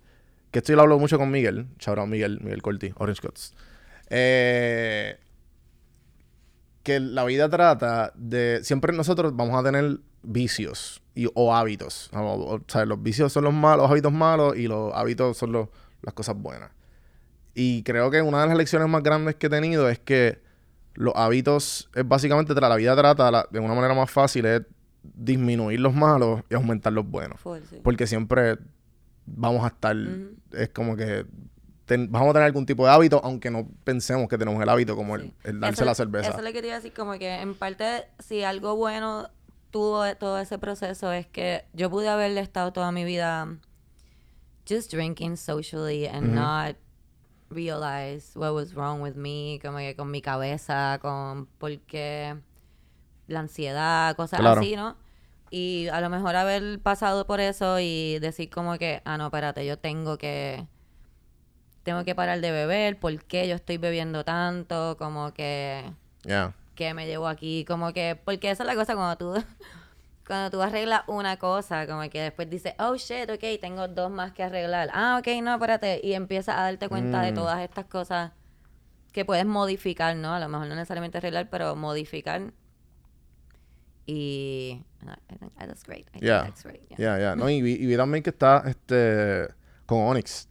que 0.51 0.59
esto 0.59 0.73
yo 0.73 0.75
lo 0.75 0.81
hablo 0.81 0.99
mucho 0.99 1.17
con 1.17 1.31
Miguel, 1.31 1.67
out 1.87 2.07
Miguel, 2.09 2.41
Miguel 2.41 2.61
Corti, 2.61 2.91
Orange 2.97 3.21
Cuts. 3.21 3.53
Eh, 4.09 5.17
que 6.83 6.99
la 6.99 7.23
vida 7.25 7.49
trata 7.49 8.11
de. 8.15 8.59
Siempre 8.63 8.93
nosotros 8.95 9.35
vamos 9.35 9.59
a 9.59 9.63
tener 9.63 9.99
vicios 10.23 11.01
y, 11.15 11.27
o 11.33 11.53
hábitos. 11.53 12.09
O, 12.13 12.61
sea, 12.67 12.85
los 12.85 13.01
vicios 13.01 13.31
son 13.31 13.43
los 13.45 13.53
malos, 13.53 13.83
los 13.83 13.91
hábitos 13.91 14.11
malos 14.11 14.57
y 14.57 14.67
los 14.67 14.93
hábitos 14.93 15.37
son 15.37 15.51
los- 15.51 15.69
las 16.01 16.13
cosas 16.13 16.35
buenas. 16.35 16.71
Y 17.53 17.83
creo 17.83 18.09
que 18.09 18.21
una 18.21 18.41
de 18.41 18.47
las 18.47 18.57
lecciones 18.57 18.87
más 18.87 19.03
grandes 19.03 19.35
que 19.35 19.47
he 19.47 19.49
tenido 19.49 19.89
es 19.89 19.99
que 19.99 20.41
los 20.93 21.13
hábitos 21.15 21.89
es 21.95 22.07
básicamente 22.07 22.53
la 22.59 22.75
vida 22.75 22.95
trata 22.95 23.29
la- 23.31 23.47
de 23.51 23.59
una 23.59 23.73
manera 23.73 23.93
más 23.93 24.09
fácil 24.09 24.45
es 24.45 24.61
disminuir 25.03 25.79
los 25.79 25.93
malos 25.93 26.41
y 26.49 26.55
aumentar 26.55 26.93
los 26.93 27.05
buenos. 27.09 27.39
Full, 27.39 27.59
sí. 27.69 27.79
Porque 27.83 28.07
siempre 28.07 28.57
vamos 29.25 29.63
a 29.63 29.67
estar, 29.67 29.95
es 30.51 30.69
como 30.69 30.95
que 30.95 31.25
ten- 31.89 32.11
vamos 32.11 32.29
a 32.29 32.33
tener 32.33 32.45
algún 32.45 32.65
tipo 32.65 32.85
de 32.85 32.91
hábito, 32.91 33.19
aunque 33.23 33.49
no 33.49 33.67
pensemos 33.83 34.29
que 34.29 34.37
tenemos 34.37 34.61
el 34.61 34.69
hábito 34.69 34.95
como 34.95 35.15
el, 35.15 35.23
Sí. 35.23 35.33
el 35.45 35.59
darse 35.59 35.81
Eso- 35.81 35.85
la 35.85 35.95
cerveza. 35.95 36.29
Eso 36.29 36.37
es 36.37 36.43
lo 36.43 36.51
que 36.53 36.61
te 36.61 36.67
iba 36.67 36.75
a 36.75 36.79
decir, 36.79 36.93
como 36.93 37.13
que 37.19 37.41
en 37.41 37.55
parte, 37.55 38.05
si 38.19 38.43
algo 38.43 38.75
bueno 38.75 39.29
tuvo 39.71 40.03
todo 40.15 40.39
ese 40.39 40.57
proceso 40.59 41.11
es 41.11 41.25
que 41.27 41.65
yo 41.73 41.89
pude 41.89 42.07
haber 42.07 42.37
estado 42.37 42.71
toda 42.73 42.91
mi 42.91 43.03
vida 43.03 43.47
just 44.67 44.91
drinking 44.93 45.35
socially 45.35 46.05
and 46.05 46.33
not 46.35 46.75
realize 47.49 48.37
what 48.37 48.53
was 48.53 48.73
wrong 48.75 49.01
with 49.01 49.15
me, 49.15 49.59
como 49.63 49.77
que 49.79 49.95
con 49.95 50.11
mi 50.11 50.21
cabeza, 50.21 50.99
con 51.01 51.47
porque 51.57 52.35
la 53.27 53.39
ansiedad, 53.39 54.15
cosas 54.15 54.39
Claro. 54.39 54.61
así, 54.61 54.75
¿no? 54.75 54.95
Y 55.51 55.87
a 55.91 55.99
lo 56.01 56.09
mejor 56.09 56.35
haber 56.35 56.79
pasado 56.79 57.25
por 57.25 57.39
eso 57.39 57.79
y 57.79 58.19
decir 58.19 58.49
como 58.51 58.77
que, 58.77 59.01
ah, 59.05 59.17
no, 59.17 59.25
espérate, 59.25 59.65
yo 59.65 59.77
tengo 59.79 60.17
que 60.19 60.67
tengo 61.89 62.03
que 62.05 62.15
parar 62.15 62.39
de 62.41 62.51
beber, 62.51 62.97
¿por 62.99 63.23
qué 63.25 63.47
yo 63.47 63.55
estoy 63.55 63.77
bebiendo 63.77 64.23
tanto? 64.23 64.95
Como 64.97 65.33
que, 65.33 65.83
Yeah. 66.23 66.53
que 66.75 66.93
me 66.93 67.05
llevo 67.07 67.27
aquí, 67.27 67.65
como 67.65 67.91
que, 67.93 68.17
porque 68.23 68.51
esa 68.51 68.63
es 68.63 68.67
la 68.67 68.75
cosa 68.75 68.95
cuando 68.95 69.17
tú, 69.17 69.33
cuando 70.27 70.51
tú 70.51 70.61
arreglas 70.61 71.01
una 71.07 71.37
cosa, 71.37 71.87
como 71.87 72.07
que 72.09 72.21
después 72.21 72.49
dices, 72.49 72.73
oh 72.79 72.95
shit, 72.95 73.29
ok, 73.29 73.59
tengo 73.59 73.87
dos 73.87 74.11
más 74.11 74.31
que 74.33 74.43
arreglar. 74.43 74.89
Ah, 74.93 75.17
ok, 75.19 75.27
no, 75.41 75.53
espérate, 75.55 75.99
y 76.03 76.13
empiezas 76.13 76.55
a 76.57 76.61
darte 76.63 76.87
cuenta 76.89 77.21
de 77.21 77.31
Mm. 77.31 77.35
todas 77.35 77.59
estas 77.61 77.85
cosas 77.85 78.31
que 79.11 79.25
puedes 79.25 79.45
modificar, 79.45 80.15
¿no? 80.15 80.35
A 80.35 80.39
lo 80.39 80.47
mejor 80.49 80.67
no 80.67 80.75
necesariamente 80.75 81.17
arreglar, 81.17 81.49
pero 81.49 81.75
modificar. 81.75 82.53
Y 84.05 84.83
I 85.03 85.37
think 85.39 85.53
that's 85.57 85.83
great. 85.83 86.07
I 86.09 86.11
think 86.11 86.23
Yeah. 86.23 86.43
that's 86.43 86.63
great. 86.63 86.81
Yeah. 86.89 86.97
Yeah, 86.99 87.17
yeah. 87.19 87.35
No, 87.35 87.49
y, 87.49 87.55
y 87.57 87.85
vi 87.85 87.95
también 87.95 88.23
que 88.23 88.29
está 88.31 88.63
este 88.65 89.47
con 89.85 89.99
Onyx. 89.99 90.47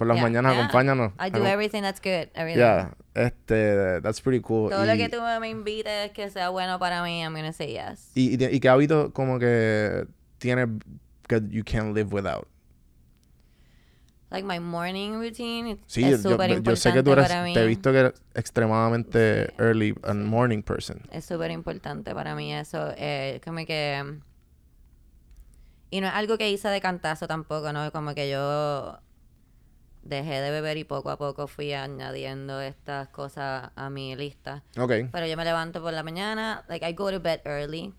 Por 0.00 0.06
las 0.06 0.16
Yeah, 0.16 0.22
mañanas, 0.22 0.54
yeah. 0.54 0.64
acompáñanos. 0.64 1.12
I 1.20 1.28
do 1.28 1.44
everything 1.44 1.82
that's 1.82 2.00
good. 2.00 2.30
Everything. 2.32 2.58
Yeah, 2.58 2.94
este, 3.14 4.00
that's 4.00 4.22
pretty 4.22 4.40
cool. 4.40 4.70
Todo 4.70 4.82
y, 4.82 4.86
lo 4.86 4.96
que 4.96 5.10
tú 5.10 5.20
me 5.38 5.50
invites 5.50 6.12
que 6.12 6.30
sea 6.30 6.48
bueno 6.48 6.78
para 6.78 7.02
mí, 7.02 7.20
I'm 7.20 7.34
gonna 7.34 7.52
say 7.52 7.74
yes. 7.74 8.10
y, 8.14 8.42
y, 8.42 8.46
y 8.46 8.60
qué 8.60 8.70
hábito 8.70 9.12
como 9.12 9.38
que 9.38 10.06
tiene 10.38 10.78
que 11.28 11.42
you 11.50 11.62
can't 11.64 11.94
live 11.94 12.14
without. 12.14 12.48
Like 14.30 14.46
my 14.46 14.58
morning 14.58 15.18
routine 15.18 15.72
it's- 15.72 15.84
Sí, 15.86 16.02
es 16.02 16.22
yo, 16.22 16.30
yo- 16.46 16.62
yo 16.62 16.76
sé 16.76 16.94
que 16.94 17.02
tú 17.02 17.12
eres, 17.12 17.28
te 17.28 17.62
he 17.62 17.66
visto 17.66 17.92
que 17.92 17.98
eres 17.98 18.14
extremadamente 18.34 19.52
early 19.58 19.94
and 20.04 20.24
morning 20.24 20.62
person. 20.62 21.02
Es 21.12 21.26
súper 21.26 21.50
importante 21.50 22.14
para 22.14 22.34
mí 22.34 22.54
eso. 22.54 22.94
Eh, 22.96 23.38
como 23.44 23.66
que... 23.66 24.18
Y 25.90 26.00
no 26.00 26.06
es 26.06 26.14
algo 26.14 26.38
que 26.38 26.50
hice 26.50 26.68
de 26.68 26.80
cantazo 26.80 27.28
tampoco, 27.28 27.70
¿no? 27.74 27.92
Como 27.92 28.14
que 28.14 28.30
yo 28.30 28.98
dejé 30.10 30.40
de 30.40 30.50
beber 30.50 30.76
y 30.76 30.84
poco 30.84 31.08
a 31.10 31.16
poco 31.16 31.46
fui 31.46 31.72
añadiendo 31.72 32.60
estas 32.60 33.08
cosas 33.08 33.70
a 33.74 33.88
mi 33.88 34.14
lista. 34.16 34.62
Ok. 34.78 34.92
Pero 35.10 35.26
yo 35.26 35.36
me 35.36 35.44
levanto 35.44 35.80
por 35.80 35.92
la 35.92 36.02
mañana, 36.02 36.64
like 36.68 36.86
I 36.86 36.92
go 36.92 37.10
to 37.10 37.20
bed 37.20 37.40
early, 37.44 37.94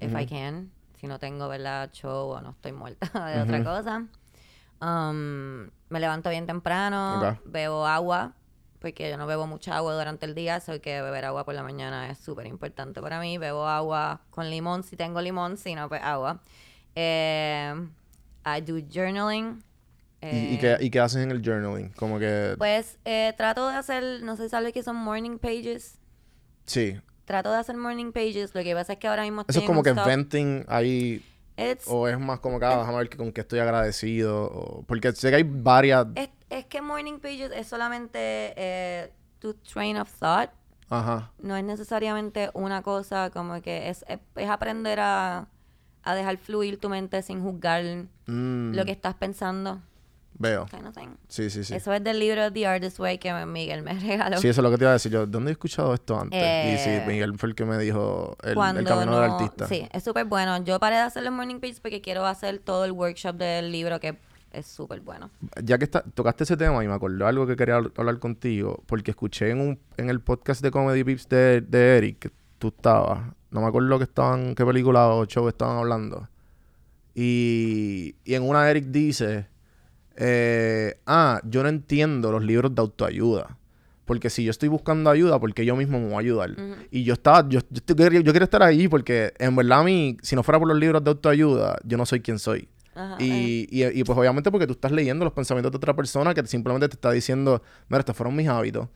if 0.00 0.14
I 0.18 0.24
can. 0.26 0.70
Si 1.00 1.06
no 1.06 1.18
tengo, 1.18 1.48
¿verdad? 1.48 1.90
Show 1.92 2.30
o 2.30 2.40
no 2.40 2.50
estoy 2.50 2.72
muerta 2.72 3.06
de 3.28 3.42
otra 3.42 3.62
cosa. 3.62 4.06
Um, 4.80 5.70
me 5.88 6.00
levanto 6.00 6.30
bien 6.30 6.46
temprano, 6.46 7.20
Ok. 7.20 7.40
bebo 7.44 7.86
agua, 7.86 8.32
porque 8.80 9.10
yo 9.10 9.16
no 9.16 9.26
bebo 9.26 9.46
mucha 9.46 9.76
agua 9.76 9.94
durante 9.94 10.26
el 10.26 10.34
día, 10.34 10.60
soy 10.60 10.80
que 10.80 11.00
beber 11.02 11.24
agua 11.24 11.44
por 11.44 11.54
la 11.54 11.62
mañana 11.62 12.08
es 12.10 12.18
súper 12.18 12.46
importante 12.46 13.00
para 13.02 13.20
mí. 13.20 13.38
Bebo 13.38 13.66
agua 13.66 14.20
con 14.30 14.48
limón, 14.50 14.82
si 14.84 14.96
tengo 14.96 15.20
limón, 15.20 15.56
si 15.56 15.74
no, 15.74 15.88
pues 15.88 16.02
agua. 16.02 16.40
Eh, 16.94 17.74
I 18.46 18.60
do 18.60 18.80
journaling. 18.88 19.62
¿Y, 20.32 20.36
y 20.52 20.54
eh, 20.54 20.58
qué, 20.58 20.76
¿Y 20.84 20.90
qué 20.90 21.00
haces 21.00 21.22
en 21.22 21.30
el 21.30 21.42
journaling? 21.44 21.90
Como 21.90 22.18
que... 22.18 22.54
Pues 22.58 22.98
eh, 23.04 23.32
trato 23.36 23.68
de 23.68 23.76
hacer, 23.76 24.22
no 24.22 24.36
sé 24.36 24.44
si 24.44 24.48
sabes 24.50 24.72
que 24.72 24.82
son 24.82 24.96
morning 24.96 25.38
pages. 25.38 25.98
sí. 26.64 26.98
Trato 27.24 27.50
de 27.50 27.58
hacer 27.58 27.76
morning 27.76 28.12
pages. 28.12 28.54
Lo 28.54 28.62
que 28.62 28.72
pasa 28.72 28.92
es 28.92 28.98
que 29.00 29.08
ahora 29.08 29.22
mismo 29.24 29.44
Eso 29.48 29.58
es 29.58 29.66
como 29.66 29.82
que 29.82 29.90
stop. 29.90 30.06
venting 30.06 30.64
ahí... 30.68 31.24
It's- 31.56 31.88
O 31.88 32.06
es 32.06 32.16
más 32.20 32.38
como 32.38 32.60
que, 32.60 32.66
ah, 32.66 32.78
déjame 32.78 32.98
ver 32.98 33.16
con 33.16 33.32
qué 33.32 33.40
estoy 33.40 33.58
agradecido. 33.58 34.44
o- 34.44 34.82
porque 34.86 35.10
sé 35.12 35.30
que 35.30 35.36
hay 35.36 35.42
varias... 35.42 36.06
es, 36.14 36.28
es 36.50 36.66
que 36.66 36.80
morning 36.80 37.18
pages 37.18 37.50
es 37.52 37.66
solamente 37.66 38.18
eh, 38.56 39.12
tu 39.40 39.54
train 39.54 39.96
of 39.96 40.08
thought. 40.20 40.50
Ajá. 40.88 41.32
No 41.40 41.56
es 41.56 41.64
necesariamente 41.64 42.50
una 42.54 42.82
cosa 42.82 43.30
como 43.30 43.60
que 43.60 43.88
es, 43.88 44.04
es, 44.06 44.20
es 44.36 44.48
aprender 44.48 45.00
a, 45.00 45.48
a 46.04 46.14
dejar 46.14 46.36
fluir 46.36 46.78
tu 46.78 46.88
mente 46.88 47.22
sin 47.22 47.42
juzgar 47.42 47.82
Mm, 48.28 48.72
lo 48.74 48.84
que 48.84 48.92
estás 48.92 49.14
pensando. 49.14 49.80
Veo. 50.38 50.66
Kind 50.66 50.86
of 50.86 50.94
thing. 50.94 51.08
Sí, 51.28 51.48
sí, 51.48 51.64
sí. 51.64 51.74
Eso 51.74 51.92
es 51.92 52.04
del 52.04 52.18
libro 52.18 52.52
The 52.52 52.66
Artist 52.66 52.98
Way 53.00 53.18
que 53.18 53.32
Miguel 53.46 53.82
me 53.82 53.94
regaló. 54.00 54.38
Sí, 54.38 54.48
eso 54.48 54.60
es 54.60 54.62
lo 54.64 54.70
que 54.70 54.76
te 54.78 54.84
iba 54.84 54.90
a 54.90 54.94
decir. 54.94 55.10
Yo, 55.12 55.26
¿dónde 55.26 55.50
he 55.50 55.52
escuchado 55.52 55.94
esto 55.94 56.20
antes? 56.20 56.38
y 56.38 56.78
sí, 56.84 56.90
Eh, 56.90 57.04
Miguel 57.06 57.38
fue 57.38 57.48
el 57.48 57.54
que 57.54 57.64
me 57.64 57.78
dijo 57.78 58.36
el, 58.42 58.50
el 58.50 58.54
camino 58.56 58.98
del 59.00 59.08
no- 59.10 59.16
artista. 59.18 59.66
Sí, 59.66 59.88
es 59.90 60.04
súper 60.04 60.26
bueno. 60.26 60.62
Yo 60.64 60.78
paré 60.78 60.96
de 60.96 61.02
hacer 61.02 61.22
los 61.22 61.32
morning 61.32 61.58
pages 61.60 61.80
porque 61.80 62.00
quiero 62.00 62.26
hacer 62.26 62.58
todo 62.58 62.84
el 62.84 62.92
workshop 62.92 63.36
del 63.36 63.72
libro 63.72 63.98
que 63.98 64.18
es 64.52 64.66
súper 64.66 65.00
bueno. 65.00 65.30
Ya 65.62 65.78
que 65.78 65.84
está, 65.84 66.02
tocaste 66.02 66.44
ese 66.44 66.56
tema 66.56 66.82
y 66.84 66.88
me 66.88 66.94
acordó 66.94 67.26
algo 67.26 67.46
que 67.46 67.56
quería 67.56 67.78
habl- 67.78 67.92
hablar 67.96 68.18
contigo, 68.18 68.82
porque 68.86 69.10
escuché 69.12 69.50
en, 69.50 69.60
un, 69.60 69.78
en 69.96 70.08
el 70.10 70.20
podcast 70.20 70.62
de 70.62 70.70
Comedy 70.70 71.02
Pips 71.04 71.28
de, 71.28 71.60
de 71.62 71.96
Eric, 71.98 72.18
que 72.18 72.30
tú 72.58 72.68
estabas, 72.68 73.20
no 73.50 73.60
me 73.62 73.66
acuerdo 73.66 73.88
lo 73.88 73.98
que 73.98 74.04
estaban, 74.04 74.54
qué 74.54 74.64
película 74.64 75.08
o 75.08 75.24
show 75.26 75.46
estaban 75.48 75.78
hablando. 75.78 76.28
Y, 77.14 78.14
y 78.24 78.34
en 78.34 78.42
una 78.48 78.70
Eric 78.70 78.86
dice, 78.86 79.46
eh, 80.16 80.98
ah, 81.06 81.40
yo 81.44 81.62
no 81.62 81.68
entiendo 81.68 82.32
los 82.32 82.42
libros 82.44 82.74
de 82.74 82.80
autoayuda. 82.80 83.56
Porque 84.04 84.30
si 84.30 84.44
yo 84.44 84.50
estoy 84.52 84.68
buscando 84.68 85.10
ayuda, 85.10 85.40
porque 85.40 85.64
yo 85.64 85.74
mismo 85.74 85.98
me 85.98 86.06
voy 86.06 86.14
a 86.14 86.18
ayudar. 86.20 86.50
Y 86.92 87.02
yo 87.02 87.14
estaba, 87.14 87.40
yo, 87.48 87.58
yo, 87.70 87.80
estoy- 87.84 88.22
yo 88.22 88.32
quiero 88.32 88.44
estar 88.44 88.62
ahí 88.62 88.86
porque 88.86 89.32
en 89.38 89.56
verdad 89.56 89.80
a 89.80 89.84
mí, 89.84 90.16
si 90.22 90.36
no 90.36 90.42
fuera 90.44 90.58
por 90.60 90.68
los 90.68 90.78
libros 90.78 91.02
de 91.02 91.10
autoayuda, 91.10 91.76
yo 91.84 91.96
no 91.98 92.06
soy 92.06 92.20
quien 92.20 92.38
soy. 92.38 92.68
Ajá, 92.94 93.16
Y, 93.18 93.66
y, 93.70 93.84
y, 94.00 94.04
pues 94.04 94.16
obviamente 94.16 94.50
porque 94.50 94.66
tú 94.66 94.72
estás 94.74 94.92
leyendo 94.92 95.24
los 95.24 95.34
pensamientos 95.34 95.72
de 95.72 95.76
otra 95.76 95.94
persona 95.96 96.32
que 96.34 96.46
simplemente 96.46 96.88
te 96.88 96.94
está 96.94 97.10
diciendo, 97.10 97.62
mira, 97.88 97.98
estos 98.00 98.16
fueron 98.16 98.34
mis 98.36 98.46
hábitos, 98.48 98.88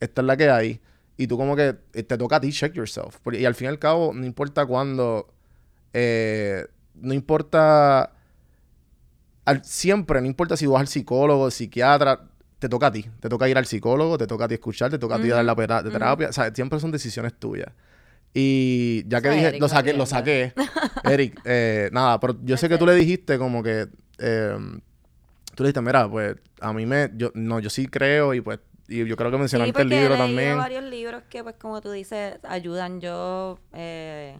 esta 0.00 0.20
es 0.20 0.26
la 0.26 0.36
que 0.36 0.50
hay, 0.50 0.80
y 1.16 1.26
tú 1.28 1.38
como 1.38 1.54
que 1.56 1.76
eh, 1.94 2.02
te 2.02 2.18
toca 2.18 2.36
a 2.36 2.40
ti 2.40 2.50
check 2.52 2.74
yourself. 2.74 3.18
Porque- 3.22 3.40
y 3.40 3.44
al 3.46 3.54
fin 3.54 3.66
y 3.66 3.68
al 3.68 3.78
cabo, 3.78 4.12
no 4.12 4.26
importa 4.26 4.66
cuándo, 4.66 5.32
eh, 5.94 6.66
no 6.96 7.14
importa, 7.14 8.12
al- 9.46 9.64
siempre, 9.64 10.20
no 10.20 10.26
importa 10.26 10.56
si 10.56 10.66
vas 10.66 10.80
al 10.80 10.88
psicólogo, 10.88 11.50
psiquiatra, 11.50 12.20
te 12.58 12.68
toca 12.68 12.88
a 12.88 12.92
ti, 12.92 13.06
te 13.20 13.28
toca 13.28 13.48
ir 13.48 13.56
al 13.56 13.66
psicólogo, 13.66 14.18
te 14.18 14.26
toca 14.26 14.44
a 14.44 14.48
ti 14.48 14.54
escuchar, 14.54 14.90
te 14.90 14.98
toca 14.98 15.16
a 15.16 15.20
ti 15.20 15.28
dar 15.28 15.44
la 15.44 15.54
de 15.54 15.90
terapia, 15.90 16.28
o 16.28 16.32
sea, 16.32 16.54
siempre 16.54 16.78
son 16.80 16.90
decisiones 16.90 17.32
tuyas. 17.34 17.68
Y 18.34 19.04
ya 19.08 19.22
que 19.22 19.30
dije, 19.30 19.46
Eric 19.48 19.60
lo 19.60 19.68
saqué, 19.68 19.92
lo 19.94 20.04
saqué. 20.04 20.52
Eric, 21.04 21.40
eh, 21.44 21.88
nada, 21.92 22.20
pero 22.20 22.36
yo 22.42 22.56
sé 22.56 22.68
que 22.68 22.76
tú 22.76 22.84
le 22.86 22.94
dijiste 22.94 23.38
como 23.38 23.62
que, 23.62 23.88
eh, 24.18 24.56
tú 25.54 25.62
le 25.62 25.68
dijiste, 25.68 25.80
mira, 25.80 26.08
pues 26.10 26.36
a 26.60 26.72
mí 26.72 26.84
me, 26.84 27.10
yo, 27.16 27.30
no, 27.34 27.60
yo 27.60 27.70
sí 27.70 27.86
creo 27.86 28.34
y 28.34 28.40
pues, 28.40 28.58
y 28.88 29.06
yo 29.06 29.16
creo 29.16 29.30
que 29.30 29.38
mencionaste 29.38 29.82
el 29.82 29.88
libro 29.88 30.14
he 30.14 30.18
también. 30.18 30.56
varios 30.56 30.84
libros 30.84 31.22
que, 31.28 31.42
pues, 31.42 31.56
como 31.58 31.80
tú 31.80 31.90
dices, 31.90 32.38
ayudan. 32.42 33.00
Yo 33.00 33.58
eh, 33.72 34.38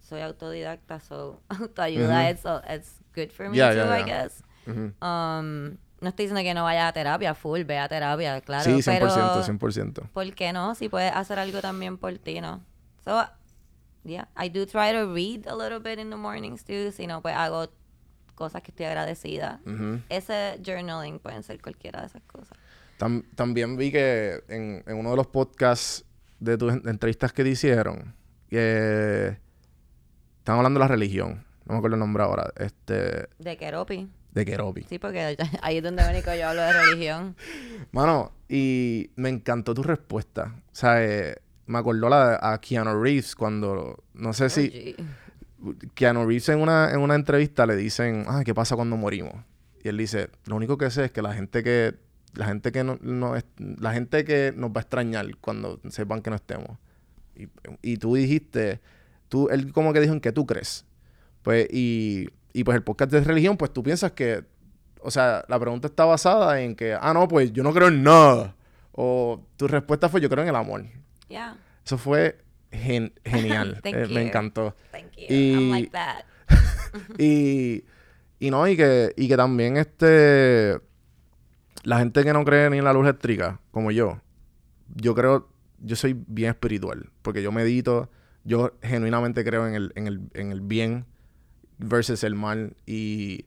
soy 0.00 0.20
autodidacta, 0.20 1.00
so 1.00 1.40
autoayuda 1.48 2.22
Ujú. 2.22 2.32
es 2.34 2.40
so 2.40 2.62
it's 2.72 2.97
good 3.18 3.30
for 3.32 3.48
me 3.48 3.56
Yeah, 3.56 3.70
too, 3.70 3.76
yeah, 3.76 3.94
I 3.94 3.98
yeah. 3.98 4.22
guess. 4.24 4.42
Ujú. 4.66 4.92
Um, 5.04 5.76
no 6.00 6.08
estoy 6.10 6.26
diciendo 6.26 6.42
que 6.42 6.54
no 6.54 6.62
vaya 6.64 6.86
a 6.88 6.92
terapia, 6.92 7.34
full, 7.34 7.64
ve 7.64 7.78
a 7.78 7.88
terapia, 7.88 8.40
claro. 8.42 8.64
sí, 8.64 8.82
100%, 8.82 8.98
pero 9.00 9.42
100%. 9.42 10.08
¿por 10.12 10.32
qué 10.34 10.52
no? 10.52 10.74
Si 10.74 10.88
puedes 10.88 11.12
hacer 11.14 11.38
algo 11.38 11.60
también 11.60 11.98
por 11.98 12.16
ti, 12.18 12.40
¿no? 12.40 12.62
So, 13.04 13.24
yeah, 14.04 14.28
I 14.36 14.48
do 14.48 14.64
try 14.66 14.92
to 14.92 15.12
read 15.12 15.46
a 15.48 15.56
little 15.56 15.80
bit 15.80 15.98
in 15.98 16.10
the 16.10 16.16
mornings 16.16 16.64
too. 16.64 16.92
Si 16.92 17.06
no, 17.06 17.20
pues 17.22 17.34
hago 17.34 17.68
cosas 18.36 18.62
que 18.62 18.70
estoy 18.70 18.86
agradecida. 18.86 19.60
Ujú. 19.66 20.00
Ese 20.08 20.60
journaling 20.64 21.18
pueden 21.18 21.42
ser 21.42 21.60
cualquiera 21.60 22.00
de 22.02 22.06
esas 22.06 22.22
cosas. 22.22 22.56
Tam- 22.98 23.24
también 23.34 23.76
vi 23.76 23.90
que 23.90 24.42
en, 24.48 24.84
en 24.86 24.96
uno 24.96 25.10
de 25.10 25.16
los 25.16 25.26
podcasts 25.26 26.04
de 26.38 26.56
tus 26.56 26.72
en- 26.72 26.88
entrevistas 26.88 27.32
que 27.32 27.42
te 27.42 27.48
hicieron, 27.50 28.14
que 28.48 29.36
estaban 30.38 30.58
hablando 30.60 30.78
de 30.78 30.84
la 30.84 30.88
religión. 30.88 31.44
No 31.68 31.74
me 31.74 31.78
acuerdo 31.78 31.94
el 31.96 32.00
nombre 32.00 32.22
ahora. 32.22 32.50
Este, 32.56 33.28
De 33.38 33.56
Keropi. 33.56 34.08
de 34.32 34.44
Keropi. 34.44 34.84
Sí, 34.88 34.98
porque 34.98 35.36
ahí 35.62 35.76
es 35.76 35.82
donde 35.82 36.02
único 36.10 36.34
yo 36.34 36.48
hablo 36.48 36.62
de 36.62 36.72
religión. 36.72 37.36
Mano, 37.92 38.32
y 38.48 39.10
me 39.16 39.28
encantó 39.28 39.74
tu 39.74 39.82
respuesta. 39.82 40.54
O 40.72 40.74
sea, 40.74 41.04
eh, 41.04 41.36
me 41.66 41.78
acordó 41.78 42.08
la 42.08 42.30
de- 42.30 42.38
a 42.40 42.58
Keanu 42.60 43.00
Reeves 43.02 43.34
cuando, 43.36 44.02
no 44.14 44.32
sé 44.32 44.48
si, 44.50 44.60
Oye. 44.68 44.96
Keanu 45.94 46.24
Reeves 46.26 46.48
en 46.48 46.60
una, 46.60 46.90
en 46.92 47.00
una 47.00 47.14
entrevista 47.14 47.66
le 47.66 47.76
dicen, 47.76 48.24
ah, 48.28 48.42
¿qué 48.44 48.54
pasa 48.54 48.76
cuando 48.76 48.96
morimos? 48.96 49.34
Y 49.84 49.88
él 49.88 49.96
dice, 49.98 50.30
lo 50.46 50.56
único 50.56 50.78
que 50.78 50.90
sé 50.90 51.04
es 51.06 51.10
que 51.12 51.20
la 51.22 51.34
gente 51.34 51.62
que, 51.62 51.94
la 52.34 52.46
gente 52.46 52.72
que 52.72 52.84
no, 52.84 52.98
no 53.02 53.34
la 53.58 53.92
gente 53.92 54.24
que 54.24 54.52
nos 54.56 54.70
va 54.70 54.78
a 54.78 54.80
extrañar 54.80 55.26
cuando 55.40 55.80
sepan 55.90 56.22
que 56.22 56.30
no 56.30 56.36
estemos. 56.36 56.78
Y, 57.36 57.48
y 57.82 57.96
tú 57.98 58.14
dijiste, 58.14 58.80
tú, 59.28 59.48
él 59.50 59.72
como 59.72 59.92
que 59.92 60.00
dijo 60.00 60.12
en 60.14 60.20
qué 60.20 60.32
tú 60.32 60.46
crees. 60.46 60.84
Pues, 61.42 61.66
y, 61.70 62.28
y 62.52 62.64
pues 62.64 62.76
el 62.76 62.82
podcast 62.82 63.10
de 63.12 63.20
religión, 63.22 63.56
pues 63.56 63.72
tú 63.72 63.82
piensas 63.82 64.12
que, 64.12 64.44
o 65.00 65.10
sea, 65.10 65.44
la 65.48 65.58
pregunta 65.58 65.86
está 65.88 66.04
basada 66.04 66.60
en 66.60 66.74
que, 66.74 66.94
ah, 66.94 67.12
no, 67.14 67.28
pues 67.28 67.52
yo 67.52 67.62
no 67.62 67.72
creo 67.72 67.88
en 67.88 68.02
nada. 68.02 68.54
O 68.92 69.44
tu 69.56 69.68
respuesta 69.68 70.08
fue, 70.08 70.20
yo 70.20 70.28
creo 70.28 70.42
en 70.42 70.48
el 70.50 70.56
amor. 70.56 70.84
Yeah. 71.28 71.56
Eso 71.84 71.98
fue 71.98 72.38
gen- 72.72 73.12
genial. 73.24 73.80
Thank 73.82 73.94
Eh, 73.94 74.06
me 74.12 74.26
encantó. 74.26 74.74
Thank 74.90 75.12
you. 75.16 75.26
Y- 75.28 75.52
I'm 75.54 75.70
like 75.70 75.90
that. 75.90 76.24
y, 77.18 77.84
y 78.40 78.50
no, 78.50 78.66
y 78.66 78.76
que, 78.76 79.12
y 79.16 79.28
que 79.28 79.36
también 79.36 79.76
este 79.76 80.78
la 81.84 81.98
gente 81.98 82.24
que 82.24 82.32
no 82.32 82.44
cree 82.44 82.68
ni 82.70 82.78
en 82.78 82.84
la 82.84 82.92
luz 82.92 83.04
eléctrica, 83.04 83.60
como 83.70 83.90
yo, 83.90 84.20
yo 84.96 85.14
creo, 85.14 85.48
yo 85.78 85.96
soy 85.96 86.14
bien 86.26 86.50
espiritual, 86.50 87.08
porque 87.22 87.42
yo 87.42 87.52
medito, 87.52 88.10
yo 88.44 88.72
genuinamente 88.82 89.44
creo 89.44 89.66
en 89.66 89.74
el, 89.74 89.92
en 89.94 90.06
el, 90.06 90.20
en 90.34 90.50
el 90.50 90.60
bien 90.60 91.06
versus 91.78 92.22
el 92.24 92.34
mal. 92.34 92.76
Y, 92.86 93.46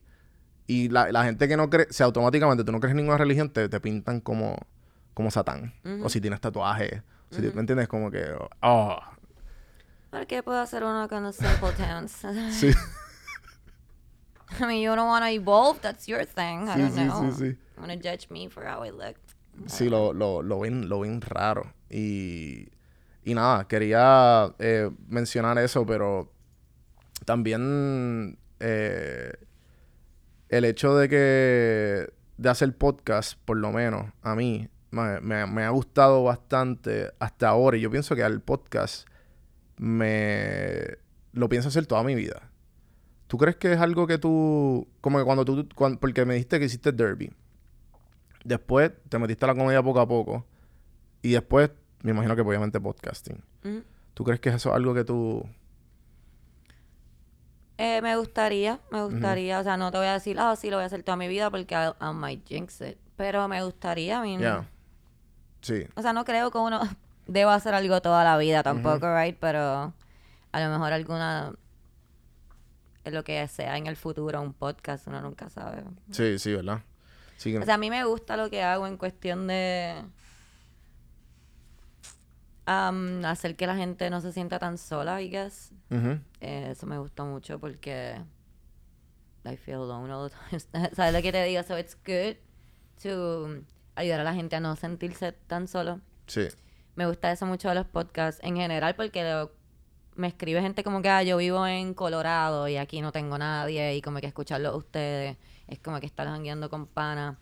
y 0.66 0.88
la, 0.88 1.10
la 1.12 1.24
gente 1.24 1.48
que 1.48 1.56
no 1.56 1.68
cree, 1.70 1.86
si 1.90 2.02
automáticamente 2.02 2.64
tú 2.64 2.72
no 2.72 2.80
crees 2.80 2.92
en 2.92 2.98
ninguna 2.98 3.18
religión, 3.18 3.50
te, 3.50 3.68
te 3.68 3.80
pintan 3.80 4.20
como, 4.20 4.56
como 5.14 5.30
Satán. 5.30 5.72
O 6.02 6.08
si 6.08 6.20
tienes 6.20 6.40
tatuajes. 6.40 7.02
O 7.30 7.34
si- 7.34 7.42
¿Me 7.42 7.60
entiendes? 7.60 7.88
Como 7.88 8.10
que, 8.10 8.24
oh, 8.62 8.98
¿Por 10.10 10.26
qué 10.26 10.42
puedo 10.42 10.60
hacer 10.60 10.84
uno 10.84 11.08
con 11.08 11.22
los 11.22 11.36
simple 11.36 11.72
towns? 11.76 12.12
sí. 12.50 12.70
I 14.60 14.66
mean, 14.66 14.82
you 14.82 14.94
don't 14.94 15.08
want 15.08 15.24
to 15.24 15.30
evolve, 15.30 15.80
that's 15.80 16.06
your 16.06 16.24
thing. 16.26 16.68
I 16.68 16.74
Sí, 16.74 16.80
don't 16.82 16.92
sí, 16.94 17.04
know. 17.06 17.32
sí, 17.32 17.52
sí. 17.52 17.56
Want 17.78 17.90
to 17.90 17.96
judge 18.10 18.28
me 18.30 18.48
for 18.48 18.64
how 18.66 18.84
I 18.84 18.90
look. 18.90 19.16
Sí, 19.66 19.88
lo, 19.88 20.12
lo, 20.12 20.42
lo 20.42 20.60
ven, 20.60 20.88
lo 20.88 21.00
ven 21.00 21.20
raro. 21.22 21.72
Y, 21.88 22.68
y 23.24 23.34
nada, 23.34 23.66
quería 23.66 24.54
eh, 24.58 24.90
mencionar 25.08 25.56
eso, 25.58 25.86
pero 25.86 26.30
también 27.24 28.38
eh, 28.60 29.32
el 30.48 30.64
hecho 30.64 30.96
de 30.96 31.08
que 31.08 32.12
de 32.36 32.48
hacer 32.48 32.76
podcast, 32.76 33.38
por 33.44 33.56
lo 33.56 33.70
menos 33.72 34.06
a 34.22 34.34
mí, 34.34 34.68
me, 34.90 35.20
me- 35.20 35.46
me 35.46 35.62
ha 35.64 35.70
gustado 35.70 36.24
bastante 36.24 37.12
hasta 37.18 37.48
ahora. 37.48 37.76
Y 37.76 37.80
yo 37.80 37.90
pienso 37.90 38.14
que 38.16 38.22
al 38.22 38.40
podcast 38.40 39.06
me 39.78 40.98
lo 41.32 41.48
pienso 41.48 41.68
hacer 41.68 41.86
toda 41.86 42.02
mi 42.02 42.14
vida. 42.14 42.50
¿Tú 43.26 43.38
crees 43.38 43.56
que 43.56 43.72
es 43.72 43.80
algo 43.80 44.06
que 44.06 44.18
tú, 44.18 44.86
como 45.00 45.18
que 45.18 45.24
cuando 45.24 45.44
tú, 45.44 45.66
porque 46.00 46.24
me 46.26 46.34
dijiste 46.34 46.58
que 46.58 46.66
hiciste 46.66 46.92
derby, 46.92 47.32
después 48.44 48.92
te 49.08 49.18
metiste 49.18 49.44
a 49.46 49.48
la 49.48 49.54
comedia 49.54 49.82
poco 49.82 50.00
a 50.00 50.06
poco 50.08 50.44
y 51.22 51.32
después 51.32 51.70
me 52.02 52.10
imagino 52.10 52.34
que 52.36 52.42
obviamente 52.42 52.80
podcasting. 52.80 53.42
Ujú. 53.64 53.82
¿Tú 54.14 54.24
crees 54.24 54.40
que 54.40 54.50
eso 54.50 54.68
es 54.70 54.74
algo 54.76 54.92
que 54.94 55.04
tú... 55.04 55.46
Eh, 57.84 58.00
me 58.00 58.16
gustaría, 58.16 58.78
me 58.92 59.02
gustaría, 59.02 59.58
o 59.58 59.64
sea, 59.64 59.76
no 59.76 59.90
te 59.90 59.98
voy 59.98 60.06
a 60.06 60.12
decir, 60.12 60.38
ah, 60.38 60.54
sí, 60.54 60.70
lo 60.70 60.76
voy 60.76 60.84
a 60.84 60.86
hacer 60.86 61.02
toda 61.02 61.16
mi 61.16 61.26
vida 61.26 61.50
porque 61.50 61.74
I, 61.74 61.88
I 62.00 62.14
might 62.14 62.46
jinx 62.46 62.80
it. 62.80 62.96
Pero 63.16 63.48
me 63.48 63.60
gustaría, 63.64 64.18
I 64.18 64.20
mean, 64.20 64.40
Ya. 64.40 64.68
Sí. 65.62 65.88
O 65.96 66.02
sea, 66.02 66.12
no 66.12 66.24
creo 66.24 66.52
que 66.52 66.58
uno 66.58 66.80
deba 67.26 67.56
hacer 67.56 67.74
algo 67.74 68.00
toda 68.00 68.22
la 68.22 68.38
vida 68.38 68.62
tampoco, 68.62 69.12
right? 69.12 69.36
Pero 69.36 69.92
a 70.52 70.60
lo 70.60 70.70
mejor 70.70 70.92
alguna, 70.92 71.54
lo 73.04 73.24
que 73.24 73.48
sea 73.48 73.76
en 73.76 73.88
el 73.88 73.96
futuro, 73.96 74.40
un 74.40 74.52
podcast, 74.52 75.08
uno 75.08 75.20
nunca 75.20 75.48
sabe. 75.48 75.82
Sí, 76.12 76.38
sí, 76.38 76.54
¿verdad? 76.54 76.82
Sí, 77.36 77.56
O 77.56 77.64
sea, 77.64 77.74
a 77.74 77.78
mí 77.78 77.90
me 77.90 78.04
gusta 78.04 78.36
lo 78.36 78.48
que 78.48 78.62
hago 78.62 78.86
en 78.86 78.96
cuestión 78.96 79.48
de 79.48 80.04
am, 82.66 83.24
hacer 83.24 83.56
que 83.56 83.66
la 83.66 83.76
gente 83.76 84.08
no 84.10 84.20
se 84.20 84.32
sienta 84.32 84.58
tan 84.58 84.78
sola, 84.78 85.20
I 85.20 85.28
guess. 85.30 85.72
Ujú. 85.90 86.18
Eh, 86.40 86.68
eso 86.70 86.86
me 86.86 86.98
gusta 86.98 87.24
mucho 87.24 87.58
porque 87.58 88.20
I 89.44 89.56
feel 89.56 89.78
alone 89.78 90.12
all 90.12 90.30
the 90.30 90.36
time. 90.70 90.90
¿Sabes 90.94 91.12
lo 91.12 91.22
que 91.22 91.32
te 91.32 91.42
digo? 91.44 91.62
So 91.64 91.76
it's 91.78 91.96
good 92.06 92.36
to 93.02 93.62
ayudar 93.96 94.20
a 94.20 94.24
la 94.24 94.34
gente 94.34 94.56
a 94.56 94.60
no 94.60 94.76
sentirse 94.76 95.32
tan 95.32 95.66
solo. 95.66 96.00
Sí. 96.26 96.48
Me 96.94 97.06
gusta 97.06 97.32
eso 97.32 97.46
mucho 97.46 97.68
de 97.68 97.74
los 97.74 97.86
podcasts 97.86 98.40
en 98.44 98.56
general 98.56 98.94
porque 98.94 99.24
lo- 99.24 99.50
me 100.14 100.28
escribe 100.28 100.60
gente 100.60 100.84
como 100.84 101.00
que 101.00 101.08
ah, 101.08 101.22
yo 101.22 101.38
vivo 101.38 101.66
en 101.66 101.94
Colorado 101.94 102.68
y 102.68 102.76
aquí 102.76 103.00
no 103.00 103.12
tengo 103.12 103.38
nadie 103.38 103.96
y 103.96 104.02
como 104.02 104.20
que 104.20 104.26
escucharlo 104.26 104.68
a 104.68 104.76
ustedes 104.76 105.38
es 105.68 105.78
como 105.78 105.98
que 106.00 106.06
estar 106.06 106.26
jangueando 106.26 106.68
con 106.68 106.86
pana. 106.86 107.38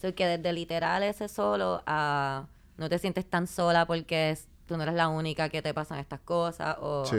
So 0.00 0.14
que 0.14 0.26
desde 0.26 0.52
literal 0.54 1.02
ese 1.02 1.28
solo 1.28 1.82
a 1.86 2.46
no 2.78 2.88
te 2.88 2.98
sientes 2.98 3.28
tan 3.28 3.46
sola 3.46 3.86
porque 3.86 4.30
es- 4.30 4.48
tú 4.66 4.76
no 4.76 4.82
eres 4.82 4.94
la 4.94 5.08
única 5.08 5.48
que 5.48 5.62
te 5.62 5.72
pasan 5.74 5.98
estas 5.98 6.20
cosas 6.20 6.76
o 6.80 7.04
Sí. 7.06 7.18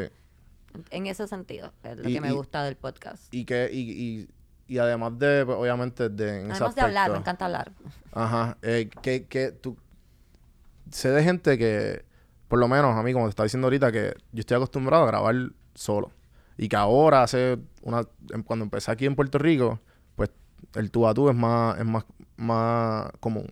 en 0.92 1.08
ese 1.08 1.28
sentido 1.28 1.72
es 1.84 1.98
lo 1.98 2.10
Y- 2.10 2.14
que 2.14 2.22
me 2.22 2.30
y- 2.30 2.34
gusta 2.36 2.64
del 2.64 2.76
podcast. 2.76 3.34
Y 3.34 3.46
que, 3.46 3.70
y, 3.72 3.80
y, 3.92 4.30
y 4.68 4.78
además 4.80 5.18
de, 5.20 5.46
pues, 5.46 5.58
obviamente, 5.58 6.10
de 6.10 6.42
en 6.42 6.46
ese 6.52 6.54
Además 6.54 6.76
de 6.76 6.82
hablar, 6.82 7.12
me 7.12 7.18
encanta 7.18 7.46
hablar. 7.46 7.72
Ajá. 8.14 8.58
Eh, 8.62 8.90
que, 9.02 9.26
que 9.26 9.52
tú... 9.52 9.78
Sé 10.92 11.10
de 11.10 11.24
gente 11.24 11.58
que, 11.58 12.06
por 12.48 12.60
lo 12.60 12.68
menos 12.68 12.96
a 12.96 13.04
mí, 13.04 13.12
como 13.14 13.26
te 13.26 13.30
estaba 13.32 13.46
diciendo 13.46 13.68
ahorita, 13.68 13.92
que 13.92 14.14
yo 14.32 14.40
estoy 14.40 14.56
acostumbrado 14.56 15.04
a 15.04 15.08
grabar 15.08 15.36
solo. 15.74 16.12
Y 16.58 16.68
que 16.70 16.76
ahora, 16.76 17.24
hace 17.24 17.58
una... 17.82 18.08
em- 18.34 18.44
Cuando 18.44 18.64
empecé 18.64 18.92
aquí 18.92 19.06
en 19.06 19.16
Puerto 19.16 19.38
Rico, 19.38 19.80
pues 20.16 20.30
el 20.76 20.90
tú 20.92 21.08
a 21.08 21.14
tú 21.14 21.30
es 21.30 21.36
más, 21.36 21.78
es 21.80 21.86
más, 21.86 22.06
más 22.38 23.12
común. 23.20 23.52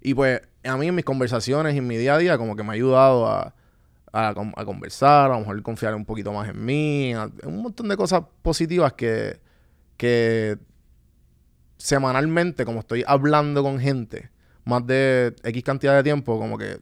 Y 0.00 0.14
pues 0.14 0.40
a 0.66 0.76
mí 0.76 0.88
en 0.88 0.94
mis 0.94 1.04
conversaciones 1.04 1.74
y 1.74 1.78
en 1.78 1.86
mi 1.86 1.96
día 1.96 2.14
a 2.14 2.18
día 2.18 2.38
como 2.38 2.56
que 2.56 2.62
me 2.62 2.70
ha 2.70 2.72
ayudado 2.74 3.26
a, 3.28 3.54
a, 4.12 4.28
a 4.30 4.64
conversar, 4.64 5.30
a 5.30 5.34
lo 5.34 5.40
mejor 5.40 5.62
confiar 5.62 5.94
un 5.94 6.04
poquito 6.04 6.32
más 6.32 6.48
en 6.48 6.64
mí, 6.64 7.12
a- 7.14 7.30
un 7.44 7.62
montón 7.62 7.88
de 7.88 7.96
cosas 7.96 8.22
positivas 8.42 8.92
que, 8.94 9.40
que 9.96 10.58
semanalmente, 11.78 12.64
como 12.64 12.80
estoy 12.80 13.04
hablando 13.06 13.62
con 13.62 13.78
gente, 13.78 14.30
más 14.64 14.86
de 14.86 15.34
X 15.44 15.62
cantidad 15.62 15.94
de 15.96 16.02
tiempo, 16.02 16.38
como 16.38 16.58
que 16.58 16.80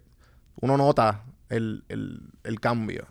uno 0.60 0.76
nota 0.76 1.24
el, 1.48 1.84
el, 1.88 2.20
el 2.44 2.60
cambio. 2.60 3.06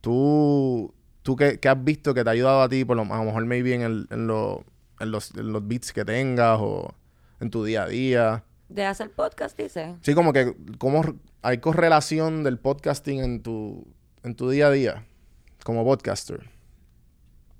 Tú, 0.00 0.94
tú 1.22 1.36
qué, 1.36 1.58
qué 1.60 1.68
has 1.68 1.82
visto 1.84 2.14
que 2.14 2.24
te 2.24 2.30
ha 2.30 2.32
ayudado 2.32 2.62
a 2.62 2.68
ti, 2.68 2.84
por 2.84 2.96
lo, 2.96 3.02
a 3.02 3.18
lo 3.18 3.24
mejor 3.24 3.44
maybe 3.46 3.74
en, 3.74 3.82
el, 3.82 4.06
en, 4.10 4.26
lo- 4.26 4.64
en 5.00 5.10
los, 5.10 5.34
en 5.36 5.52
los 5.52 5.66
beats 5.66 5.92
que 5.92 6.04
tengas 6.04 6.58
o 6.60 6.94
en 7.40 7.50
tu 7.50 7.64
día 7.64 7.84
a 7.84 7.88
día. 7.88 8.44
De 8.68 8.84
hacer 8.84 9.10
podcast, 9.10 9.56
dice. 9.58 9.96
Sí, 10.02 10.14
como 10.14 10.32
que 10.32 10.54
cómo 10.78 11.00
r- 11.00 11.14
hay 11.42 11.58
correlación 11.58 12.44
del 12.44 12.58
podcasting 12.58 13.20
en 13.24 13.42
tu, 13.42 13.86
en 14.22 14.34
tu 14.34 14.50
día 14.50 14.66
a 14.66 14.70
día 14.70 15.06
como 15.64 15.84
podcaster. 15.84 16.50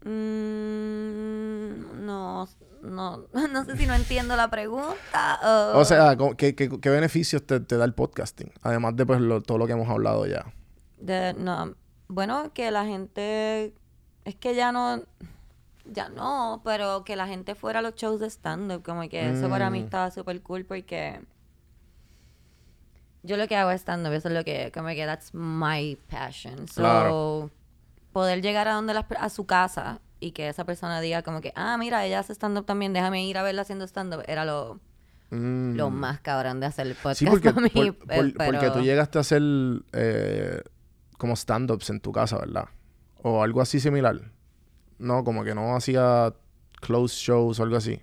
Mm, 0.05 2.05
no, 2.07 2.49
no, 2.83 3.25
no 3.53 3.65
sé 3.65 3.77
si 3.77 3.87
no 3.87 3.95
entiendo 3.95 4.37
la 4.37 4.51
pregunta. 4.51 5.41
o- 5.75 5.79
O 5.79 5.85
sea, 5.85 6.17
co- 6.17 6.37
¿qué, 6.37 6.55
qué, 6.55 6.69
qué 6.81 6.91
beneficios 6.91 7.45
te, 7.47 7.61
te 7.61 7.77
da 7.77 7.85
el 7.85 7.95
podcasting? 7.95 8.53
Además 8.63 8.97
de 8.97 9.07
pues, 9.07 9.21
lo- 9.21 9.41
todo 9.43 9.59
lo 9.59 9.67
que 9.67 9.73
hemos 9.73 9.89
hablado 9.89 10.27
ya. 10.27 10.53
De- 10.99 11.35
no, 11.35 11.75
bueno, 12.09 12.53
que 12.53 12.71
la 12.71 12.85
gente, 12.85 13.75
es 14.25 14.35
que 14.37 14.55
ya 14.55 14.73
no, 14.73 15.03
ya 15.91 16.09
no, 16.09 16.61
pero 16.65 17.03
que 17.05 17.17
la 17.17 17.27
gente 17.27 17.55
fuera 17.55 17.79
a 17.81 17.83
los 17.83 17.95
shows 17.95 18.21
de 18.21 18.29
stand-up, 18.31 18.83
como 18.83 19.09
que 19.09 19.31
eso 19.31 19.49
para 19.49 19.71
mí 19.71 19.81
Mm. 19.81 19.85
estaba 19.85 20.11
súper 20.11 20.41
cool 20.43 20.65
porque 20.65 21.21
yo 23.23 23.37
lo 23.37 23.49
que 23.49 23.57
hago 23.57 23.71
es 23.71 23.81
stand-up, 23.83 24.13
eso 24.13 24.29
es 24.29 24.35
lo 24.35 24.45
que, 24.45 24.71
como 24.73 24.89
que 24.89 25.05
that's 25.05 25.35
my 25.35 25.97
passion. 26.09 26.69
So, 26.69 26.81
Claro. 26.83 27.51
poder 28.13 28.41
llegar 28.43 28.69
a 28.69 28.75
donde 28.75 28.95
las 28.95 29.05
a 29.19 29.29
su 29.29 29.45
casa 29.47 30.01
y 30.21 30.33
que 30.33 30.49
esa 30.49 30.65
persona 30.65 31.01
diga 31.01 31.23
como 31.23 31.41
que, 31.41 31.53
ah, 31.57 31.77
mira, 31.79 32.05
ella 32.07 32.21
hace 32.21 32.33
stand-up 32.35 32.65
también, 32.65 32.93
déjame 32.93 33.25
ir 33.27 33.37
a 33.39 33.43
verla 33.43 33.63
haciendo 33.63 33.87
stand-up, 33.87 34.23
era 34.27 34.45
lo, 34.45 34.81
Mm. 35.31 35.75
lo 35.77 35.91
más 35.91 36.21
cabrón 36.21 36.59
de 36.61 36.67
hacer 36.67 36.87
el 36.87 36.95
podcast 36.95 37.19
Sí, 37.19 37.27
porque, 37.27 37.51
para 37.53 37.61
mí, 37.67 37.71
por- 37.93 37.99
por- 38.07 38.33
porque 38.35 38.59
pero- 38.61 38.73
tú 38.73 38.81
llegaste 38.81 39.19
a 39.19 39.21
hacer 39.21 39.43
eh, 39.93 40.63
como 41.19 41.35
stand-ups 41.37 41.91
en 41.91 42.01
tu 42.01 42.13
casa, 42.13 42.39
¿verdad? 42.39 42.67
O 43.23 43.43
algo 43.43 43.61
así 43.61 43.81
similar. 43.81 44.21
No, 44.99 45.25
como 45.25 45.45
que 45.45 45.55
no 45.55 45.77
hacía 45.77 46.33
close 46.81 47.15
shows 47.17 47.61
o 47.61 47.63
algo 47.63 47.77
así. 47.77 48.01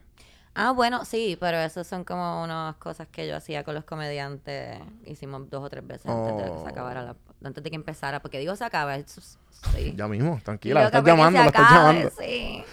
Ah, 0.58 0.72
bueno, 0.72 1.04
sí, 1.04 1.38
pero 1.38 1.58
esas 1.58 1.86
son 1.86 2.06
como 2.06 2.42
unas 2.42 2.78
cosas 2.78 3.10
que 3.10 3.28
yo 3.28 3.36
hacía 3.36 3.66
con 3.66 3.76
los 3.76 3.84
comediantes. 3.84 4.80
Hicimos 5.06 5.50
dos 5.50 5.66
o 5.66 5.70
tres 5.70 5.86
veces 5.86 6.08
antes 6.08 6.38
de 6.38 6.52
que 6.52 6.58
se 6.64 6.70
acabara 6.70 7.04
la, 7.04 7.16
antes 7.44 7.62
de 7.62 7.70
que 7.70 7.76
empezara, 7.76 8.22
porque 8.22 8.40
digo 8.40 8.56
se 8.56 8.64
acaba, 8.64 8.98
sí. 9.06 9.94
Ya 9.98 10.08
mismo, 10.08 10.40
tranquila, 10.44 10.82
la 10.82 10.86
estás 10.86 11.04
llamando, 11.04 11.40
la 11.40 11.46
estás 11.48 11.72
llamando. 11.72 12.10
Sí. 12.18 12.64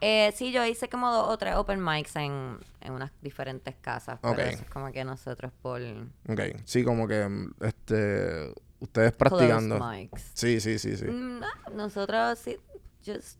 Eh, 0.00 0.32
sí, 0.36 0.52
yo 0.52 0.64
hice 0.64 0.88
como 0.88 1.12
dos 1.12 1.28
o 1.28 1.36
tres 1.36 1.56
open 1.56 1.84
mics 1.84 2.14
en, 2.16 2.56
en 2.80 2.92
unas 2.92 3.10
diferentes 3.20 3.74
casas, 3.80 4.18
pero 4.22 4.34
Ok. 4.34 4.38
eso 4.38 4.62
es 4.62 4.70
como 4.70 4.92
que 4.92 5.04
nosotros 5.04 5.52
por 5.60 5.82
Ok, 6.28 6.40
sí, 6.64 6.84
como 6.84 7.08
que 7.08 7.28
mm, 7.28 7.54
este 7.60 8.54
ustedes 8.80 9.12
practicando. 9.12 9.78
mics. 9.84 10.30
Sí, 10.34 10.60
sí, 10.60 10.78
sí, 10.78 10.96
sí. 10.96 11.04
Mm, 11.06 11.40
no, 11.40 11.46
nosotros 11.74 12.38
sí, 12.38 12.56
just 13.04 13.38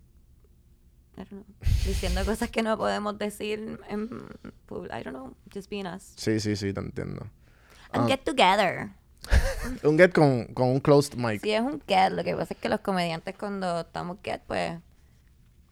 diciendo 1.87 2.25
cosas 2.25 2.51
que 2.51 2.63
no 2.63 2.77
podemos 2.77 3.19
decir 3.19 3.79
en 3.89 4.09
I 4.71 5.03
don't 5.03 5.09
know, 5.09 5.35
just 5.53 5.71
being 5.71 5.87
us. 5.87 6.13
Sí, 6.17 6.41
sí, 6.41 6.57
sí, 6.57 6.73
te 6.73 6.81
entiendo. 6.81 7.27
And 7.93 8.05
Ah. 8.05 8.07
get 8.09 8.25
together. 8.25 8.91
Un 9.83 9.99
get 9.99 10.13
con, 10.13 10.47
con 10.55 10.69
un 10.69 10.81
closed 10.81 11.15
mic. 11.17 11.43
Si 11.43 11.53
es 11.53 11.61
un 11.61 11.83
get, 11.87 12.13
lo 12.13 12.23
que 12.25 12.35
pasa 12.37 12.55
es 12.55 12.61
que 12.61 12.69
los 12.69 12.81
comediantes 12.81 13.35
cuando 13.37 13.81
estamos 13.81 14.19
get, 14.23 14.41
pues 14.47 14.79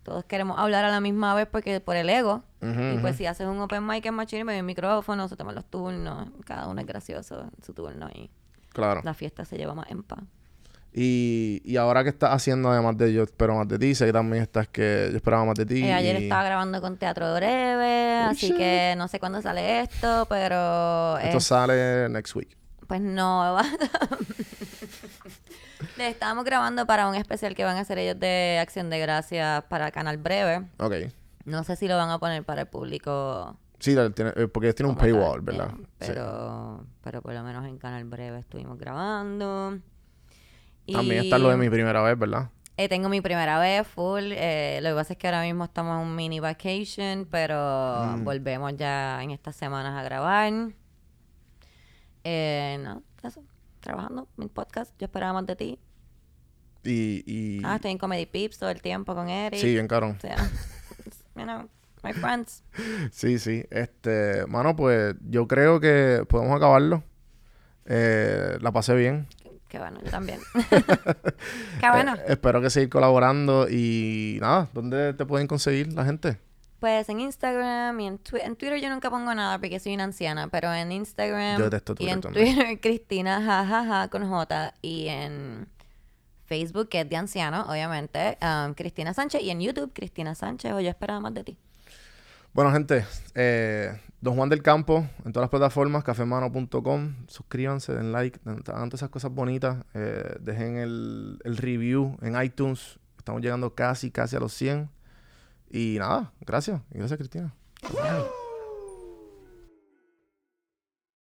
todos 0.03 0.25
queremos 0.25 0.59
hablar 0.59 0.85
a 0.85 0.91
la 0.91 1.01
misma 1.01 1.35
vez 1.35 1.47
porque 1.51 1.81
por 1.81 1.97
el 1.97 2.09
ego. 2.11 2.43
Ujú, 2.63 2.81
y 2.95 2.99
pues 2.99 3.13
ujú. 3.15 3.19
si 3.19 3.27
haces 3.27 3.47
un 3.47 3.59
open 3.61 3.87
mic 3.87 4.05
en 4.07 4.15
machine, 4.15 4.51
hay 4.53 4.61
un 4.61 4.67
micrófono, 4.67 5.29
se 5.29 5.37
toman 5.37 5.55
los 5.55 5.65
turnos, 5.67 6.29
cada 6.45 6.69
uno 6.69 6.81
es 6.81 6.87
gracioso 6.87 7.41
en 7.43 7.65
su 7.65 7.73
turno 7.75 8.09
y 8.15 8.31
Claro. 8.71 9.01
la 9.05 9.15
fiesta 9.15 9.45
se 9.45 9.57
lleva 9.57 9.75
más 9.75 9.91
en 9.91 10.03
paz. 10.03 10.21
Y, 10.99 11.61
y 11.63 11.77
ahora 11.77 12.03
que 12.05 12.09
estás 12.09 12.31
haciendo 12.33 12.71
además 12.71 12.97
de 12.97 13.13
Yo 13.13 13.25
Espero 13.25 13.55
Más 13.55 13.69
de 13.69 13.79
Ti, 13.79 13.95
sé 13.95 14.07
que 14.07 14.15
también 14.15 14.43
estás 14.43 14.67
que 14.67 15.09
Yo 15.11 15.17
Esperaba 15.19 15.45
Más 15.45 15.55
de 15.57 15.67
Ti. 15.67 15.85
Eh, 15.85 15.93
ayer 15.93 16.19
y- 16.21 16.23
estaba 16.25 16.43
grabando 16.43 16.81
con 16.81 16.97
Teatro 16.97 17.35
Breve, 17.35 18.23
Oh, 18.25 18.31
así 18.31 18.47
shit. 18.49 18.57
que 18.57 18.95
no 18.97 19.07
sé 19.07 19.21
cuándo 19.21 19.43
sale 19.43 19.81
esto, 19.81 20.25
pero 20.31 21.19
Esto 21.19 21.37
es- 21.37 21.45
sale 21.45 22.09
next 22.09 22.35
week. 22.35 22.57
pues 22.87 23.03
no. 23.03 23.59
Le 25.99 26.09
estábamos 26.09 26.45
grabando 26.45 26.87
para 26.87 27.09
un 27.09 27.15
especial 27.15 27.55
que 27.55 27.65
van 27.65 27.77
a 27.77 27.81
hacer 27.81 27.99
ellos 27.99 28.19
de 28.19 28.59
Acción 28.61 28.89
de 28.91 28.99
Gracias 28.99 29.65
para 29.65 29.91
Canal 29.91 30.17
Breve. 30.17 30.67
Ok. 30.79 30.95
No 31.45 31.63
sé 31.65 31.77
si 31.77 31.87
lo 31.89 31.97
van 31.97 32.09
a 32.11 32.19
poner 32.19 32.43
para 32.45 32.63
el 32.63 32.67
público. 32.69 33.57
Sí, 33.79 33.95
eh, 33.97 34.49
porque 34.53 34.73
tiene 34.73 34.91
un 34.91 34.97
tal, 34.97 35.07
paywall, 35.11 35.41
¿verdad? 35.43 35.69
eh, 35.75 35.87
Sí. 36.01 36.07
Pero, 36.09 36.85
pero 37.03 37.21
por 37.21 37.35
lo 37.35 37.43
menos 37.43 37.67
en 37.67 37.77
Canal 37.79 38.05
Breve 38.05 38.39
estuvimos 38.39 38.79
grabando. 38.79 39.79
También 40.93 41.25
está 41.25 41.39
lo 41.39 41.49
de 41.51 41.57
mi 41.57 41.69
primera 41.71 42.03
vez, 42.03 42.19
¿verdad? 42.19 42.51
eh, 42.79 42.89
tengo 42.91 43.09
mi 43.09 43.21
primera 43.23 43.59
vez 43.59 43.87
full. 43.87 44.33
eh, 44.33 44.81
lo 44.83 44.91
que 44.91 44.95
pasa 44.97 45.13
es 45.15 45.19
que 45.19 45.27
ahora 45.29 45.43
mismo 45.43 45.65
estamos 45.65 46.01
en 46.01 46.07
un 46.09 46.15
mini 46.15 46.41
vacation, 46.41 47.27
pero 47.31 48.17
Mm. 48.19 48.25
volvemos 48.25 48.77
ya 48.77 49.23
en 49.23 49.31
estas 49.31 49.57
semanas 49.57 49.95
a 49.99 50.03
grabar. 50.03 50.53
Eh, 52.25 52.79
no, 52.83 53.03
eso. 53.23 53.43
Trabajando, 53.81 54.29
mi 54.37 54.49
podcast. 54.49 54.93
Yo 54.99 55.07
esperaba 55.07 55.33
más 55.35 55.47
de 55.47 55.57
ti. 55.57 55.79
Y, 56.85 57.23
y 57.27 57.63
Ah, 57.65 57.77
estoy 57.77 57.93
en 57.93 57.99
Comedy 57.99 58.27
Pips 58.27 58.59
todo 58.59 58.71
el 58.71 58.81
tiempo 58.83 59.15
con 59.15 59.29
Eric. 59.29 59.61
sí, 59.61 59.73
bien 59.73 59.89
cabrón. 59.89 60.17
O 60.17 60.21
sea, 60.21 60.37
you 61.37 61.43
know, 61.45 61.69
my 62.03 62.13
friends. 62.13 62.63
Sí, 63.13 63.39
sí. 63.39 63.65
Este, 63.71 64.45
mano, 64.47 64.77
pues 64.77 65.15
yo 65.29 65.47
creo 65.49 65.81
que 65.81 66.25
podemos 66.29 66.57
acabarlo. 66.57 67.03
Eh, 67.87 68.59
la 68.61 68.73
pasé 68.73 68.95
bien. 68.95 69.29
Qué 69.69 69.79
bueno, 69.79 70.01
yo 70.05 70.11
también. 70.11 70.41
Qué 71.81 71.91
bueno. 71.91 72.15
Eh, 72.15 72.25
espero 72.29 72.61
que 72.61 72.71
seguir 72.71 72.89
colaborando 72.89 73.69
y 73.69 74.39
nada, 74.41 74.69
¿dónde 74.73 75.13
te 75.15 75.27
pueden 75.27 75.47
conseguir 75.47 75.93
la 75.93 76.05
gente? 76.05 76.39
Pues 76.79 77.09
en 77.09 77.21
Instagram 77.21 77.99
y 78.01 78.07
en 78.07 78.19
Twitter. 78.19 78.47
En 78.47 78.57
Twitter 78.57 78.81
yo 78.81 78.91
nunca 78.91 79.11
pongo 79.11 79.35
nada 79.35 79.59
porque 79.59 79.81
soy 79.81 79.95
una 79.95 80.05
anciana, 80.05 80.49
pero 80.49 80.73
en 80.73 80.93
Instagram 80.93 81.59
Yo 81.59 81.65
detesto 81.65 81.95
y 81.95 81.97
Twitter 81.97 82.15
en 82.15 82.21
también. 82.21 82.55
Twitter 82.55 82.81
Cristina 82.81 83.43
jajaja 83.43 84.09
con 84.09 84.29
J 84.29 84.75
y 84.83 85.09
en 85.09 85.69
Facebook 86.45 86.89
que 86.89 87.01
es 87.01 87.09
de 87.09 87.17
anciano, 87.17 87.65
obviamente, 87.69 88.39
um, 88.41 88.75
Cristina 88.75 89.15
Sánchez 89.15 89.43
y 89.43 89.51
en 89.51 89.61
YouTube 89.61 89.93
Cristina 89.93 90.35
Sánchez 90.35 90.73
o 90.73 90.81
yo 90.81 90.91
esperaba 90.91 91.19
más 91.19 91.35
de 91.35 91.45
ti. 91.45 91.59
Bueno, 92.57 92.73
gente, 92.73 93.05
eh, 93.35 94.01
Don 94.23 94.35
Juan 94.35 94.49
del 94.49 94.63
Campo 94.63 95.07
en 95.27 95.33
todas 95.33 95.45
las 95.45 95.51
plataformas, 95.51 96.03
cafemano.com. 96.05 97.15
Suscríbanse, 97.29 97.93
den 97.95 98.13
like, 98.13 98.41
den- 98.47 98.63
hagan 98.69 98.89
todas 98.89 98.95
esas 99.01 99.11
cosas 99.11 99.31
bonitas. 99.31 99.85
eh, 99.93 100.37
dejen 100.41 100.79
el, 100.79 101.39
el 101.45 101.57
review 101.59 102.17
en 102.23 102.41
iTunes. 102.43 102.99
Estamos 103.19 103.43
llegando 103.43 103.75
casi, 103.75 104.11
casi 104.11 104.37
a 104.37 104.41
los 104.41 104.55
100. 104.55 104.89
Y 105.71 105.97
nada, 105.99 106.33
gracias. 106.41 106.81
Y 106.95 106.99
gracias, 106.99 107.19
Cristina. 107.19 107.53